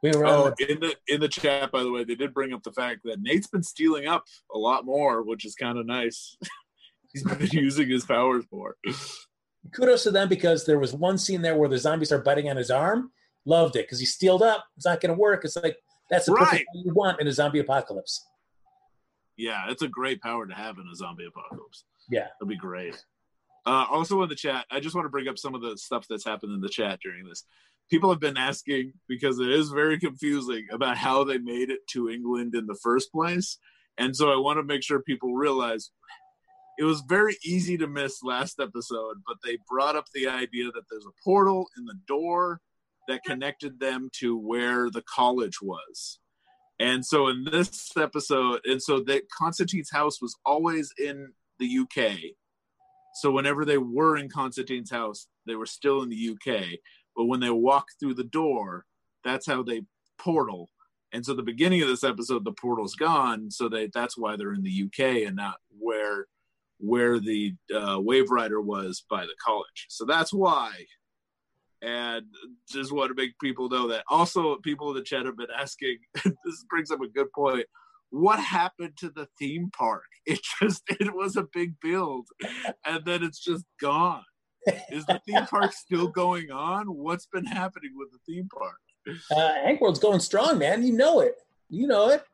We 0.03 0.13
were 0.13 0.25
Oh. 0.27 0.55
In 0.61 0.79
the 0.81 0.97
in 1.09 1.21
the 1.21 1.29
chat, 1.29 1.71
by 1.73 1.83
the 1.83 1.91
way, 1.91 2.05
they 2.05 2.15
did 2.15 2.33
bring 2.33 2.53
up 2.53 2.63
the 2.63 2.73
fact 2.73 3.01
that 3.05 3.21
Nate's 3.21 3.49
been 3.49 3.63
stealing 3.65 4.07
up 4.07 4.25
a 4.55 4.59
lot 4.59 4.85
more, 4.85 5.23
which 5.23 5.45
is 5.45 5.55
kind 5.57 5.77
of 5.79 5.87
nice. 5.87 6.37
He's 7.13 7.25
been 7.25 7.49
using 7.53 7.89
his 7.89 8.05
powers 8.05 8.45
more. 8.53 8.77
kudos 9.75 10.05
to 10.05 10.11
them 10.13 10.29
because 10.29 10.65
there 10.67 10.79
was 10.79 10.95
one 10.95 11.19
scene 11.19 11.43
there 11.43 11.57
where 11.57 11.69
the 11.69 11.79
zombies 11.79 12.13
are 12.13 12.23
biting 12.23 12.49
on 12.49 12.57
his 12.57 12.71
arm. 12.71 13.11
Loved 13.47 13.77
it 13.77 13.85
because 13.87 14.01
he 14.01 14.07
steeled 14.07 14.43
up. 14.43 14.65
It's 14.77 14.87
not 14.87 15.01
going 15.01 15.15
to 15.15 15.19
work. 15.21 15.45
It's 15.45 15.57
like 15.57 15.77
that's 16.11 16.27
the 16.27 16.33
perfect 16.33 16.53
Right. 16.53 16.67
thing 16.73 16.83
you 16.87 16.95
want 16.95 17.21
in 17.21 17.27
a 17.27 17.33
zombie 17.33 17.59
apocalypse. 17.61 18.25
Yeah, 19.37 19.65
it's 19.69 19.83
a 19.83 19.89
great 19.89 20.21
power 20.23 20.47
to 20.47 20.55
have 20.55 20.79
in 20.79 20.87
a 20.91 20.95
zombie 20.95 21.27
apocalypse. 21.27 21.85
Yeah. 22.11 22.29
it'll 22.41 22.49
be 22.49 22.57
great. 22.57 23.03
Uh, 23.67 23.87
also 23.91 24.23
in 24.23 24.29
the 24.29 24.35
chat, 24.35 24.67
I 24.71 24.79
just 24.81 24.95
want 24.95 25.07
to 25.07 25.11
bring 25.11 25.27
up 25.29 25.39
some 25.39 25.55
of 25.55 25.63
the 25.63 25.77
stuff 25.77 26.07
that's 26.09 26.25
happened 26.25 26.53
in 26.53 26.61
the 26.61 26.69
chat 26.69 27.01
during 27.03 27.27
this. 27.27 27.45
People 27.91 28.11
have 28.11 28.21
been 28.21 28.37
asking 28.37 28.93
because 29.09 29.39
it 29.41 29.51
is 29.51 29.71
very 29.71 29.99
confusing 29.99 30.67
about 30.71 30.97
how 30.99 31.25
they 31.25 31.39
made 31.39 31.71
it 31.71 31.81
to 31.89 32.09
England 32.11 32.55
in 32.55 32.67
the 32.67 32.79
first 32.83 33.11
place. 33.11 33.59
And 33.99 34.15
so 34.15 34.31
I 34.33 34.37
want 34.37 34.59
to 34.59 34.63
make 34.63 34.83
sure 34.83 35.01
people 35.03 35.35
realize 35.35 35.91
it 36.79 36.85
was 36.85 37.03
very 37.09 37.37
easy 37.45 37.77
to 37.79 37.87
miss 37.87 38.23
last 38.23 38.61
episode, 38.61 39.19
but 39.27 39.37
they 39.45 39.59
brought 39.69 39.97
up 39.97 40.07
the 40.15 40.29
idea 40.29 40.67
that 40.67 40.83
there's 40.91 41.07
a 41.07 41.23
portal 41.25 41.69
in 41.79 41.85
the 41.87 41.99
door 42.07 42.61
that 43.09 43.25
connected 43.25 43.79
them 43.81 44.11
to 44.21 44.37
where 44.37 44.91
the 44.91 45.03
college 45.03 45.61
was. 45.61 46.19
And 46.79 47.05
so 47.05 47.29
in 47.29 47.45
this 47.45 47.91
episode, 47.97 48.61
and 48.65 48.83
so 48.83 49.01
that 49.01 49.31
Constantine's 49.31 49.91
house 49.91 50.21
was 50.21 50.37
always 50.45 50.93
in 50.99 51.33
the 51.59 51.79
UK. 51.79 52.17
So 53.15 53.31
whenever 53.31 53.65
they 53.65 53.79
were 53.79 54.17
in 54.17 54.29
Constantine's 54.29 54.91
house, 54.91 55.29
they 55.47 55.55
were 55.55 55.67
still 55.67 56.03
in 56.03 56.09
the 56.09 56.31
UK. 56.31 56.65
But 57.17 57.27
when 57.27 57.41
they 57.41 57.51
walk 57.51 57.87
through 58.01 58.15
the 58.15 58.25
door, 58.25 58.87
that's 59.25 59.47
how 59.47 59.63
they 59.63 59.83
portal. 60.19 60.71
And 61.13 61.25
so 61.25 61.33
the 61.33 61.43
beginning 61.45 61.81
of 61.83 61.89
this 61.89 62.03
episode, 62.03 62.45
the 62.45 62.53
portal's 62.53 62.97
gone. 62.97 63.51
So 63.51 63.69
they 63.69 63.89
that's 63.95 64.19
why 64.19 64.37
they're 64.37 64.53
in 64.53 64.65
the 64.65 64.85
UK 64.87 65.27
and 65.27 65.37
not 65.37 65.59
where 65.79 66.27
where 66.79 67.21
the 67.21 67.55
uh, 67.73 67.99
Waverider 67.99 68.63
was 68.63 69.05
by 69.09 69.23
the 69.23 69.35
college. 69.45 69.87
So 69.89 70.05
that's 70.05 70.33
why. 70.33 70.73
And 71.85 72.25
just 72.71 72.93
want 72.93 73.11
to 73.11 73.15
make 73.15 73.39
people 73.41 73.69
know 73.69 73.89
that. 73.89 74.05
Also, 74.09 74.57
people 74.57 74.91
in 74.91 74.97
the 74.97 75.03
chat 75.03 75.27
have 75.27 75.37
been 75.37 75.49
asking. 75.57 75.99
this 76.15 76.65
brings 76.71 76.91
up 76.91 77.03
a 77.03 77.09
good 77.09 77.31
point. 77.33 77.67
What 78.11 78.39
happened 78.39 78.97
to 78.99 79.11
the 79.11 79.29
theme 79.39 79.71
park? 79.77 80.05
It 80.27 80.41
just 80.59 80.85
it 80.89 81.15
was 81.15 81.37
a 81.37 81.47
big 81.53 81.75
build, 81.83 82.29
and 82.87 83.05
then 83.05 83.23
it's 83.23 83.39
just 83.39 83.67
gone. 83.79 84.25
Is 84.91 85.05
the 85.05 85.21
theme 85.29 85.45
park 85.45 85.73
still 85.75 86.09
going 86.09 86.51
on? 86.51 86.87
What's 86.87 87.27
been 87.27 87.45
happening 87.45 87.91
with 87.95 88.09
the 88.11 88.19
theme 88.27 88.49
park? 88.49 88.79
Uh, 89.31 89.53
Hank 89.53 89.83
World's 89.83 89.99
going 89.99 90.21
strong, 90.21 90.59
man. 90.59 90.83
You 90.83 90.95
know 90.95 91.21
it. 91.21 91.35
You 91.69 91.87
know 91.87 92.09
it. 92.09 92.25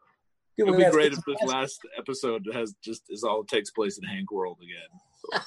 It'd 0.56 0.76
be 0.76 0.88
great 0.88 1.12
if 1.12 1.18
this 1.26 1.42
last 1.44 1.80
episode 1.98 2.46
has 2.52 2.76
just 2.80 3.02
is 3.08 3.24
all 3.24 3.42
takes 3.42 3.72
place 3.72 3.98
in 3.98 4.04
Hank 4.04 4.30
World 4.30 4.58
again. 4.62 5.42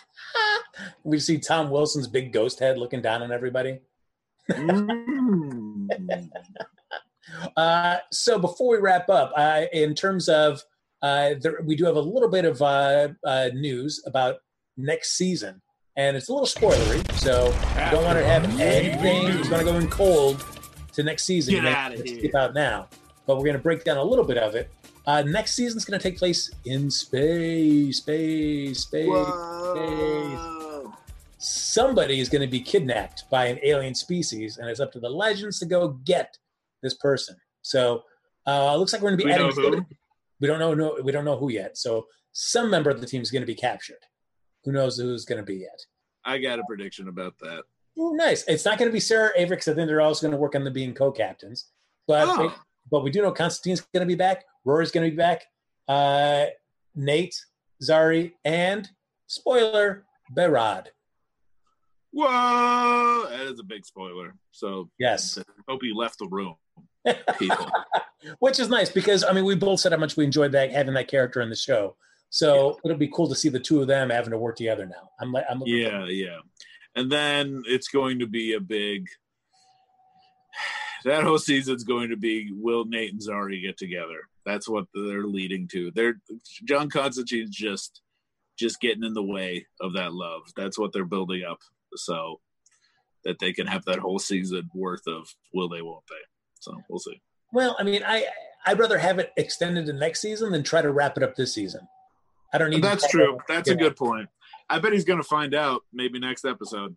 we 1.05 1.19
see 1.19 1.37
Tom 1.37 1.69
Wilson's 1.69 2.09
big 2.09 2.33
ghost 2.33 2.59
head 2.59 2.77
looking 2.77 3.01
down 3.01 3.21
on 3.21 3.31
everybody. 3.31 3.79
Mm. 4.49 5.87
Uh, 7.57 7.97
so 8.11 8.37
before 8.37 8.75
we 8.75 8.81
wrap 8.81 9.09
up, 9.09 9.31
uh, 9.35 9.63
in 9.71 9.95
terms 9.95 10.29
of 10.29 10.61
uh, 11.01 11.31
there, 11.41 11.61
we 11.63 11.75
do 11.75 11.85
have 11.85 11.95
a 11.95 12.01
little 12.01 12.29
bit 12.29 12.45
of 12.45 12.61
uh, 12.61 13.09
uh, 13.25 13.49
news 13.53 14.03
about 14.05 14.37
next 14.77 15.13
season, 15.17 15.61
and 15.97 16.15
it's 16.15 16.29
a 16.29 16.33
little 16.33 16.47
spoilery. 16.47 17.09
So 17.13 17.53
I 17.75 17.89
don't 17.91 18.03
want 18.03 18.19
to 18.19 18.25
have 18.25 18.43
anything. 18.59 19.27
It's 19.39 19.49
going 19.49 19.65
to 19.65 19.71
go 19.71 19.77
in 19.77 19.87
cold 19.89 20.45
to 20.93 21.03
next 21.03 21.23
season. 21.23 21.53
Get 21.53 21.57
You 21.57 21.63
may 21.63 21.69
outta 21.73 21.95
have 21.95 22.03
to 22.05 22.09
here. 22.09 22.19
skip 22.19 22.35
out 22.35 22.53
now, 22.53 22.87
but 23.25 23.37
we're 23.37 23.45
going 23.45 23.57
to 23.57 23.61
break 23.63 23.83
down 23.83 23.97
a 23.97 24.03
little 24.03 24.25
bit 24.25 24.37
of 24.37 24.55
it. 24.55 24.69
Uh, 25.05 25.21
next 25.23 25.55
season's 25.55 25.83
going 25.85 25.99
to 25.99 26.03
take 26.03 26.17
place 26.17 26.49
in 26.65 26.89
space, 26.91 27.97
space, 27.97 28.79
space. 28.79 29.07
Whoa. 29.07 30.59
Somebody 31.43 32.21
is 32.21 32.29
going 32.29 32.41
to 32.41 32.47
be 32.47 32.61
kidnapped 32.61 33.29
by 33.29 33.47
an 33.47 33.59
alien 33.63 33.93
species, 33.93 34.57
and 34.57 34.69
it's 34.69 34.79
up 34.79 34.93
to 34.93 34.99
the 35.01 35.09
legends 35.09 35.59
to 35.59 35.65
go 35.65 35.89
get 36.05 36.37
this 36.81 36.93
person. 36.93 37.35
So, 37.61 38.03
uh, 38.47 38.75
looks 38.77 38.93
like 38.93 39.01
we're 39.01 39.09
going 39.09 39.19
to 39.19 39.25
be 39.25 39.31
We 39.31 39.37
know 39.37 39.49
who? 39.51 39.85
We 40.39 40.47
don't 40.47 40.59
know. 40.59 40.73
No, 40.73 40.97
we 41.03 41.11
don't 41.11 41.25
know 41.25 41.37
who 41.37 41.49
yet. 41.51 41.77
So, 41.77 42.07
some 42.31 42.69
member 42.69 42.89
of 42.89 43.01
the 43.01 43.07
team 43.07 43.21
is 43.21 43.29
going 43.29 43.41
to 43.41 43.47
be 43.47 43.55
captured. 43.55 43.97
Who 44.63 44.71
knows 44.71 44.97
who's 44.97 45.25
going 45.25 45.37
to 45.39 45.45
be 45.45 45.55
yet? 45.55 45.79
I 46.23 46.37
got 46.37 46.59
a 46.59 46.63
prediction 46.63 47.09
about 47.09 47.37
that. 47.39 47.63
Ooh, 47.99 48.15
nice. 48.15 48.45
It's 48.47 48.63
not 48.63 48.77
going 48.77 48.89
to 48.89 48.93
be 48.93 49.01
Sarah 49.01 49.31
Avery 49.35 49.57
because 49.57 49.67
I 49.67 49.73
think 49.75 49.87
they're 49.87 49.99
also 50.01 50.21
going 50.25 50.31
to 50.31 50.37
work 50.37 50.55
on 50.55 50.63
the 50.63 50.71
being 50.71 50.93
co-captains. 50.93 51.69
But 52.07 52.27
Oh. 52.29 52.55
but 52.89 53.03
we 53.03 53.11
do 53.11 53.21
know 53.21 53.31
Constantine's 53.33 53.81
going 53.93 54.01
to 54.01 54.05
be 54.07 54.15
back. 54.15 54.45
Rory's 54.63 54.91
going 54.91 55.05
to 55.05 55.11
be 55.11 55.17
back. 55.17 55.43
Uh, 55.89 56.45
Nate, 56.95 57.35
Zari, 57.83 58.33
and 58.45 58.89
spoiler, 59.27 60.05
Behrad. 60.35 60.87
Whoa! 62.13 63.25
That 63.29 63.41
is 63.51 63.59
a 63.59 63.63
big 63.63 63.85
spoiler. 63.85 64.35
So 64.51 64.89
Yes, 64.99 65.39
hope 65.67 65.83
you 65.83 65.95
left 65.97 66.19
the 66.19 66.27
room, 66.27 66.55
people. 67.39 67.69
which 68.39 68.59
is 68.59 68.69
nice 68.69 68.89
because 68.91 69.23
I 69.23 69.33
mean 69.33 69.45
we 69.45 69.55
both 69.55 69.79
said 69.79 69.91
how 69.91 69.97
much 69.97 70.15
we 70.15 70.23
enjoyed 70.23 70.51
that 70.51 70.71
having 70.71 70.93
that 70.93 71.07
character 71.07 71.41
in 71.41 71.49
the 71.49 71.55
show. 71.55 71.95
So 72.29 72.79
it'll 72.83 72.97
be 72.97 73.09
cool 73.09 73.27
to 73.29 73.35
see 73.35 73.49
the 73.49 73.59
two 73.59 73.81
of 73.81 73.87
them 73.87 74.09
having 74.09 74.31
to 74.31 74.37
work 74.37 74.55
together 74.55 74.85
now. 74.85 75.09
I'm 75.19 75.31
like, 75.31 75.45
I'm 75.49 75.61
yeah, 75.65 76.05
yeah. 76.05 76.37
And 76.95 77.11
then 77.11 77.63
it's 77.67 77.87
going 77.87 78.19
to 78.19 78.27
be 78.27 78.53
a 78.53 78.59
big. 78.59 79.07
That 81.05 81.25
whole 81.25 81.37
season's 81.37 81.83
going 81.83 82.11
to 82.11 82.15
be 82.15 82.49
will 82.53 82.85
Nate 82.85 83.11
and 83.11 83.21
Zari 83.21 83.61
get 83.61 83.77
together? 83.77 84.21
That's 84.45 84.69
what 84.69 84.85
they're 84.93 85.25
leading 85.25 85.67
to. 85.69 85.91
They're 85.91 86.15
John 86.63 86.89
Constantine's 86.89 87.49
just 87.49 88.01
just 88.57 88.79
getting 88.79 89.03
in 89.03 89.13
the 89.13 89.21
way 89.21 89.65
of 89.81 89.93
that 89.95 90.13
love. 90.13 90.43
That's 90.55 90.79
what 90.79 90.93
they're 90.93 91.03
building 91.03 91.43
up, 91.43 91.59
so 91.95 92.39
that 93.23 93.39
they 93.39 93.53
can 93.53 93.67
have 93.67 93.85
that 93.85 93.99
whole 93.99 94.19
season 94.19 94.69
worth 94.73 95.07
of 95.07 95.33
will 95.53 95.69
they, 95.69 95.81
won't 95.81 96.03
they? 96.09 96.15
So 96.59 96.77
we'll 96.89 96.99
see. 96.99 97.21
Well, 97.51 97.75
I 97.79 97.83
mean, 97.83 98.03
I 98.05 98.25
I'd 98.65 98.79
rather 98.79 98.97
have 98.97 99.19
it 99.19 99.31
extended 99.37 99.85
to 99.87 99.93
next 99.93 100.21
season 100.21 100.51
than 100.51 100.63
try 100.63 100.81
to 100.81 100.91
wrap 100.91 101.17
it 101.17 101.23
up 101.23 101.35
this 101.35 101.53
season. 101.53 101.87
I 102.53 102.57
don't 102.57 102.69
need. 102.69 102.83
That's 102.83 103.07
true. 103.09 103.37
That's 103.47 103.69
a 103.69 103.73
Yeah. 103.73 103.77
good 103.79 103.95
point. 103.95 104.29
I 104.69 104.79
bet 104.79 104.93
he's 104.93 105.05
going 105.05 105.19
to 105.21 105.27
find 105.27 105.53
out 105.53 105.81
maybe 105.91 106.19
next 106.19 106.45
episode. 106.45 106.95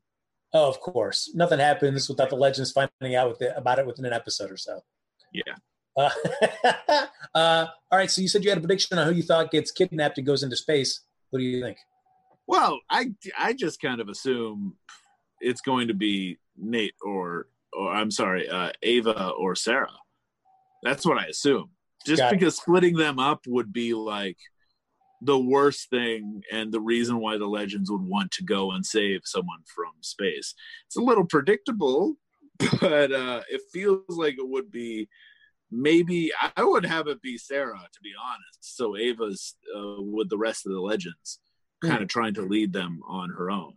Oh, 0.53 0.69
of 0.69 0.81
course. 0.81 1.31
Nothing 1.35 1.59
happens 1.59 2.09
without 2.09 2.31
the 2.31 2.37
legends 2.37 2.73
finding 2.73 3.15
out 3.17 3.29
with 3.29 3.43
it, 3.43 3.53
about 3.57 3.79
it 3.79 3.87
within 3.87 4.05
an 4.05 4.13
episode 4.13 4.51
or 4.51 4.57
so. 4.57 4.81
Yeah. 5.33 5.55
Uh, 5.97 6.11
uh, 7.35 7.67
all 7.91 7.99
right. 7.99 8.11
So 8.11 8.21
you 8.21 8.29
said 8.29 8.45
you 8.45 8.51
had 8.51 8.59
a 8.59 8.61
prediction 8.61 8.99
on 8.99 9.07
who 9.07 9.13
you 9.15 9.23
thought 9.23 9.51
gets 9.51 9.71
kidnapped 9.73 10.19
and 10.19 10.27
goes 10.27 10.43
into 10.43 10.57
space. 10.57 11.01
What 11.31 11.41
do 11.41 11.45
you 11.45 11.61
think? 11.63 11.79
Well, 12.47 12.81
I 12.91 13.13
I 13.39 13.53
just 13.53 13.81
kind 13.81 14.01
of 14.01 14.09
assume 14.09 14.77
it's 15.41 15.61
going 15.61 15.89
to 15.89 15.95
be 15.95 16.39
Nate 16.57 16.95
or 17.03 17.49
or 17.73 17.93
I'm 17.93 18.11
sorry, 18.11 18.49
uh, 18.49 18.73
Ava 18.83 19.31
or 19.31 19.55
Sarah. 19.55 19.91
That's 20.83 21.05
what 21.05 21.19
I 21.19 21.27
assume. 21.27 21.71
Just 22.07 22.23
Got 22.23 22.33
it. 22.33 22.39
because 22.39 22.57
splitting 22.57 22.97
them 22.97 23.19
up 23.19 23.41
would 23.47 23.73
be 23.73 23.93
like 23.93 24.39
the 25.23 25.39
worst 25.39 25.91
thing 25.91 26.43
and 26.53 26.73
the 26.73 26.81
reason 26.81 27.19
why 27.19 27.39
the 27.39 27.47
legends 27.47 27.91
would 27.91 28.03
want 28.03 28.31
to 28.33 28.45
go 28.45 28.71
and 28.73 28.85
save 28.85 29.23
someone 29.25 29.61
from 29.75 29.93
space. 30.01 30.55
It's 30.87 30.97
a 30.97 31.01
little 31.01 31.25
predictable, 31.25 32.17
but 32.81 33.13
uh 33.13 33.43
it 33.51 33.63
feels 33.73 34.05
like 34.09 34.35
it 34.39 34.49
would 34.49 34.71
be 34.71 35.09
maybe 35.71 36.33
I 36.57 36.63
would 36.63 36.87
have 36.87 37.09
it 37.09 37.21
be 37.21 37.39
Sarah 37.39 37.89
to 37.93 38.01
be 38.03 38.13
honest. 38.23 38.77
So 38.77 38.97
Ava's 38.97 39.57
uh, 39.77 39.97
with 39.99 40.31
the 40.31 40.39
rest 40.39 40.67
of 40.67 40.73
the 40.73 40.81
legends. 40.81 41.41
Kind 41.83 42.03
of 42.03 42.09
trying 42.09 42.35
to 42.35 42.43
lead 42.43 42.73
them 42.73 43.01
on 43.07 43.31
her 43.31 43.51
own. 43.51 43.75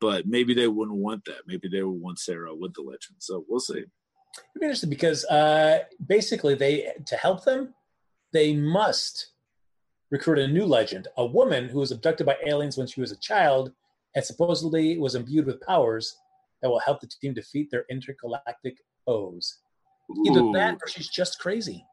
But 0.00 0.26
maybe 0.26 0.54
they 0.54 0.68
wouldn't 0.68 0.96
want 0.96 1.24
that. 1.26 1.42
Maybe 1.46 1.68
they 1.68 1.82
would 1.82 2.00
want 2.00 2.18
Sarah 2.18 2.54
with 2.54 2.74
the 2.74 2.82
legend. 2.82 3.16
So 3.18 3.44
we'll 3.48 3.60
see. 3.60 3.74
It'd 3.74 4.60
be 4.60 4.66
interesting 4.66 4.90
because 4.90 5.24
uh, 5.26 5.80
basically 6.06 6.54
they 6.54 6.92
to 7.06 7.16
help 7.16 7.44
them, 7.44 7.74
they 8.32 8.54
must 8.54 9.32
recruit 10.10 10.38
a 10.38 10.48
new 10.48 10.64
legend, 10.64 11.08
a 11.16 11.26
woman 11.26 11.68
who 11.68 11.78
was 11.78 11.92
abducted 11.92 12.26
by 12.26 12.36
aliens 12.46 12.76
when 12.76 12.86
she 12.86 13.00
was 13.00 13.12
a 13.12 13.18
child 13.18 13.72
and 14.14 14.24
supposedly 14.24 14.98
was 14.98 15.14
imbued 15.14 15.46
with 15.46 15.60
powers 15.60 16.16
that 16.62 16.68
will 16.68 16.80
help 16.80 17.00
the 17.00 17.06
team 17.06 17.34
defeat 17.34 17.70
their 17.70 17.84
intergalactic 17.90 18.76
foes. 19.04 19.58
Either 20.26 20.40
Ooh. 20.40 20.52
that 20.52 20.78
or 20.82 20.88
she's 20.88 21.08
just 21.08 21.38
crazy. 21.38 21.84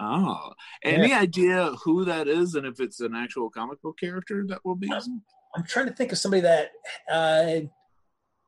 Oh, 0.00 0.52
any 0.84 1.12
idea 1.12 1.72
who 1.84 2.04
that 2.06 2.28
is, 2.28 2.54
and 2.54 2.66
if 2.66 2.80
it's 2.80 3.00
an 3.00 3.14
actual 3.14 3.50
comic 3.50 3.80
book 3.82 3.98
character 3.98 4.44
that 4.48 4.64
will 4.64 4.74
be? 4.74 4.90
I'm 4.92 5.64
trying 5.64 5.86
to 5.86 5.92
think 5.92 6.12
of 6.12 6.18
somebody 6.18 6.42
that 6.42 6.70
uh, 7.10 7.66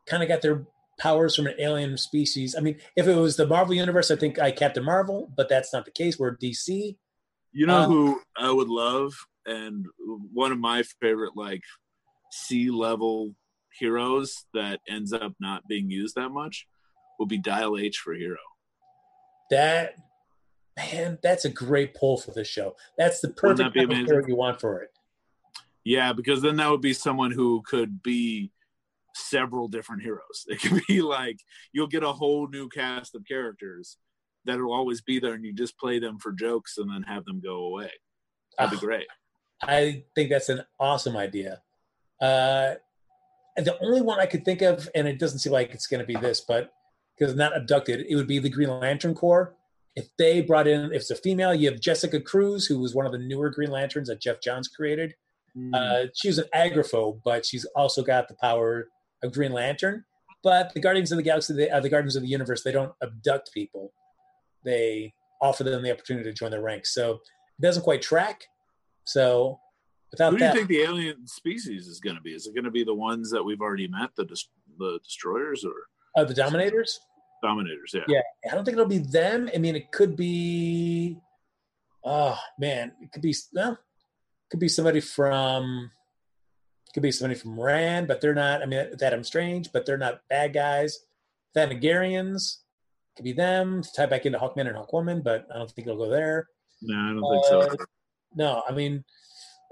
kind 0.07 0.23
of 0.23 0.29
got 0.29 0.43
their 0.43 0.67
powers 0.99 1.37
from 1.37 1.47
an 1.47 1.55
alien 1.59 1.97
species. 1.97 2.55
I 2.57 2.61
mean, 2.61 2.77
if 2.97 3.07
it 3.07 3.15
was 3.15 3.37
the 3.37 3.47
Marvel 3.47 3.75
universe, 3.75 4.11
I 4.11 4.17
think 4.17 4.39
I 4.39 4.51
Captain 4.51 4.85
Marvel, 4.85 5.31
but 5.37 5.49
that's 5.49 5.73
not 5.73 5.85
the 5.85 5.91
case. 5.91 6.19
We're 6.19 6.37
DC. 6.37 6.97
You 7.53 7.67
know 7.67 7.83
Um, 7.83 7.91
who 7.91 8.21
I 8.37 8.51
would 8.51 8.69
love, 8.69 9.15
and 9.47 9.87
one 10.33 10.53
of 10.53 10.59
my 10.59 10.83
favorite 11.01 11.37
like 11.37 11.63
sea 12.31 12.71
level 12.71 13.35
heroes 13.79 14.45
that 14.55 14.81
ends 14.89 15.13
up 15.13 15.33
not 15.41 15.63
being 15.69 15.91
used 15.91 16.15
that 16.17 16.31
much 16.31 16.67
will 17.19 17.27
be 17.27 17.39
Dial 17.39 17.79
H 17.79 17.99
for 17.99 18.15
Hero. 18.15 18.37
That 19.51 19.95
man, 20.79 21.19
that's 21.23 21.45
a 21.45 21.51
great 21.51 21.95
pull 21.95 22.17
for 22.17 22.31
this 22.33 22.49
show. 22.49 22.77
That's 22.97 23.21
the 23.21 23.29
perfect 23.31 23.59
that 23.59 23.73
be 23.75 23.81
type 23.81 23.89
of 23.89 23.95
amazing? 23.97 24.07
hero 24.15 24.27
you 24.27 24.37
want 24.37 24.61
for 24.61 24.81
it. 24.81 24.91
Yeah, 25.85 26.13
because 26.13 26.43
then 26.43 26.57
that 26.57 26.71
would 26.71 26.81
be 26.81 26.93
someone 26.93 27.31
who 27.33 27.63
could 27.63 28.03
be 28.03 28.53
several 29.15 29.69
different 29.69 30.03
heroes. 30.03 30.45
It 30.49 30.61
could 30.61 30.83
be 30.87 31.03
like 31.03 31.39
you'll 31.73 31.87
get 31.89 32.03
a 32.03 32.13
whole 32.13 32.47
new 32.49 32.69
cast 32.69 33.15
of 33.15 33.25
characters 33.27 33.97
that'll 34.45 34.73
always 34.73 35.01
be 35.01 35.19
there, 35.19 35.35
and 35.35 35.45
you 35.45 35.53
just 35.53 35.79
play 35.79 35.99
them 35.99 36.19
for 36.19 36.33
jokes 36.33 36.79
and 36.79 36.91
then 36.91 37.03
have 37.03 37.25
them 37.25 37.41
go 37.41 37.65
away. 37.65 37.91
That'd 38.57 38.77
Ah. 38.77 38.81
be 38.81 38.87
great. 38.87 39.07
I 39.63 40.05
think 40.15 40.31
that's 40.31 40.49
an 40.49 40.63
awesome 40.79 41.17
idea. 41.17 41.63
Uh, 42.21 42.75
and 43.57 43.67
the 43.67 43.77
only 43.81 44.01
one 44.01 44.21
I 44.21 44.27
could 44.27 44.45
think 44.45 44.63
of, 44.63 44.89
and 44.95 45.09
it 45.09 45.19
doesn't 45.19 45.41
seem 45.41 45.53
like 45.53 45.71
it's 45.75 45.89
going 45.89 46.01
to 46.01 46.07
be 46.07 46.15
this, 46.17 46.41
but 46.41 46.73
because 47.19 47.35
not 47.35 47.57
abducted, 47.57 48.07
it 48.09 48.15
would 48.15 48.29
be 48.29 48.39
the 48.39 48.49
Green 48.51 48.71
Lantern 48.71 49.15
Corps. 49.17 49.57
If 49.99 50.07
they 50.17 50.43
brought 50.43 50.69
in, 50.69 50.93
if 50.93 51.03
it's 51.03 51.11
a 51.11 51.17
female, 51.17 51.53
you 51.53 51.69
have 51.71 51.81
Jessica 51.81 52.21
Cruz, 52.21 52.67
who 52.67 52.79
was 52.79 52.95
one 52.95 53.05
of 53.05 53.11
the 53.11 53.19
newer 53.19 53.51
Green 53.51 53.73
Lanterns 53.73 54.09
that 54.09 54.21
Geoff 54.21 54.41
Johns 54.41 54.69
created. 54.69 55.13
Hmm. 55.55 55.75
Uh, 55.75 56.03
she's 56.15 56.39
an 56.39 56.45
agoraphobe, 56.55 57.21
but 57.25 57.45
she's 57.45 57.65
also 57.75 58.03
got 58.03 58.29
the 58.29 58.37
power 58.41 58.89
of 59.25 59.33
Green 59.33 59.53
Lantern. 59.53 60.05
But 60.45 60.73
the 60.73 60.81
Guardians 60.81 61.11
of 61.11 61.17
the 61.17 61.25
Galaxy, 61.25 61.55
the, 61.55 61.69
uh, 61.69 61.81
the 61.81 61.89
Guardians 61.89 62.15
of 62.15 62.23
the 62.23 62.29
Universe, 62.29 62.63
they 62.63 62.71
don't 62.71 62.93
abduct 63.03 63.51
people. 63.53 63.93
They 64.65 65.15
offer 65.43 65.65
them 65.65 65.83
the 65.83 65.91
opportunity 65.91 66.31
to 66.31 66.33
join 66.33 66.53
their 66.53 66.63
ranks. 66.63 66.95
So 66.95 67.15
it 67.15 67.63
doesn't 67.63 67.83
quite 67.83 68.03
track. 68.03 68.45
So 69.05 69.59
without 70.13 70.31
Who 70.31 70.39
do 70.39 70.45
you 70.45 70.51
that, 70.51 70.57
think 70.57 70.69
the 70.69 70.83
alien 70.83 71.27
species 71.27 71.89
is 71.89 71.99
going 71.99 72.15
to 72.15 72.23
be? 72.23 72.35
Is 72.35 72.47
it 72.47 72.55
going 72.55 72.65
to 72.65 72.71
be 72.71 72.85
the 72.85 72.95
ones 72.95 73.31
that 73.33 73.43
we've 73.43 73.61
already 73.61 73.89
met, 73.89 74.11
the 74.17 74.25
the 74.79 75.01
destroyers 75.03 75.65
or 75.65 75.75
uh, 76.17 76.25
the 76.25 76.35
Dominators, 76.35 77.01
dominators? 77.43 77.93
Yeah. 77.95 78.03
Yeah. 78.09 78.21
I 78.51 78.55
don't 78.55 78.65
think 78.65 78.77
it'll 78.77 78.87
be 78.87 78.99
them. 78.99 79.51
I 79.55 79.59
mean, 79.59 79.77
it 79.77 79.91
could 79.93 80.17
be. 80.17 81.19
Oh 82.05 82.39
man, 82.59 82.93
it 83.01 83.13
could 83.13 83.23
be 83.23 83.35
well, 83.53 83.73
it 83.73 84.51
could 84.51 84.61
be 84.61 84.69
somebody 84.69 85.01
from. 85.01 85.91
it 86.87 86.95
Could 86.95 87.03
be 87.03 87.13
somebody 87.13 87.39
from 87.39 87.59
Rann, 87.59 88.07
but 88.07 88.21
they're 88.21 88.35
not. 88.35 88.63
I 88.63 88.67
mean, 88.67 88.79
it's 88.81 89.03
Adam 89.03 89.25
Strange, 89.25 89.73
but 89.73 89.85
they're 89.85 89.99
not 89.99 90.21
bad 90.31 90.53
guys. 90.55 90.99
Thanagarians 91.57 92.59
could 93.17 93.25
be 93.25 93.33
them. 93.33 93.83
To 93.83 93.89
tie 93.95 94.07
back 94.07 94.27
into 94.27 94.39
Hawkman 94.39 94.69
and 94.69 94.77
Hawkwoman, 94.77 95.23
but 95.25 95.47
I 95.53 95.59
don't 95.59 95.71
think 95.71 95.89
it'll 95.89 95.99
go 96.05 96.11
there. 96.11 96.47
No, 96.83 96.97
I 96.97 97.13
don't 97.13 97.33
think 97.33 97.45
so. 97.47 97.61
Uh, 97.61 97.85
No, 98.35 98.63
I 98.69 98.73
mean, 98.73 99.05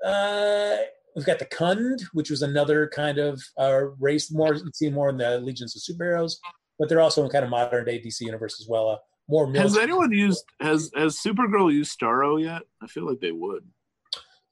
uh, 0.04 0.76
we've 1.14 1.26
got 1.26 1.38
the 1.38 1.46
Khund, 1.46 2.02
which 2.12 2.30
was 2.30 2.42
another 2.42 2.88
kind 2.88 3.18
of 3.18 3.40
uh, 3.58 3.84
race. 4.00 4.32
More 4.32 4.54
you 4.54 4.70
see 4.74 4.90
more 4.90 5.08
in 5.10 5.16
the 5.16 5.38
Legions 5.38 5.76
of 5.76 5.82
Superheroes. 5.82 6.34
But 6.78 6.88
they're 6.88 7.00
also 7.00 7.24
in 7.24 7.30
kind 7.30 7.44
of 7.44 7.50
modern 7.50 7.84
day 7.84 8.00
DC 8.00 8.20
universe 8.20 8.60
as 8.60 8.68
well. 8.68 8.88
Uh, 8.88 8.96
more 9.28 9.52
Has 9.54 9.76
anyone 9.76 10.12
used 10.12 10.44
has 10.60 10.90
has 10.94 11.16
Supergirl 11.16 11.72
used 11.72 11.98
Starro 11.98 12.42
yet? 12.42 12.62
I 12.82 12.86
feel 12.86 13.06
like 13.06 13.20
they 13.20 13.32
would. 13.32 13.64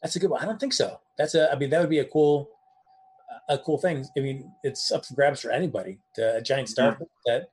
That's 0.03 0.17
a 0.17 0.19
good 0.19 0.31
one. 0.31 0.43
I 0.43 0.47
don't 0.47 0.59
think 0.59 0.73
so. 0.73 1.01
That's 1.17 1.35
a. 1.35 1.53
I 1.53 1.57
mean, 1.57 1.71
that 1.71 1.81
would 1.81 1.91
be 1.91 2.01
a 2.01 2.05
cool, 2.05 2.51
a 3.49 3.57
cool 3.57 3.79
thing. 3.79 4.05
I 4.17 4.21
mean, 4.21 4.51
it's 4.65 4.91
up 4.91 5.07
for 5.07 5.15
grabs 5.15 5.41
for 5.41 5.51
anybody. 5.51 5.99
To, 6.17 6.37
a 6.37 6.43
giant 6.43 6.69
starfish 6.69 7.07
that 7.27 7.51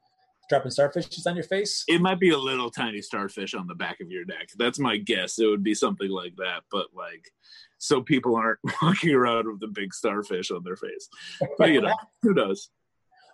dropping 0.50 0.72
starfishes 0.72 1.26
on 1.28 1.36
your 1.36 1.46
face. 1.46 1.86
It 1.88 2.02
might 2.02 2.20
be 2.20 2.32
a 2.32 2.38
little 2.38 2.70
tiny 2.70 3.02
starfish 3.02 3.54
on 3.54 3.68
the 3.68 3.76
back 3.76 4.02
of 4.02 4.12
your 4.12 4.26
neck. 4.26 4.50
That's 4.58 4.80
my 4.80 4.98
guess. 4.98 5.40
It 5.40 5.46
would 5.46 5.64
be 5.64 5.76
something 5.76 6.10
like 6.10 6.36
that, 6.38 6.64
but 6.72 6.88
like 6.94 7.32
so 7.78 8.02
people 8.02 8.36
aren't 8.36 8.60
walking 8.82 9.14
around 9.14 9.48
with 9.52 9.64
a 9.64 9.72
big 9.72 9.94
starfish 9.94 10.52
on 10.52 10.64
their 10.64 10.76
face. 10.76 11.08
But 11.58 11.70
you 11.70 11.82
know, 11.82 11.96
who 12.22 12.34
knows? 12.34 12.70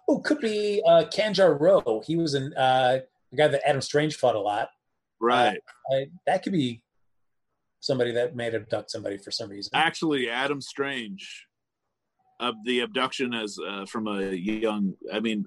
Oh, 0.08 0.20
could 0.20 0.40
be 0.40 0.82
uh, 0.86 1.06
Kanjar 1.14 1.60
Ro. 1.60 2.02
He 2.06 2.16
was 2.16 2.34
an 2.34 2.54
uh, 2.56 3.00
the 3.32 3.38
guy 3.38 3.48
that 3.48 3.68
Adam 3.68 3.82
Strange 3.82 4.16
fought 4.16 4.36
a 4.36 4.40
lot. 4.40 4.70
Right. 5.20 5.60
Uh, 5.92 6.02
that 6.26 6.44
could 6.44 6.54
be 6.54 6.82
somebody 7.80 8.12
that 8.14 8.36
may 8.36 8.46
have 8.46 8.56
abduct 8.56 8.92
somebody 8.92 9.18
for 9.18 9.32
some 9.32 9.50
reason. 9.50 9.72
Actually, 9.74 10.30
Adam 10.30 10.62
Strange, 10.62 11.48
of 12.40 12.56
the 12.66 12.82
abduction 12.82 13.34
as 13.34 13.58
uh, 13.68 13.86
from 13.86 14.08
a 14.08 14.32
young. 14.32 14.94
I 15.12 15.20
mean, 15.20 15.46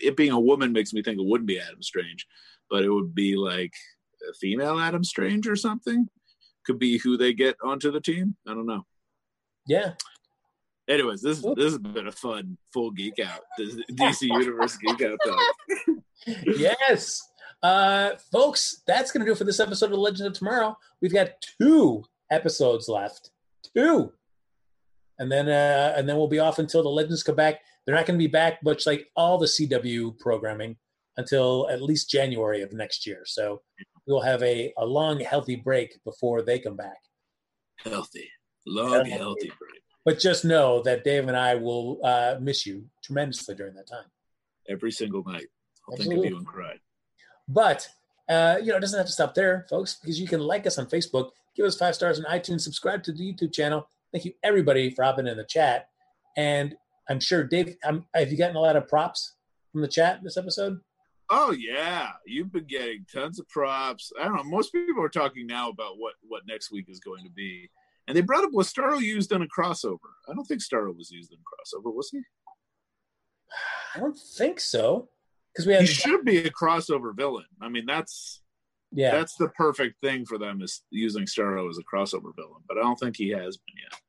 it 0.00 0.16
being 0.16 0.32
a 0.32 0.40
woman 0.40 0.72
makes 0.72 0.92
me 0.92 1.02
think 1.02 1.18
it 1.18 1.26
wouldn't 1.26 1.48
be 1.48 1.60
Adam 1.60 1.82
Strange, 1.82 2.26
but 2.70 2.82
it 2.82 2.90
would 2.90 3.14
be 3.14 3.36
like 3.36 3.72
a 4.28 4.34
female 4.34 4.78
Adam 4.78 5.04
Strange 5.04 5.46
or 5.46 5.56
something. 5.56 6.08
Could 6.66 6.78
be 6.78 6.98
who 6.98 7.16
they 7.16 7.32
get 7.32 7.56
onto 7.62 7.90
the 7.90 8.00
team. 8.00 8.36
I 8.46 8.54
don't 8.54 8.66
know. 8.66 8.84
Yeah. 9.66 9.92
Anyways, 10.88 11.22
this 11.22 11.40
this 11.56 11.72
has 11.72 11.78
been 11.78 12.08
a 12.08 12.12
fun 12.12 12.58
full 12.72 12.90
geek 12.90 13.20
out. 13.20 13.40
This 13.56 13.76
DC 13.92 14.22
Universe 14.22 14.76
geek 14.76 15.02
out 15.02 15.18
talk. 15.24 15.96
yes. 16.46 17.22
Uh, 17.62 18.16
folks, 18.32 18.82
that's 18.86 19.12
going 19.12 19.20
to 19.20 19.26
do 19.26 19.32
it 19.32 19.38
for 19.38 19.44
this 19.44 19.60
episode 19.60 19.92
of 19.92 19.98
Legend 19.98 20.26
of 20.26 20.32
Tomorrow. 20.32 20.76
We've 21.00 21.12
got 21.12 21.30
two 21.60 22.04
episodes 22.30 22.88
left. 22.88 23.30
Two. 23.76 24.12
And 25.18 25.30
then 25.30 25.48
uh, 25.48 25.94
and 25.96 26.08
then 26.08 26.16
we'll 26.16 26.26
be 26.26 26.40
off 26.40 26.58
until 26.58 26.82
the 26.82 26.88
Legends 26.88 27.22
come 27.22 27.36
back. 27.36 27.60
They're 27.84 27.94
not 27.94 28.06
going 28.06 28.18
to 28.18 28.22
be 28.24 28.30
back 28.30 28.62
much 28.64 28.86
like 28.86 29.08
all 29.16 29.38
the 29.38 29.46
CW 29.46 30.18
programming 30.18 30.76
until 31.16 31.68
at 31.70 31.82
least 31.82 32.10
January 32.10 32.62
of 32.62 32.72
next 32.72 33.06
year. 33.06 33.22
So 33.24 33.62
we'll 34.06 34.20
have 34.22 34.42
a, 34.42 34.72
a 34.78 34.86
long, 34.86 35.20
healthy 35.20 35.56
break 35.56 36.02
before 36.04 36.42
they 36.42 36.58
come 36.58 36.76
back. 36.76 36.98
Healthy, 37.84 38.28
long, 38.66 39.06
healthy 39.06 39.52
break. 39.58 39.82
But 40.04 40.18
just 40.18 40.44
know 40.44 40.82
that 40.82 41.04
Dave 41.04 41.28
and 41.28 41.36
I 41.36 41.54
will 41.54 42.00
uh, 42.04 42.36
miss 42.40 42.66
you 42.66 42.86
tremendously 43.04 43.54
during 43.54 43.74
that 43.74 43.88
time. 43.88 44.06
Every 44.68 44.90
single 44.90 45.22
night, 45.24 45.46
I'll 45.88 45.96
think 45.96 46.12
of 46.12 46.24
you 46.24 46.36
and 46.36 46.46
cry. 46.46 46.74
But 47.48 47.88
uh, 48.28 48.56
you 48.60 48.68
know, 48.68 48.76
it 48.76 48.80
doesn't 48.80 48.98
have 48.98 49.06
to 49.06 49.12
stop 49.12 49.34
there, 49.34 49.66
folks, 49.68 49.98
because 50.00 50.20
you 50.20 50.26
can 50.26 50.40
like 50.40 50.66
us 50.66 50.78
on 50.78 50.86
Facebook, 50.86 51.30
give 51.56 51.66
us 51.66 51.76
five 51.76 51.94
stars 51.94 52.18
on 52.18 52.24
iTunes, 52.26 52.62
subscribe 52.62 53.02
to 53.04 53.12
the 53.12 53.32
YouTube 53.32 53.52
channel. 53.52 53.88
Thank 54.12 54.24
you 54.24 54.32
everybody 54.42 54.90
for 54.90 55.04
hopping 55.04 55.26
in 55.26 55.36
the 55.36 55.44
chat. 55.44 55.88
And 56.36 56.76
I'm 57.08 57.20
sure 57.20 57.44
Dave, 57.44 57.76
um, 57.84 58.06
have 58.14 58.30
you 58.30 58.38
gotten 58.38 58.56
a 58.56 58.60
lot 58.60 58.76
of 58.76 58.88
props 58.88 59.34
from 59.72 59.80
the 59.82 59.88
chat 59.88 60.20
this 60.22 60.36
episode? 60.36 60.80
Oh 61.30 61.50
yeah, 61.52 62.10
you've 62.26 62.52
been 62.52 62.66
getting 62.66 63.06
tons 63.12 63.40
of 63.40 63.48
props. 63.48 64.12
I 64.20 64.24
don't 64.24 64.36
know. 64.36 64.44
Most 64.44 64.72
people 64.72 65.02
are 65.02 65.08
talking 65.08 65.46
now 65.46 65.70
about 65.70 65.98
what 65.98 66.14
what 66.28 66.42
next 66.46 66.70
week 66.70 66.86
is 66.88 67.00
going 67.00 67.24
to 67.24 67.30
be, 67.30 67.70
and 68.06 68.16
they 68.16 68.20
brought 68.20 68.44
up 68.44 68.52
was 68.52 68.72
Starro 68.72 69.00
used 69.00 69.32
in 69.32 69.42
a 69.42 69.46
crossover. 69.46 69.98
I 70.28 70.34
don't 70.34 70.44
think 70.44 70.62
Starro 70.62 70.96
was 70.96 71.10
used 71.10 71.32
in 71.32 71.38
a 71.38 71.42
crossover, 71.42 71.94
was 71.94 72.10
he? 72.10 72.20
I 73.94 74.00
don't 74.00 74.18
think 74.36 74.60
so, 74.60 75.08
because 75.52 75.66
we 75.66 75.74
have 75.74 75.82
He 75.82 75.86
should 75.86 76.24
be 76.24 76.38
a 76.38 76.50
crossover 76.50 77.14
villain. 77.14 77.46
I 77.60 77.68
mean, 77.68 77.84
that's 77.86 78.42
yeah. 78.92 79.12
that's 79.12 79.34
the 79.36 79.48
perfect 79.48 80.00
thing 80.00 80.24
for 80.24 80.38
them 80.38 80.62
is 80.62 80.82
using 80.90 81.24
Starro 81.24 81.68
as 81.68 81.78
a 81.78 81.84
crossover 81.84 82.34
villain, 82.34 82.62
but 82.68 82.78
I 82.78 82.82
don't 82.82 82.98
think 82.98 83.16
he 83.16 83.30
has 83.30 83.56
been 83.56 83.76
yet. 83.82 84.00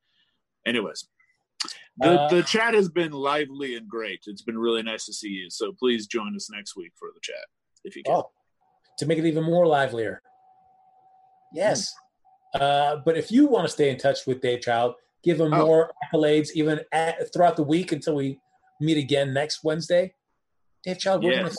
Anyways, 0.66 1.08
the 1.98 2.20
Uh, 2.20 2.28
the 2.28 2.42
chat 2.42 2.74
has 2.74 2.88
been 2.88 3.12
lively 3.12 3.76
and 3.76 3.88
great. 3.88 4.24
It's 4.26 4.42
been 4.42 4.58
really 4.58 4.82
nice 4.82 5.04
to 5.06 5.12
see 5.12 5.28
you. 5.28 5.50
So 5.50 5.72
please 5.72 6.06
join 6.06 6.34
us 6.34 6.50
next 6.50 6.74
week 6.76 6.92
for 6.98 7.10
the 7.14 7.20
chat 7.22 7.44
if 7.84 7.96
you 7.96 8.02
can. 8.02 8.14
Oh, 8.14 8.30
to 8.98 9.06
make 9.06 9.18
it 9.18 9.26
even 9.26 9.44
more 9.44 9.66
livelier. 9.66 10.22
Yes. 11.52 11.94
Uh, 12.54 12.96
but 13.04 13.16
if 13.16 13.30
you 13.30 13.46
want 13.46 13.66
to 13.66 13.72
stay 13.72 13.90
in 13.90 13.96
touch 13.98 14.26
with 14.26 14.40
Dave 14.40 14.60
Child, 14.60 14.94
give 15.22 15.40
him 15.40 15.52
Oh. 15.52 15.66
more 15.66 15.92
accolades 16.12 16.50
even 16.54 16.80
at, 16.92 17.32
throughout 17.32 17.56
the 17.56 17.62
week 17.62 17.92
until 17.92 18.14
we 18.16 18.38
meet 18.80 18.96
again 18.98 19.32
next 19.34 19.64
Wednesday. 19.64 20.14
Dave 20.84 20.98
Child, 20.98 21.24
Yes. 21.24 21.56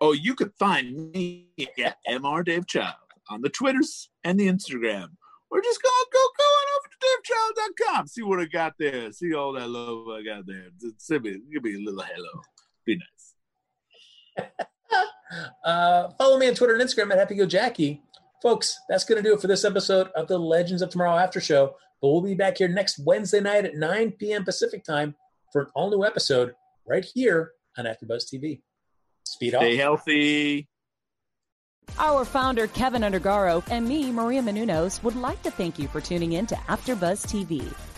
Oh, 0.00 0.12
you 0.12 0.34
could 0.34 0.52
find 0.58 1.10
me 1.12 1.48
at 1.82 1.96
Mr. 2.08 2.44
Dave 2.44 2.66
Child 2.66 2.94
on 3.30 3.40
the 3.40 3.48
Twitters 3.48 4.10
and 4.24 4.38
the 4.38 4.46
Instagram. 4.46 5.08
Or 5.50 5.62
just 5.62 5.80
go 5.82 5.88
go 6.12 6.18
go 6.36 6.44
on 6.44 6.66
over 6.76 6.88
to 6.90 6.98
davechild.com. 7.92 8.06
See 8.08 8.22
what 8.22 8.40
I 8.40 8.44
got 8.46 8.74
there. 8.78 9.10
See 9.12 9.32
all 9.32 9.52
that 9.52 9.70
love 9.70 10.08
I 10.08 10.22
got 10.22 10.44
there. 10.46 10.66
Just 10.80 11.00
send 11.00 11.22
me, 11.22 11.38
give 11.52 11.62
me 11.62 11.76
a 11.76 11.78
little 11.78 12.02
hello. 12.02 12.42
Be 12.84 12.98
nice. 14.38 14.46
Uh, 15.64 16.08
follow 16.18 16.38
me 16.38 16.46
on 16.48 16.54
Twitter 16.54 16.76
and 16.76 16.82
Instagram 16.88 17.12
at 17.12 17.28
HappyGoJackie. 17.28 18.00
Folks, 18.42 18.78
that's 18.88 19.04
going 19.04 19.22
to 19.22 19.28
do 19.28 19.34
it 19.34 19.40
for 19.40 19.46
this 19.46 19.64
episode 19.64 20.08
of 20.14 20.28
the 20.28 20.38
Legends 20.38 20.82
of 20.82 20.90
Tomorrow 20.90 21.16
After 21.16 21.40
Show. 21.40 21.74
But 22.00 22.10
we'll 22.10 22.20
be 22.20 22.34
back 22.34 22.58
here 22.58 22.68
next 22.68 23.00
Wednesday 23.04 23.40
night 23.40 23.64
at 23.64 23.74
9 23.74 24.12
p.m. 24.12 24.44
Pacific 24.44 24.84
time 24.84 25.14
for 25.52 25.62
an 25.62 25.68
all 25.74 25.90
new 25.90 26.04
episode 26.04 26.52
right 26.86 27.04
here 27.14 27.52
on 27.78 27.86
AfterBuzz 27.86 28.24
TV. 28.32 28.60
Speed 29.24 29.54
off. 29.54 29.62
Stay 29.62 29.76
healthy. 29.76 30.68
Our 31.98 32.24
founder, 32.24 32.66
Kevin 32.66 33.02
Undergaro, 33.02 33.64
and 33.70 33.88
me, 33.88 34.12
Maria 34.12 34.42
Menounos, 34.42 35.02
would 35.02 35.16
like 35.16 35.42
to 35.44 35.50
thank 35.50 35.78
you 35.78 35.88
for 35.88 36.00
tuning 36.00 36.32
in 36.32 36.46
to 36.46 36.54
AfterBuzz 36.54 37.26
TV. 37.26 37.72